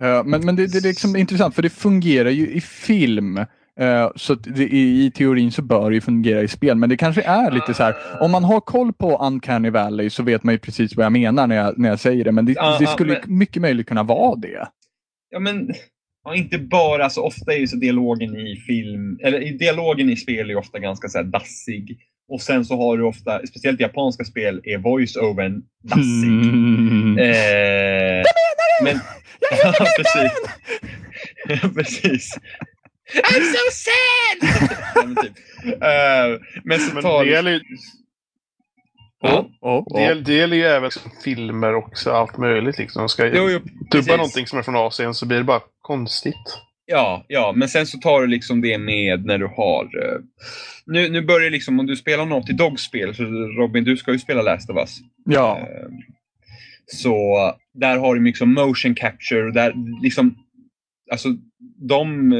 [0.02, 3.38] Eh, men men det, det är liksom intressant för det fungerar ju i film.
[3.80, 6.76] Eh, så det, i, i teorin så bör det ju fungera i spel.
[6.76, 7.94] Men det kanske är lite så här.
[8.20, 11.46] Om man har koll på Uncanny Valley så vet man ju precis vad jag menar
[11.46, 12.32] när jag, när jag säger det.
[12.32, 14.68] Men det, Ja, det ja, skulle men- mycket möjligt kunna vara det.
[15.30, 15.70] Ja, men
[16.24, 20.44] ja, inte bara, alltså ofta är ju så dialogen i film, eller dialogen i spel
[20.46, 21.98] är ju ofta ganska så här dassig.
[22.32, 26.28] Och sen så har du ofta, speciellt i japanska spel, är voice-overn dassig.
[26.28, 27.18] Mm.
[27.18, 28.24] Eh,
[28.84, 28.94] men,
[29.62, 30.32] ja, precis.
[31.48, 32.38] Ja, precis.
[33.14, 34.68] I'm so sad!
[34.94, 35.32] ja, men, typ.
[35.64, 37.60] Eh, men så Men tar det gäller ju
[39.20, 39.50] Ja.
[39.60, 39.98] Oh, oh.
[39.98, 42.78] det, det gäller ju även som filmer och så allt möjligt.
[42.78, 43.08] Liksom.
[43.08, 44.08] Ska Jo, jo, dubba precis.
[44.08, 46.58] någonting som är från Asien så blir det bara konstigt.
[46.86, 49.84] Ja, ja, men sen så tar du liksom det med när du har...
[49.84, 50.20] eh,
[50.86, 53.22] nu, nu börjar liksom, om du spelar något i Dog-spel, så
[53.58, 54.98] Robin, du ska ju spela Last of Us.
[55.24, 55.88] Ja, Eh,
[56.86, 57.36] Så
[57.74, 60.34] där har du mycket som motion capture där liksom,
[61.12, 61.28] alltså
[61.88, 62.32] de,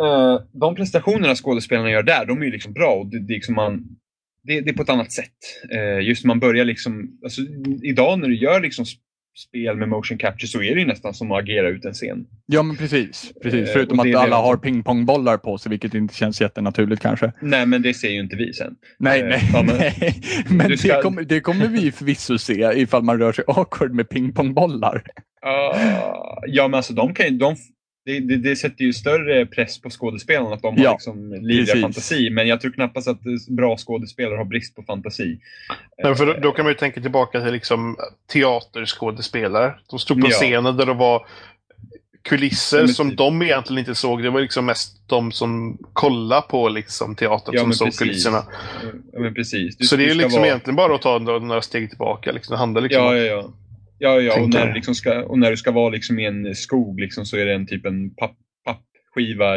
[0.00, 3.34] eh, de prestationerna skådespelarna gör där, de är ju liksom bra och det, det, är
[3.36, 3.84] liksom man,
[4.42, 5.32] det, det är på ett annat sätt.
[5.72, 7.40] Eh, Just man börjar liksom, alltså
[7.82, 8.98] idag när du gör liksom sp-
[9.48, 12.26] spel med motion capture så är det ju nästan som att agera ut en scen.
[12.46, 13.32] ja men precis.
[13.42, 13.68] precis.
[13.68, 17.32] Eh, Förutom att alla har pingpongbollar på sig vilket inte känns jättenaturligt kanske.
[17.42, 18.74] Nej, men det ser ju inte vi sen.
[18.98, 20.22] Nej, nej, men- nej.
[20.50, 24.08] Men ska- det, kommer, det kommer vi förvisso se ifall man rör sig awkward med
[24.08, 25.02] pingpongbollar.
[25.42, 25.78] Ah,
[26.46, 27.56] ja, men alltså de kan ju, de,
[28.06, 31.64] det, det, det sätter ju större press på skådespelarna att de Ja, har liksom livliga
[31.66, 31.82] precis.
[31.82, 32.30] fantasi.
[32.30, 35.38] Men jag tror knappast att eh, bra skådespelare har brist på fantasi.
[36.02, 37.96] Men för då, då kan man ju tänka tillbaka till liksom
[38.32, 39.74] teaterskådespelare.
[39.90, 40.30] De stod på Ja.
[40.30, 41.26] scenen där det var
[42.22, 43.18] kulisser Ja, som typ.
[43.18, 44.22] de egentligen inte såg.
[44.22, 47.98] Det var liksom mest de som kollade på liksom teatern Ja, som såg precis.
[48.00, 48.42] kulisserna.
[49.12, 49.76] Ja, men precis.
[49.76, 52.32] Du- Så det är liksom vara- egentligen bara att ta några några steg tillbaka.
[52.32, 52.52] Liksom.
[52.52, 53.52] Det handlar liksom Ja, ja, ja.
[53.98, 57.00] Ja, ja och, när, liksom ska, och när du ska vara liksom i en skog
[57.00, 59.56] liksom, så är det en typ en papp, pappskiva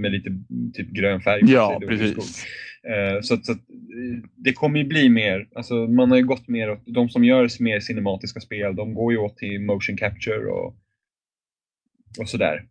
[0.00, 0.30] med lite
[0.74, 1.40] typ grön färg.
[1.52, 2.46] Ja, precis.
[2.88, 3.54] Eh, Så, att, så
[4.36, 7.62] det kommer ju bli mer, alltså man har ju gått mer åt, de som gör
[7.62, 10.76] mer cinematiska spel, de går ju åt till motion capture och,
[12.18, 12.64] och sådär.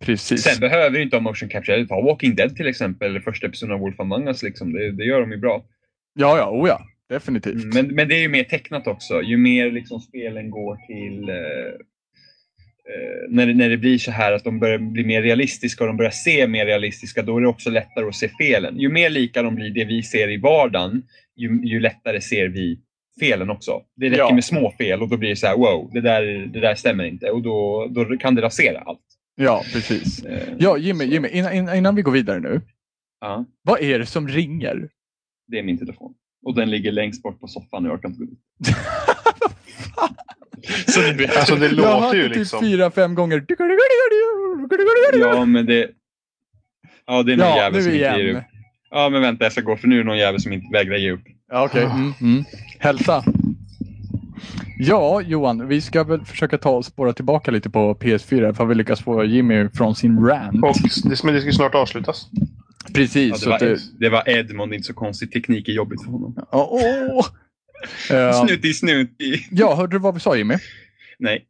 [0.00, 0.42] Precis.
[0.42, 3.74] Sen behöver du inte ha motion capture, ta Walking Dead till exempel, eller första episoden
[3.74, 4.72] av Wolf Among Us, liksom.
[4.72, 5.64] det, det gör de ju bra.
[6.14, 6.86] Ja, ja, oh ja.
[7.10, 7.74] Definitivt.
[7.74, 11.36] Men, men det är ju mer tecknat också, ju mer liksom spelen går till eh,
[12.94, 15.88] eh, när, det, när det blir så här att de börjar bli mer realistiska och
[15.88, 18.78] de börjar se mer realistiska, då är det också lättare att se felen.
[18.80, 21.02] Ju mer lika de blir det vi ser i vardagen,
[21.36, 22.80] ju, ju lättare ser vi
[23.20, 23.82] felen också.
[23.96, 24.34] Det räcker Ja.
[24.34, 26.22] med små fel och då blir det så här, wow, det där,
[26.52, 29.00] det där stämmer inte och då, då kan det rasera allt.
[29.36, 30.24] Ja, precis.
[30.24, 32.60] Eh, Ja, Jimmy, Jimmy innan, innan- innan vi går vidare nu.
[33.20, 34.88] ja, Vad är det som ringer?
[35.48, 36.14] det är min telefon.
[36.42, 38.76] Och den ligger längst bort på soffan och jag kan inte gå dit.
[40.86, 41.36] Så ni vet.
[41.36, 42.60] Alltså det Jag har låter ju det liksom...
[42.60, 43.44] typ fyra, fem gånger.
[45.18, 45.90] Ja, men det...
[47.06, 48.36] Ja, det är någon Ja, jävel som inte ger igen.
[48.36, 48.42] upp.
[48.90, 50.96] Ja, men vänta, jag ska gå för nu är det någon jävel som inte vägrar
[50.96, 51.22] ge upp.
[51.50, 52.44] Ja, Okej, mm, mm.
[52.78, 53.24] hälsa.
[54.78, 58.74] Ja, Johan, vi ska väl försöka ta och spåra tillbaka lite på PS4 för vi
[58.74, 60.64] lyckas få Jimmy från sin rant.
[60.64, 62.28] Och det, men det ska ju snart avslutas.
[62.94, 63.30] Precis.
[63.32, 65.32] Ja, det, var det, det var Edmond, inte så konstigt.
[65.32, 66.34] Teknik är jobbigt för honom.
[66.36, 67.26] Ja, åh.
[68.10, 69.46] Eh, Snutti, snutti.
[69.50, 70.54] ja, hörde du vad vi sa Jimmy?
[71.18, 71.44] Nej.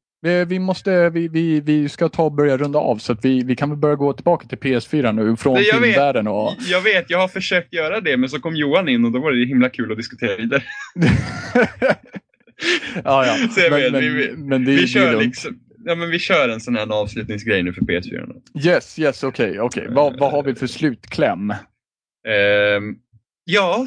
[0.47, 3.57] Vi, måste, vi, vi, vi ska ta och börja runda av så att vi, vi
[3.57, 5.83] kan väl börja gå tillbaka till PS4 nu från jag vet.
[5.83, 6.27] filmvärlden.
[6.27, 6.55] Och...
[6.71, 9.33] Jag vet, jag har försökt göra det, men så kom Johan in och då var
[9.33, 10.63] det himla kul att diskutera vidare.
[13.05, 13.37] ja, ja.
[13.51, 16.19] Så jag men, vet, men, vi- men det, Vi det kör, liksom, ja, men vi
[16.19, 18.27] kör en sån här avslutningsgrej nu för PS4.
[18.27, 18.61] då.
[18.61, 19.87] Yes, yes, okej, okej.
[19.91, 21.51] Vad, vad har vi för slutkläm?
[22.29, 22.95] Ehm,
[23.45, 23.87] ja,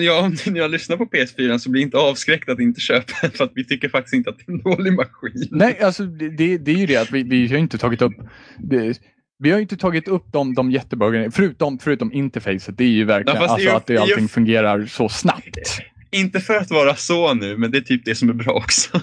[0.00, 3.30] ja, om ni har lyssnat på PS4 så bli inte avskräckt att inte köpa den
[3.30, 5.48] för att vi tycker faktiskt inte att det är en dålig maskin.
[5.50, 8.14] Nej, alltså det, det, är ju det att vi, vi har inte tagit upp
[8.58, 8.98] det,
[9.38, 12.78] vi har inte tagit upp de, de jättebra grejerna, förutom, förutom interfacet.
[12.78, 15.58] Det är ju verkligen Ja, alltså och- att det, allting fungerar så snabbt.
[16.10, 19.00] Inte för att vara så nu, men det är typ det som är bra också.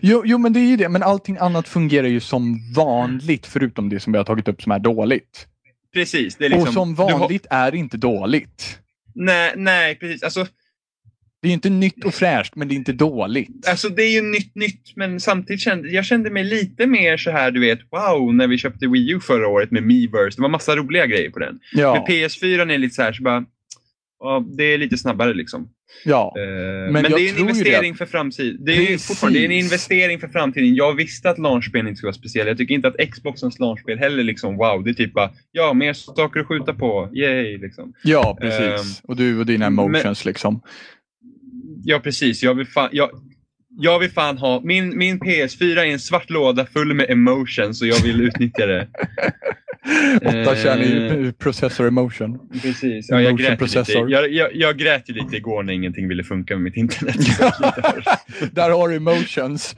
[0.00, 0.88] Jo, jo, men det är ju det.
[0.88, 4.72] Men allting annat fungerar ju som vanligt förutom det som vi har tagit upp som
[4.72, 5.46] är dåligt.
[5.94, 6.36] Precis.
[6.36, 8.78] Det är liksom, Och som du har- vanligt är inte dåligt.
[9.14, 10.22] Nej, nej, precis.
[10.22, 10.46] Alltså,
[11.42, 13.68] Det är inte nytt och fräscht, men det är inte dåligt.
[13.68, 17.30] alltså det är ju nytt, nytt, men samtidigt kände jag kände mig lite mer så
[17.30, 20.36] här, du vet, wow, när vi köpte Wii U förra året med Miiverse.
[20.36, 21.58] Det var massa roliga grejer på den.
[21.72, 23.44] Ja, Med PS4 är lite så här, så bara,
[24.20, 25.68] ja, det är lite snabbare liksom.
[26.04, 26.34] Ja.
[26.38, 27.98] Eh, Men Men, det är en investering det.
[27.98, 28.64] för framtiden.
[28.64, 29.06] Det är, Precis.
[29.08, 30.74] fortfarande, det är en investering för framtiden.
[30.74, 32.50] Jag visste att launchspel inte skulle vara speciella.
[32.50, 34.84] Jag tycker inte att Xboxens launchspel heller liksom wow.
[34.84, 37.10] Det är typ bara, ja, mer saker att skjuta på.
[37.14, 37.92] Yay, liksom.
[38.02, 38.60] ja, precis.
[38.60, 40.60] Ehm, och du och dina men- emotions liksom.
[41.84, 42.42] Ja, precis.
[42.42, 43.10] Jag vill jag,
[43.78, 47.88] jag vill fan ha, min, min PS4 är en svart låda full med emotions och
[47.88, 48.88] jag vill utnyttja det.
[50.22, 51.32] Åtta kärn i Eh.
[51.32, 52.38] processor emotion.
[52.62, 53.06] Precis.
[53.10, 53.56] Ja, jag, grät ju lite.
[53.56, 54.10] processor.
[54.10, 57.16] Jag, jag, jag grät ju lite igår när ingenting ville funka med mitt internet.
[58.52, 59.76] Där har du emotions.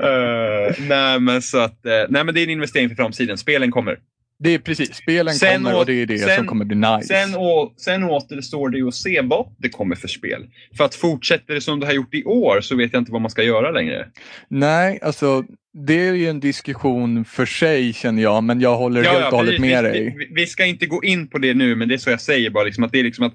[0.00, 3.38] Eh, nej, men så att, eh, nej, men det är en investering för framtiden.
[3.38, 3.96] Spelen kommer.
[4.38, 7.06] Det är precis, spelen Sen kommer och det är det sen- som kommer bli nice.
[7.06, 10.46] Sen, å, sen återstår det ju att se vad det kommer för spel.
[10.76, 13.20] För att fortsätter det som det har gjort i år så vet jag inte vad
[13.20, 14.08] man ska göra längre.
[14.48, 15.44] Nej, alltså
[15.86, 19.56] det är ju en diskussion för sig känner jag, men jag håller helt och hållet
[19.56, 19.60] precis.
[19.60, 20.16] med vi, dig.
[20.18, 22.50] Vi, vi ska inte gå in på det nu, men det är så jag säger
[22.50, 22.64] bara.
[22.64, 23.34] Liksom, att det är liksom att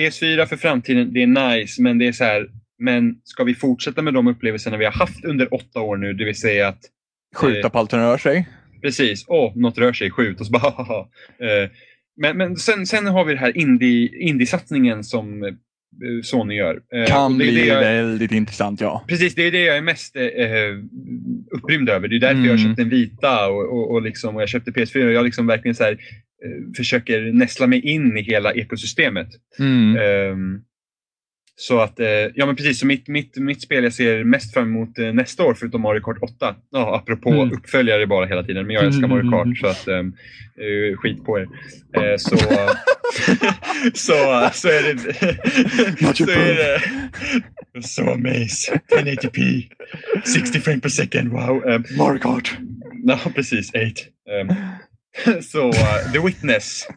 [0.00, 2.46] PS4 för framtiden, det är nice, men det är så här.
[2.78, 6.24] Men ska vi fortsätta med de upplevelserna vi har haft under åtta år nu, det
[6.24, 6.78] vill säga att
[7.36, 8.48] Skjuta på allt som rör sig.
[8.82, 9.24] Precis.
[9.28, 11.08] Åh, något rör sig, skjut och så bara haha.
[11.38, 11.70] Eh,
[12.16, 15.50] Men, men sen, sen har vi det här indie- indie-satsningen som eh,
[16.22, 16.80] Sony gör.
[16.94, 19.04] Eh, Kan det bli det jag, väldigt intressant, ja.
[19.08, 20.22] Precis, det är det jag är mest eh,
[21.58, 22.08] upprymd över.
[22.08, 22.58] Det är därför jag Mm.
[22.68, 25.74] köpte en vita och, och, och, liksom, och jag köpte PS4 och jag liksom verkligen
[25.74, 29.28] så här, eh, försöker nästla mig in i hela ekosystemet.
[29.58, 29.96] Mm.
[29.96, 30.60] Ehm,
[31.60, 34.64] så att, eh, ja men precis, så mitt, mitt, mitt spel jag ser mest fram
[34.68, 36.54] emot eh, nästa år förutom Mario Kart 8.
[36.70, 37.52] Ja, apropå Mm.
[37.52, 39.30] uppföljare bara hela tiden, men jag älskar Mario Mm.
[39.32, 40.12] Kart så att ehm,
[40.56, 41.46] eh, skit på er.
[41.96, 42.36] Eh, så,
[43.94, 44.98] så, så är det...
[46.14, 46.54] Så är
[47.74, 48.78] det så amazing.
[48.96, 49.64] 1080p,
[50.24, 51.64] 60 frames per second, wow.
[51.64, 52.58] Um, Mario Kart.
[53.04, 53.70] Ja, precis.
[53.70, 55.40] 8.
[55.42, 55.72] så,
[56.12, 56.88] The Witness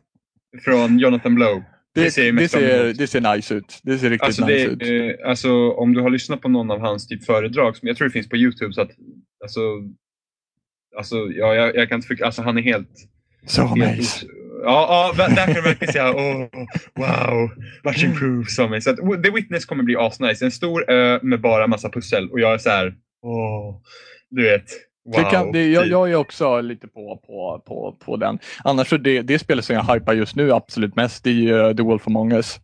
[0.66, 1.64] från Jonathan Blow.
[1.96, 3.80] Det, Det ser det, ser, det ser nice ut.
[3.84, 4.82] Det ser riktigt Alltså, nice ut.
[4.82, 8.08] eh, alltså, om du har lyssnat på någon av hans typ föredrag, som jag tror
[8.08, 8.92] det finns på Youtube, så att
[9.44, 9.62] alltså,
[10.98, 12.90] alltså, ja, jag, jag kan inte förklara, alltså han är helt...
[13.46, 14.26] Så helt nice.
[14.64, 16.48] Ja, ja, där kan du verkligen säga oh,
[16.96, 17.50] wow,
[17.84, 18.50] much improved.
[18.50, 18.82] Som mig.
[18.82, 20.46] Så att, The Witness kommer bli asnice.
[20.46, 23.82] En stor ö med bara massa pussel och jag är så här, åh,
[24.30, 24.66] du vet,
[25.06, 25.24] wow.
[25.24, 25.92] det kan, det, jag, typ.
[25.92, 28.40] jag är också lite på, på, på, på den.
[28.64, 31.84] Annars så det, det spelet som jag hypar just nu absolut mest i uh, The
[31.84, 32.60] Wolf Among Us.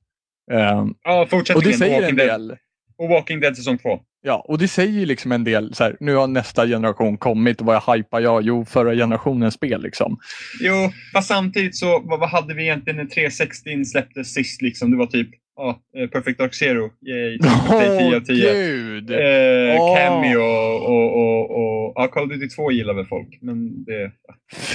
[0.51, 1.77] Ehm, Ja, och det fortsättningen.
[1.77, 2.27] säger Walking en Dead.
[2.39, 2.57] del.
[2.97, 3.99] Och Walking Dead säsong två.
[4.21, 5.73] Ja, och det säger ju liksom en del.
[5.73, 8.41] Så här, nu har nästa generation kommit och vad hypar jag?
[8.43, 10.17] Jo, förra generationens spel liksom.
[10.61, 10.73] Jo,
[11.13, 14.91] fast samtidigt så, vad, vad hade vi egentligen när 360 släpptes sist liksom?
[14.91, 15.29] Det var typ,
[15.59, 16.89] ja, eh, Perfect Dark Zero.
[17.05, 18.53] 10 av 10.
[18.53, 19.11] gud!
[19.11, 19.97] Eh, Åh.
[19.97, 23.37] Cameo och, och, och, ja, Call of Duty 2 gillar väl folk.
[23.41, 24.11] Men det,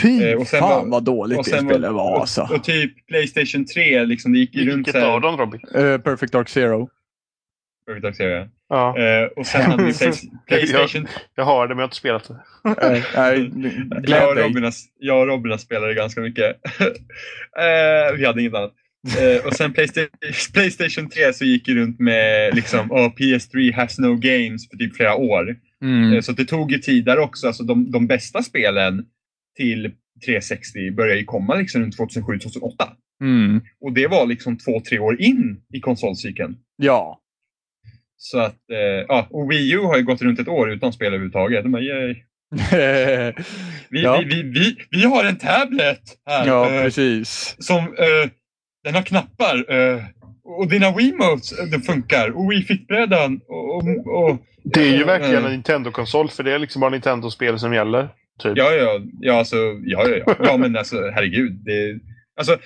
[0.03, 2.49] Fy eh, och sen fan var- vad dåligt och det sen spelet var och, alltså.
[2.55, 5.61] och typ Playstation 3, liksom, det gick ju runt Vilket av dem Robin?
[5.75, 6.89] Eh, Perfect Dark Zero.
[7.87, 8.49] Perfect Dark Zero.
[8.69, 10.13] Ja, Eh, och sen hade vi Play,
[10.49, 11.07] Playstation...
[11.35, 12.37] jag har det men jag har inte spelat det.
[12.83, 13.51] Nej, nej,
[14.07, 14.37] jag, och.
[14.37, 16.47] Robin, jag och Robin spelade ganska mycket.
[17.59, 18.73] eh, vi hade inget annat.
[19.21, 20.11] Eh, och sen Playstation,
[20.53, 24.97] Playstation 3 så gick ju runt med liksom, oh, PS3 has no games för typ
[24.97, 25.57] flera år.
[25.83, 26.13] Mm.
[26.13, 27.47] Eh, Så det tog ju tid där också.
[27.47, 29.05] Alltså de, de bästa spelen
[29.57, 29.93] till
[30.27, 32.71] 360 började ju komma liksom runt 2007-2008.
[33.23, 33.61] Mm.
[33.81, 36.57] Och det var liksom två, tre år in i konsolcykeln.
[36.77, 37.21] Ja.
[38.17, 41.07] Så att, eh, ja, och Wii U har ju gått runt ett år utan spel
[41.07, 41.65] överhuvudtaget.
[41.65, 42.15] De yay.
[43.91, 44.23] Vi, Ja.
[44.29, 47.57] vi, vi, vi, vi har en tablet här ja, precis.
[47.59, 47.85] som
[48.85, 50.03] den har knappar eh,
[50.45, 55.01] och dina Wiimotes eh, de funkar och Wii Fit-brädan och, och, och Det är ju
[55.01, 58.09] eh, verkligen eh, en Nintendo-konsol för det är liksom bara Nintendo-spel som gäller.
[58.43, 58.53] Typ.
[58.57, 60.37] Ja, ja, ja, alltså, ja, ja, ja.
[60.39, 61.53] ja men alltså herregud.
[61.53, 62.01] Det,
[62.37, 62.59] alltså,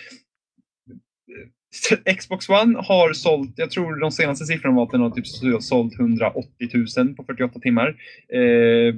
[2.18, 5.26] Xbox One har sålt, jag tror de senaste siffrorna var att den har typ
[5.62, 6.50] sålt 180
[6.96, 7.96] 000 på 48 timmar
[8.32, 8.94] eh,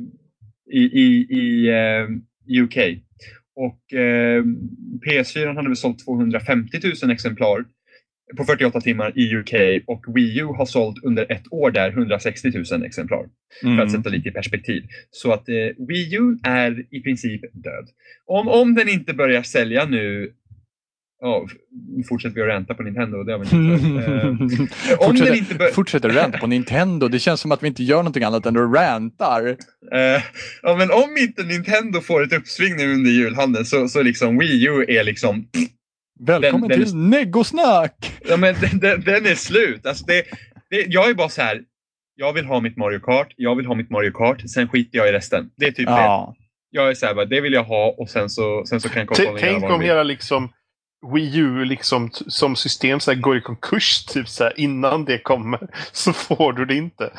[0.73, 2.77] i, i, i eh, UK.
[3.67, 4.43] Och eh,
[5.07, 7.65] PS4 hade väl sålt 250 000 exemplar
[8.37, 9.55] på 48 timmar i UK
[9.87, 13.25] och Wii U har sålt under ett år där 160 000 exemplar.
[13.61, 13.89] För att Mm.
[13.89, 14.83] sätta lite i perspektiv.
[15.11, 15.55] Så att eh,
[15.89, 17.89] Wii U är i princip död.
[18.27, 20.33] Om, om den inte börjar sälja nu
[21.23, 21.47] Ja,
[22.09, 23.25] fortsätter vi att ränta på Nintendo.
[23.25, 24.75] Det har vi inte.
[24.91, 27.09] Eh, fortsätter, inte bör- fortsätter ränta på Nintendo.
[27.09, 29.47] Det känns som att vi inte gör någonting annat än att rantar.
[29.93, 30.23] Eh,
[30.63, 34.67] ja, men om inte Nintendo får ett uppsving nu under julhandeln så, så liksom Wii
[34.67, 35.47] U är liksom,
[36.21, 38.13] Välkommen Den- den- till Neggosnack!
[38.29, 39.87] ja men den, den, den är slut.
[39.87, 40.23] Alltså det,
[40.71, 41.61] det, jag är bara så här.
[42.15, 45.09] jag vill ha mitt Mario Kart, jag vill ha mitt Mario Kart, sen skiter jag
[45.09, 45.51] i resten.
[45.57, 45.93] Det är typ det.
[45.93, 46.37] Ja.
[46.71, 49.07] Jag är så här, bara, det vill jag ha och sen så, sen så kan
[49.19, 50.49] göra Tänk om hela liksom
[51.15, 55.19] Wii U liksom som system så här, går i konkurs typ så här, innan det
[55.19, 55.59] kommer.
[55.93, 57.11] Så får du det inte.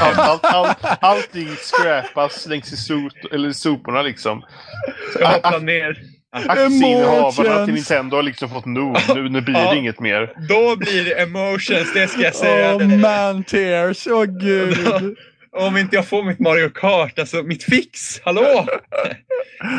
[0.00, 4.42] Allt, allt, allt, allting skräpas längs i sot, eller soporna liksom.
[5.20, 5.96] Jag hoppar ner.
[6.34, 7.74] Aktieinnehavarna till.
[7.74, 8.96] Nintendo har liksom fått nog.
[9.14, 9.74] Nu, nu blir det Ja.
[9.74, 10.32] inget mer.
[10.48, 12.74] Då blir det emotions, det ska jag säga.
[12.74, 15.16] Åh man tears, åh gud.
[15.56, 18.66] Om inte jag får mitt Mario Kart, alltså mitt fix, hallå!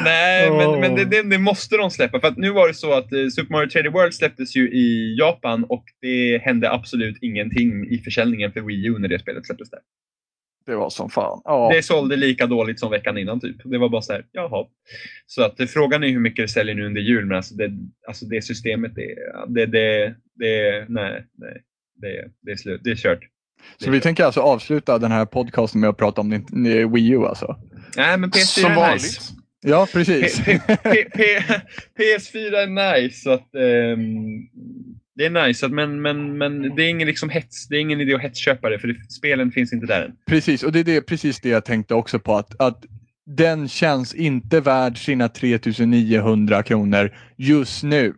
[0.03, 0.79] Nej, men, Åh.
[0.79, 2.19] men det, det, det måste de släppa.
[2.19, 5.15] För att nu var det så att eh, Super Mario 3D World släpptes ju i
[5.19, 9.69] Japan och det hände absolut ingenting i försäljningen för Wii U när det spelet släpptes
[9.69, 9.79] där.
[10.65, 11.41] Det var som fan.
[11.43, 11.71] Ja.
[11.73, 13.55] Det sålde lika dåligt som veckan innan typ.
[13.63, 14.67] Det var bara så här, jaha.
[15.27, 17.71] Så att eh, frågan är hur mycket det säljer nu under jul, men alltså det,
[18.07, 19.15] alltså det systemet, det,
[19.47, 21.63] det, det, det nej, nej.
[21.95, 23.32] Det, det är slut, det är kört.
[23.77, 26.45] Så vi tänker alltså avsluta den här podcasten med att prata om
[26.93, 27.55] Wii U alltså?
[27.97, 29.03] Nej, men PS4 Som är vanligt.
[29.03, 29.33] nice.
[29.65, 30.41] Ja, precis.
[30.45, 31.43] P- P- P-
[31.97, 34.47] PS4 är nice, så att, ehm,
[35.15, 37.79] det är nice, så att, men, men, men det är ingen liksom hets, det är
[37.79, 40.11] ingen idé att hetsköpa det, för det, spelen finns inte där än.
[40.27, 42.35] Precis, och det är det, precis det jag tänkte också på.
[42.35, 42.83] Att, att
[43.25, 48.13] den känns inte värd sina 3900 kronor just nu.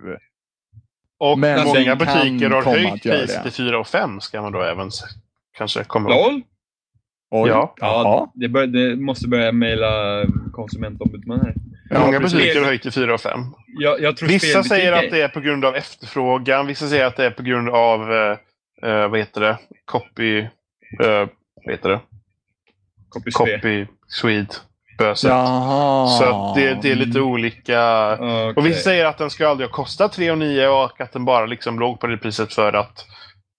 [1.20, 4.92] Och Men många butiker har höjt priset till 4 och 5 ska man då även
[5.58, 6.32] kanske komma ihåg.
[6.32, 6.42] LOL?
[7.32, 7.50] Oj.
[7.50, 7.74] Ja.
[7.78, 10.24] Ja, det, bör, det måste börja mejla
[10.54, 11.56] konsumentombudsmannen här.
[11.90, 13.40] Ja, Många butiker har höjt till 4 och 5.
[13.68, 17.16] Jag, jag tror Vissa säger att det är på grund av efterfrågan, vissa säger att
[17.16, 18.38] det är på grund av, eh,
[18.84, 20.48] eh, vad heter det, copy, eh,
[21.66, 22.00] vad heter det,
[23.10, 24.56] Copy copy, Swede,
[24.98, 25.30] böset.
[25.30, 26.08] Jaha.
[26.08, 28.14] Så att det, det är lite olika.
[28.14, 28.54] Okej.
[28.56, 31.26] Och vissa säger att den ska aldrig ha kostat 3 och 9 och att den
[31.26, 33.06] bara liksom låg på det priset för att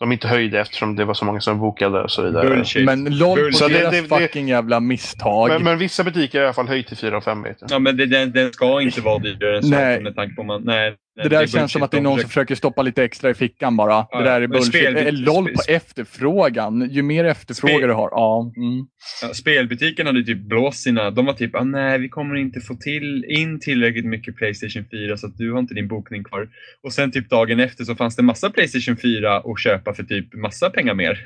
[0.00, 2.48] de inte höjde eftersom det var så många som bokade och så vidare.
[2.48, 2.84] Bullshit.
[2.84, 5.48] Men LOL på Så det- deras det- det- fucking jävla misstag.
[5.48, 7.70] Men, men vissa butiker har i alla fall höjt till 4 och 5 vet jag.
[7.70, 9.68] Ja, men det, den, den ska inte vara dyrare än så.
[9.68, 10.00] Nej.
[10.02, 12.20] Med tanke på man, nej, nej, det där är känns som att det är någon
[12.20, 14.06] som försöker- stoppa lite extra i fickan bara.
[14.10, 14.68] Ja, det där är bullshit.
[14.74, 16.88] spel- Eh, LOL på spel- efterfrågan.
[16.90, 18.08] Ju mer efterfrågan Spel- du har.
[18.12, 18.52] Ja.
[18.56, 18.86] Mm.
[19.22, 21.10] Ja, spelbutiken hade typ blåst sina...
[21.10, 25.16] De var typ ah, nej, vi kommer inte få till, in tillräckligt mycket Playstation 4
[25.16, 26.48] så att du har inte din bokning kvar.
[26.82, 30.34] Och sen typ dagen efter så fanns det massa Playstation 4 att köpa för typ
[30.34, 31.24] massa pengar mer.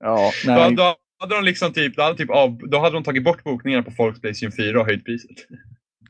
[0.00, 0.74] Ja, Då, nej.
[0.74, 3.82] då hade de liksom typ, då hade, typ av, då hade de tagit bort bokningarna
[3.82, 5.36] på folks Playstation 4 och höjt priset.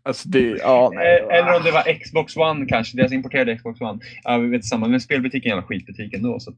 [0.09, 1.19] Alltså det, ja, nej.
[1.31, 3.99] Eh, Eller om det var Xbox One kanske, deras importerade Xbox One.
[4.25, 4.89] Ja, vi vet samma.
[4.89, 6.41] Men spelbutiken är en skitbutik ändå.
[6.41, 6.53] Så.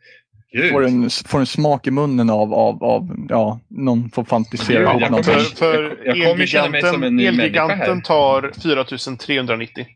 [0.52, 0.70] Gud.
[0.70, 5.01] får en, får en smak i munnen av, av, av ja, någon får fantisera ihop
[5.01, 5.32] jag någonting.
[5.35, 9.86] kommer- För, för jag- jag kommer känna mig som en ny Elgiganten, tar 4390.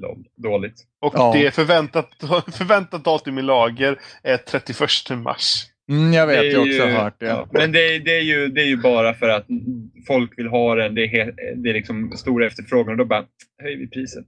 [0.00, 0.74] Lol, Dåligt.
[1.00, 1.32] Och Ja.
[1.34, 2.08] det är förväntat,
[2.52, 5.66] förväntat datum i lager är 31 mars.
[5.90, 7.26] Mm, jag vet, jag har också ju- hört det.
[7.26, 9.46] Ja, men det, är- det, är ju, det är ju bara för att
[10.12, 10.94] folk vill ha den.
[10.94, 13.24] Det är, det är liksom stor efterfrågan och då bara
[13.62, 14.26] höjer vi priset.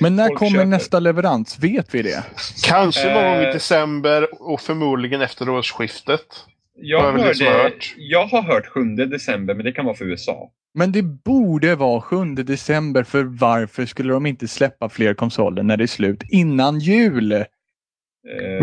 [0.00, 0.64] Men när folk kommer köper.
[0.64, 1.58] nästa leverans?
[1.58, 2.24] Vet vi det?
[2.64, 3.52] Kanske någon gång i Eh.
[3.52, 6.26] december och förmodligen efter årsskiftet.
[6.74, 7.94] Jag, hörde, hört.
[7.96, 10.50] jag har hört 7 december, men det kan vara för USA.
[10.74, 15.76] Men det borde vara 7 december för varför skulle de inte släppa fler konsoler när
[15.76, 17.32] det är slut innan jul?
[17.32, 17.42] Eh,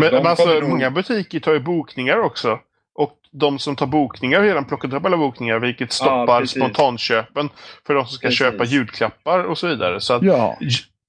[0.00, 2.58] men alltså, nog- många butiker tar ju bokningar också.
[3.00, 6.56] Och de som tar bokningar har redan plockat upp alla bokningar vilket stoppar precis.
[6.56, 7.48] spontanköpen
[7.86, 8.38] för de som ska Precis.
[8.38, 10.00] köpa julklappar och så vidare.
[10.00, 10.58] Så att, Ja.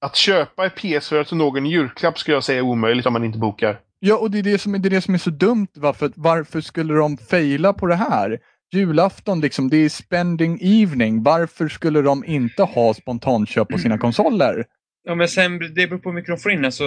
[0.00, 3.38] att köpa ett PS4 till någon julklapp skulle jag säga är omöjligt om man inte
[3.38, 3.78] bokar.
[4.00, 5.68] Ja, och det är det som är, det är, det som är så dumt.
[5.74, 8.38] Varför, varför skulle de fejla på det här?
[8.72, 11.22] Julafton, liksom, det är spending evening.
[11.22, 14.64] Varför skulle de inte ha spontanköp på sina konsoler?
[15.04, 16.64] Ja, men sen, det beror på hur mycket de får in.
[16.64, 16.84] Alltså,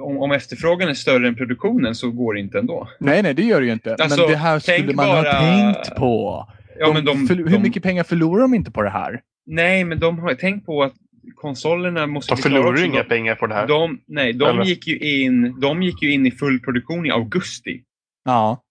[0.00, 2.88] om, om efterfrågan är större än produktionen så går det inte ändå.
[3.00, 3.94] Nej, nej, det gör det ju inte.
[3.94, 6.46] Alltså, Men det här skulle tänk man bara- ha tänkt på.
[6.78, 9.20] Ja, De men de, förl- de, hur mycket pengar förlorar de inte på det här?
[9.46, 10.92] Nej, men de har tänkt på att
[11.34, 13.66] konsolerna måste De förlorar inga De- pengar på det här.
[13.66, 14.64] De, nej, de Eller?
[14.64, 17.82] gick, ju in, de gick ju in i full produktion i augusti.
[18.24, 18.62] Ja.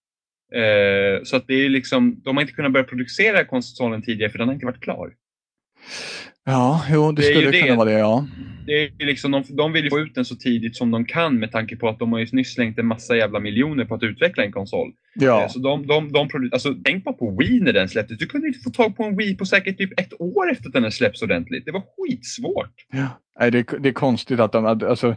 [0.54, 4.38] Eh, så att det är liksom, de har inte kunnat börja producera konsolen tidigare för
[4.38, 5.10] den har inte varit klar.
[6.48, 7.60] Ja, jo, det, Det skulle det.
[7.62, 8.26] kunna vara det, ja.
[8.66, 11.38] Det är liksom, de, de vill ju få ut den så tidigt som de kan
[11.38, 14.02] med tanke på att de har ju nyss slängt en massa jävla miljoner på att
[14.02, 14.92] utveckla en konsol.
[15.14, 18.18] Ja, Eh, Så de, de, de alltså, tänk bara på Wii när den släpptes.
[18.18, 20.72] Du kunde inte få tag på en Wii på säkert typ ett år efter att
[20.72, 21.64] den släppts ordentligt.
[21.64, 22.74] Det var skitsvårt.
[23.40, 24.66] Nej, det, det är konstigt att de...
[24.66, 25.14] Alltså,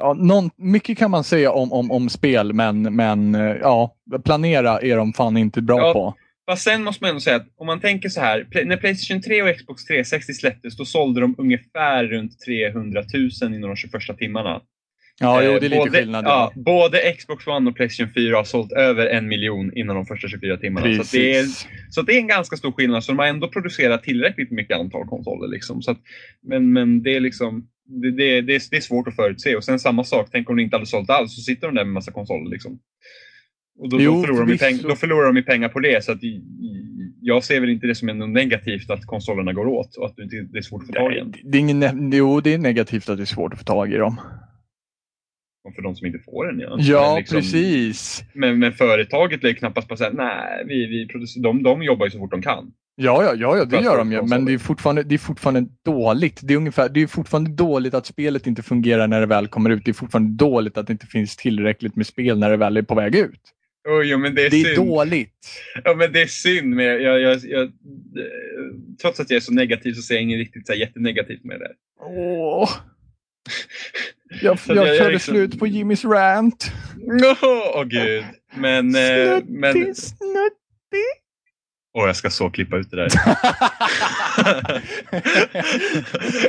[0.00, 4.78] ja, någon, mycket kan man säga om, om, om spel, men, men eh, ja, planera
[4.80, 5.92] är de fan inte bra Ja.
[5.92, 6.14] på.
[6.50, 8.46] Fast sen måste man ändå säga att om man tänker så här.
[8.64, 13.02] När Playstation 3 och Xbox 360 släpptes då sålde de ungefär runt 300
[13.42, 14.60] 000 inom de 21 timmarna.
[15.20, 16.24] Ja, jo, Eh, det är lite både, skillnad.
[16.24, 20.28] Ja, både Xbox One och Playstation 4 har sålt över en miljon inom de första
[20.28, 20.94] 24 timmarna.
[20.94, 21.68] Så, att det är, Precis.
[21.90, 23.04] så det är en ganska stor skillnad.
[23.04, 25.48] Så de har ändå producerat tillräckligt mycket antal konsoler.
[25.48, 25.82] Liksom.
[25.82, 25.98] Så att,
[26.42, 29.56] men, men det är liksom det, det, det, är, det är svårt att förutse.
[29.56, 31.84] Och sen samma sak, tänk om de inte hade sålt alls så sitter de där
[31.84, 32.50] med massa konsoler.
[32.50, 32.78] Liksom.
[33.78, 36.04] Och då, Jo, då, förlorar de peng, då förlorar de ju pengar på det.
[36.04, 36.18] Så att,
[37.20, 40.16] jag ser väl inte det som något negativt att konsolerna går åt och att
[40.52, 41.34] det är svårt att få tag i en.
[41.44, 43.96] det är ingen, jo, det är negativt att det är svårt att få tag i
[43.96, 44.20] dem.
[45.68, 46.60] Och För de som inte får en.
[46.60, 48.24] Ja, Ja, Men liksom- precis.
[48.34, 52.10] Men, men företaget lär knappast bara säga nej, vi, vi producerar, de, de jobbar ju
[52.10, 52.72] så fort de kan.
[53.00, 54.22] Ja, ja, ja, ja det att gör de ju.
[54.22, 56.40] Men det är, fortfarande, det är fortfarande dåligt.
[56.42, 59.70] Det är, ungefär, det är fortfarande dåligt att spelet inte fungerar när det väl kommer
[59.70, 59.84] ut.
[59.84, 62.82] Det är fortfarande dåligt att det inte finns tillräckligt med spel när det väl är
[62.82, 63.40] på väg ut.
[63.88, 65.48] Oh, jo, men det är, Det är dåligt.
[65.84, 66.74] Ja, men det är synd.
[66.74, 67.72] Men jag, jag, jag,
[69.00, 71.60] trots att jag är så negativ så ser jag inget riktigt så här, jättenegativt med
[71.60, 71.72] det.
[72.00, 72.70] Åh.
[74.42, 76.72] Jag, jag, jag- körde liksom- slut på Jimmys rant.
[77.42, 78.24] Åh oh, gud.
[78.56, 78.94] Men...
[78.94, 81.08] eh, men Snuttig,
[81.98, 83.08] åh, jag ska så klippa ut det där.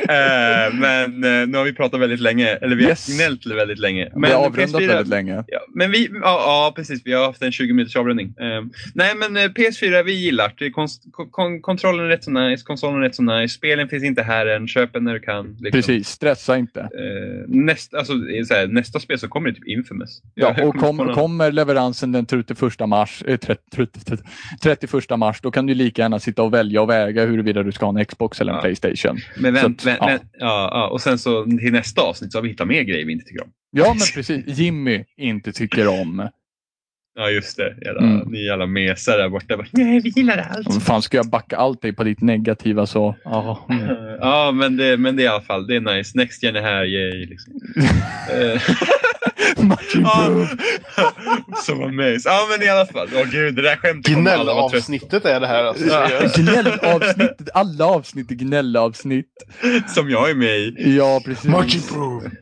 [0.09, 2.47] Eh, men eh, nu har vi pratat väldigt länge.
[2.47, 3.15] Eller vi har Yes.
[3.15, 4.11] gnällt väldigt länge.
[4.15, 5.43] Vi har PS4 avrundat väldigt länge.
[5.47, 7.01] Ja, men vi, ja, ja, precis.
[7.05, 8.27] Vi har haft en 20 minuters avrundning.
[8.39, 8.63] Eh,
[8.93, 10.71] nej, men eh, PS4, vi gillar det.
[10.71, 13.53] Konst, kon, kontrollen är rätt så nice, konsolen är rätt så nice.
[13.55, 14.67] Spelen finns inte här än.
[14.67, 15.57] Köp en när du kan.
[15.59, 15.71] Liksom.
[15.71, 16.89] Precis, stressa inte.
[17.47, 20.21] Näst, alltså, här, nästa spel så kommer det typ Infamous.
[20.35, 23.99] Ja, och kommer kom, kommer leveransen den 31 mars, eh, 30, 30,
[24.61, 27.85] 31 mars, då kan du lika gärna sitta och välja och väga huruvida du ska
[27.85, 28.61] ha en Xbox eller en Ja.
[28.61, 29.17] Playstation.
[29.37, 30.19] Men vänt, att, vänt, ja.
[30.39, 33.13] ja, ja, och sen så till nästa avsnitt så har vi hittat mer grejer vi
[33.13, 33.49] inte tycker om.
[33.71, 34.59] Ja, men precis.
[34.59, 36.29] Jimmy inte tycker om.
[37.15, 37.75] Ja, just det.
[37.85, 38.27] Jävla, Mm.
[38.27, 39.57] Ni jävla mesar där borta.
[39.57, 40.83] Bara, Nej, vi gillar allt.
[40.83, 43.15] Fan ska jag backa allt dig på ditt negativa så?
[43.23, 43.87] Ja, mm.
[44.19, 46.17] Ja, men det, men det är i alla fall, det är nice.
[46.17, 47.25] Next gen är här, yay.
[47.25, 47.53] Liksom.
[49.57, 50.59] Improved.
[51.55, 52.29] Som amaze.
[52.29, 53.07] Ja, men i alla fall.
[53.15, 55.85] Åh gud, det där skämtet kommer alla vara trött Gnällavsnittet är det här alltså.
[55.85, 56.09] Ja.
[56.35, 59.33] Gnällavsnittet, alla avsnitt är gnällavsnitt.
[59.87, 60.97] Som jag är med i.
[60.97, 61.45] Ja, precis.
[61.45, 62.31] Improved.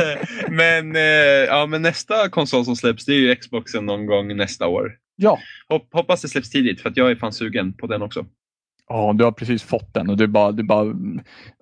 [0.00, 0.16] Eh,
[0.48, 4.66] men, eh, ja, men nästa konsol som släpps det är ju Xboxen någon gång nästa
[4.66, 4.92] år.
[5.16, 5.38] Ja.
[5.68, 8.26] Hopp, hoppas det släpps tidigt för att jag är fan sugen på den också.
[8.92, 10.84] Ja, du har precis fått den och du bara, du bara,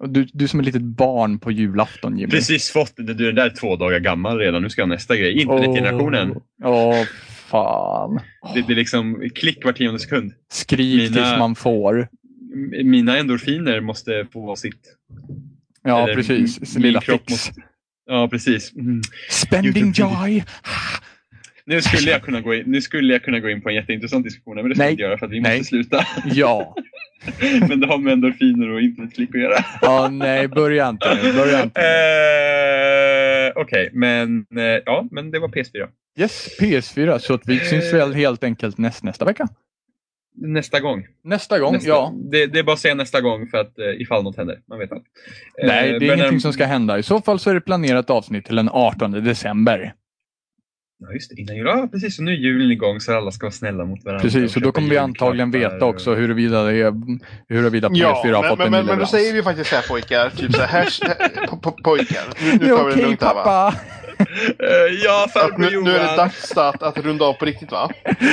[0.09, 2.31] du, du är som ett litet barn på julafton Jimmy.
[2.31, 3.07] Precis fått den.
[3.07, 4.63] Du, den där är två dagar gammal redan.
[4.63, 5.41] Nu ska jag ha nästa grej.
[5.43, 6.31] Internetgenerationen.
[6.65, 7.05] Åh, åh,
[7.51, 8.21] fan.
[8.55, 10.33] Det, det är liksom klick var tionde sekund.
[10.53, 12.09] Skrik Mina- tills man får.
[12.85, 14.81] Mina endorfiner måste få sitt.
[15.83, 16.61] Ja, Eller precis.
[16.61, 17.31] min Sin lilla fix.
[17.31, 17.63] måste-
[18.07, 18.73] Ja, precis.
[18.77, 19.01] Mm.
[19.31, 20.45] Spending joy.
[21.67, 24.25] Nu skulle, jag kunna gå in, nu skulle jag kunna gå in på en jätteintressant
[24.25, 24.87] diskussion, men det ska Nej.
[24.87, 25.59] jag inte göra för att vi Nej.
[25.59, 26.07] måste sluta.
[26.33, 26.75] Ja.
[27.69, 29.65] men det har med endorfiner och internetklick att göra.
[29.81, 31.19] Ja, nej, börja inte.
[31.37, 31.81] Börja inte.
[31.81, 35.89] Eh, Okej, men eh, ja, men det var PS4.
[36.19, 37.19] Yes, PS4.
[37.19, 39.49] Så att vi syns väl helt enkelt näst, nästa vecka.
[40.41, 41.07] Nästa gång.
[41.25, 42.13] Nästa gång, Nästa, ja.
[42.31, 44.59] det, det är bara att säga nästa gång för att eh, ifall något händer.
[44.69, 45.07] Man vet aldrig.
[45.63, 46.99] Nej, Eh, det är men, ingenting eh, som ska hända.
[46.99, 49.95] I så fall så är det planerat avsnitt till den 18 december.
[51.01, 51.41] Ja, just det.
[51.41, 51.67] Innan jul.
[51.67, 52.17] Ja, precis.
[52.17, 54.23] Så nu är julen igång så alla ska vara snälla mot varandra.
[54.23, 56.95] Precis, och då kommer vi antagligen veta också huruvida, det är,
[57.49, 59.77] huruvida PS4 Ja, har fått men, en men, ny men då säger vi faktiskt så
[59.77, 60.31] här pojkar.
[60.31, 60.87] Typ så här,
[61.47, 62.25] po, po, pojkar.
[62.45, 63.75] Nu, nu tar vi det lugnt här va?
[64.19, 65.85] Eh, ja, Att farbror nu, Johan.
[65.85, 67.91] nu är det dags att, att runda av på riktigt va?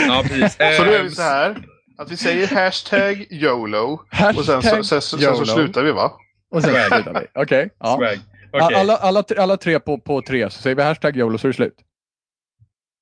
[0.07, 0.53] Ja, precis.
[0.77, 1.57] Så då gör vi Eh, så här.
[1.97, 3.93] Att vi säger hashtag YOLO.
[3.93, 5.35] Och sen så, Hashtag sen, så, sen YOLO.
[5.35, 6.11] så slutar vi va?
[6.51, 7.41] Och sen slutar vi.
[7.41, 7.69] Okej.
[7.79, 7.97] ja.
[7.97, 8.19] Swag.
[8.51, 8.77] Okej.
[8.77, 11.55] Alla, alla, alla tre på, på tre, så säger vi hashtag YOLO så är det
[11.55, 11.75] slut.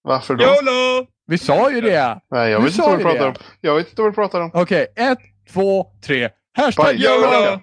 [0.03, 0.43] Varför då?
[0.43, 1.07] YOLO!
[1.27, 2.19] Vi sa ju det!
[2.31, 3.27] Nej, jag vet inte sa vad du pratar det.
[3.27, 3.35] om.
[3.61, 4.51] Jag vet inte vad du pratar om.
[4.53, 5.17] Okej, ett,
[5.53, 6.29] två, tre.
[6.57, 7.05] Hashtag Bye.
[7.05, 7.59] YOLO!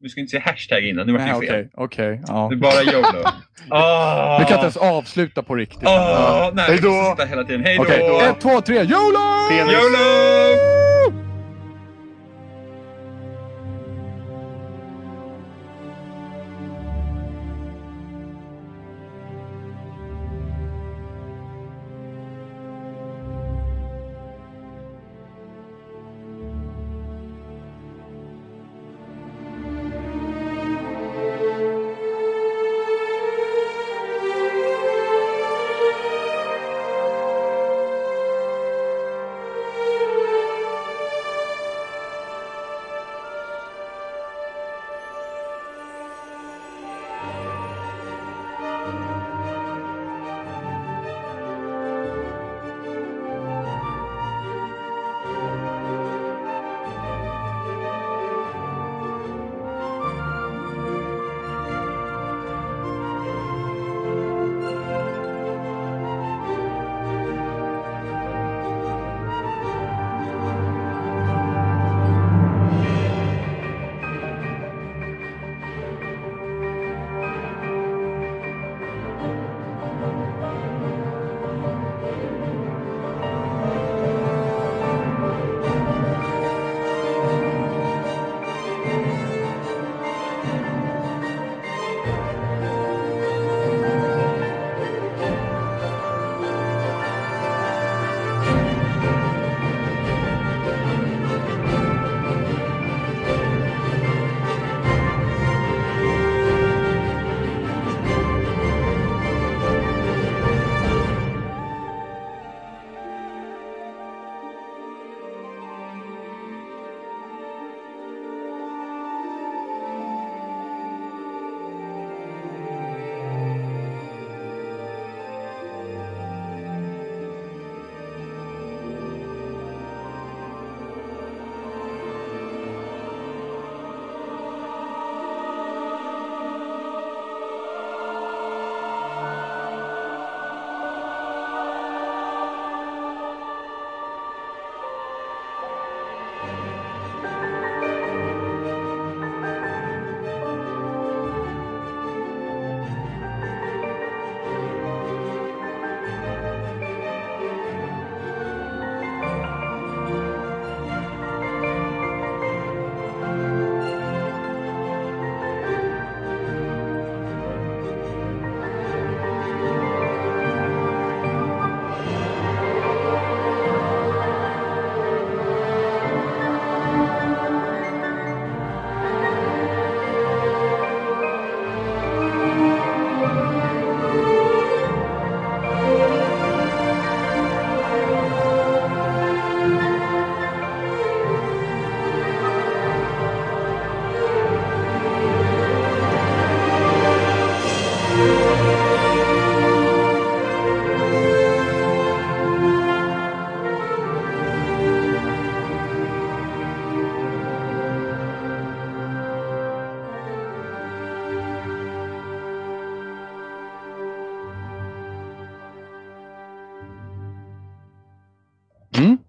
[0.00, 1.36] Du ska inte säga hashtag innan, nu var det fel.
[1.36, 2.22] Okej, okej.
[2.26, 2.46] ja.
[2.50, 3.28] Det är bara YOLO.
[3.70, 4.38] Ah.
[4.38, 5.88] Vi kan inte ens avsluta på riktigt.
[5.88, 6.90] Ah, nej, Hej vi då.
[6.90, 7.64] måste sitta hela tiden.
[7.64, 7.82] Hej då!
[7.82, 8.76] Okej, ett, två, tre.
[8.76, 9.48] YOLO!
[9.50, 9.72] Penis.
[9.72, 10.83] YOLO!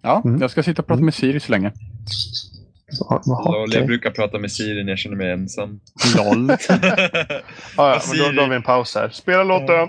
[0.06, 0.40] Ja, Mm.
[0.40, 1.72] jag ska sitta och prata med Siri så länge.
[3.08, 3.74] Ja, Lol.
[3.74, 5.80] Jag brukar prata med Siri när jag känner mig ensam.
[6.16, 6.48] LOL.
[7.76, 9.08] Ja, ja, men då, har vi en paus här.
[9.08, 9.88] Spela låten.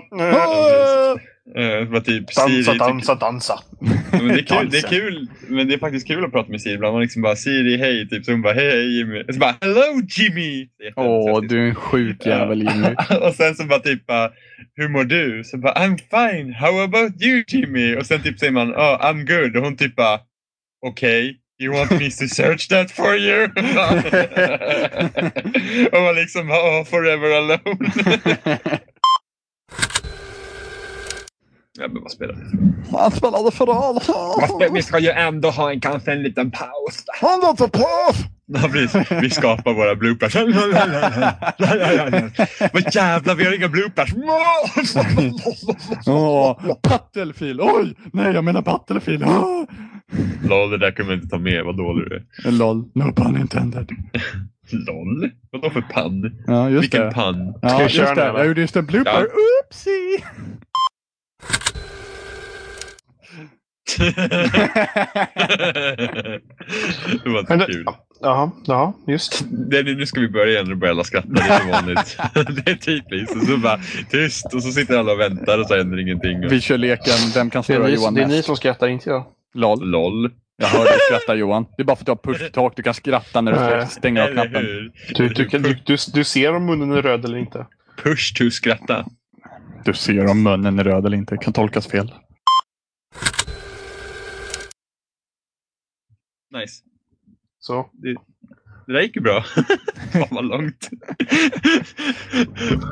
[1.56, 3.58] Eh, vad typ Dansa, Siri dansa, dansa.
[4.12, 6.60] Men det, är kul, det är kul, men det är faktiskt kul att prata med
[6.60, 6.74] Siri.
[6.74, 9.22] Ibland man liksom bara Siri, hej, typ så hon bara hej, hej Jimmy.
[9.22, 10.68] Och så bara hello Jimmy.
[10.96, 12.94] Åh, du är en sjuk jävel Jimmy.
[13.20, 14.30] och sen så bara typ bara,
[14.74, 15.44] hur mår du?
[15.44, 17.96] Så bara I'm fine, how about you Jimmy?
[17.96, 20.20] Och sen typ säger man oh, I'm good och hon typ bara
[20.86, 23.44] okej, you want me to search that for you?
[25.92, 27.60] och man liksom oh, forever alone.
[31.78, 32.40] Ja men vad spelar det
[32.90, 34.02] för Han spelade förråd.
[34.74, 37.04] Vi ska ju ändå ha en, kanske en liten paus.
[37.20, 37.84] Han var på!
[38.50, 39.10] Ja, precis.
[39.22, 40.34] Vi skapar våra bloopers.
[42.72, 44.10] Vad jävlar, vi har inga bloopers.
[46.06, 47.60] Åh, Battlefield.
[47.60, 49.24] Oj, nej jag menar Battlefield.
[49.26, 49.64] Åh.
[50.48, 51.64] Lol, det där kunde man inte ta med.
[51.64, 52.50] Vad dålig du är.
[52.52, 53.88] LOL, no pun intended.
[54.70, 55.30] LOL?
[55.52, 56.32] Vadå för pann?
[56.46, 57.10] Ja, just Vilken det.
[57.12, 57.54] pann?
[57.62, 58.22] Ja, Ska vi just köra det.
[58.22, 58.34] den?
[58.36, 59.10] Jag gjorde just en blooper.
[59.12, 59.20] Ja.
[59.22, 60.24] Oopsie!
[67.24, 67.84] Det var inte det- kul.
[68.20, 69.44] Jaha, ja, just.
[69.50, 71.28] Det, nu ska vi börja igen och börja alla skratta.
[71.28, 72.18] Det är så vanligt.
[72.64, 73.36] det är typiskt.
[73.36, 76.44] Och så bara tyst och så sitter alla och väntar och så händer ingenting.
[76.44, 76.52] Och...
[76.52, 79.10] Vi kör leken Vem kan Det är, störa Johan det är ni som skrattar, inte
[79.10, 79.26] jag.
[79.54, 79.90] LOL.
[79.90, 80.30] LOL.
[80.56, 81.66] Jag hör dig skratta Johan.
[81.76, 82.76] Det är bara för att du har push talk.
[82.76, 84.62] Du kan skratta när du stänger av knappen.
[85.14, 85.44] Du, du,
[85.84, 87.66] du, du ser om munnen är röd eller inte.
[88.02, 89.06] Push to skratta.
[89.84, 91.36] Du ser om munnen är röd eller inte.
[91.36, 92.14] Kan tolkas fel.
[96.54, 96.82] Nice.
[97.58, 97.90] Så.
[97.92, 98.14] Det,
[98.86, 99.42] det där gick ju bra.
[100.12, 100.88] Fan vad långt.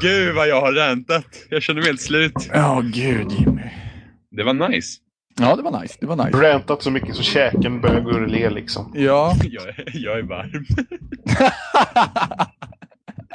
[0.01, 1.27] Gud vad jag har räntat.
[1.51, 2.49] Jag känner mig helt slut.
[2.53, 3.63] Ja, gud Jimmy.
[4.31, 4.99] Det var nice.
[5.41, 5.97] Ja, det var nice.
[6.01, 6.43] Det var nice.
[6.43, 8.93] Rantat så mycket så käken börjar gå ur le liksom.
[8.95, 9.35] Ja.
[9.45, 10.67] Jag är, jag är varm.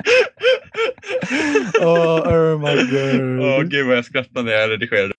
[1.82, 3.40] oh, oh my god.
[3.40, 5.08] Åh gud vad jag skrattar när jag redigerade.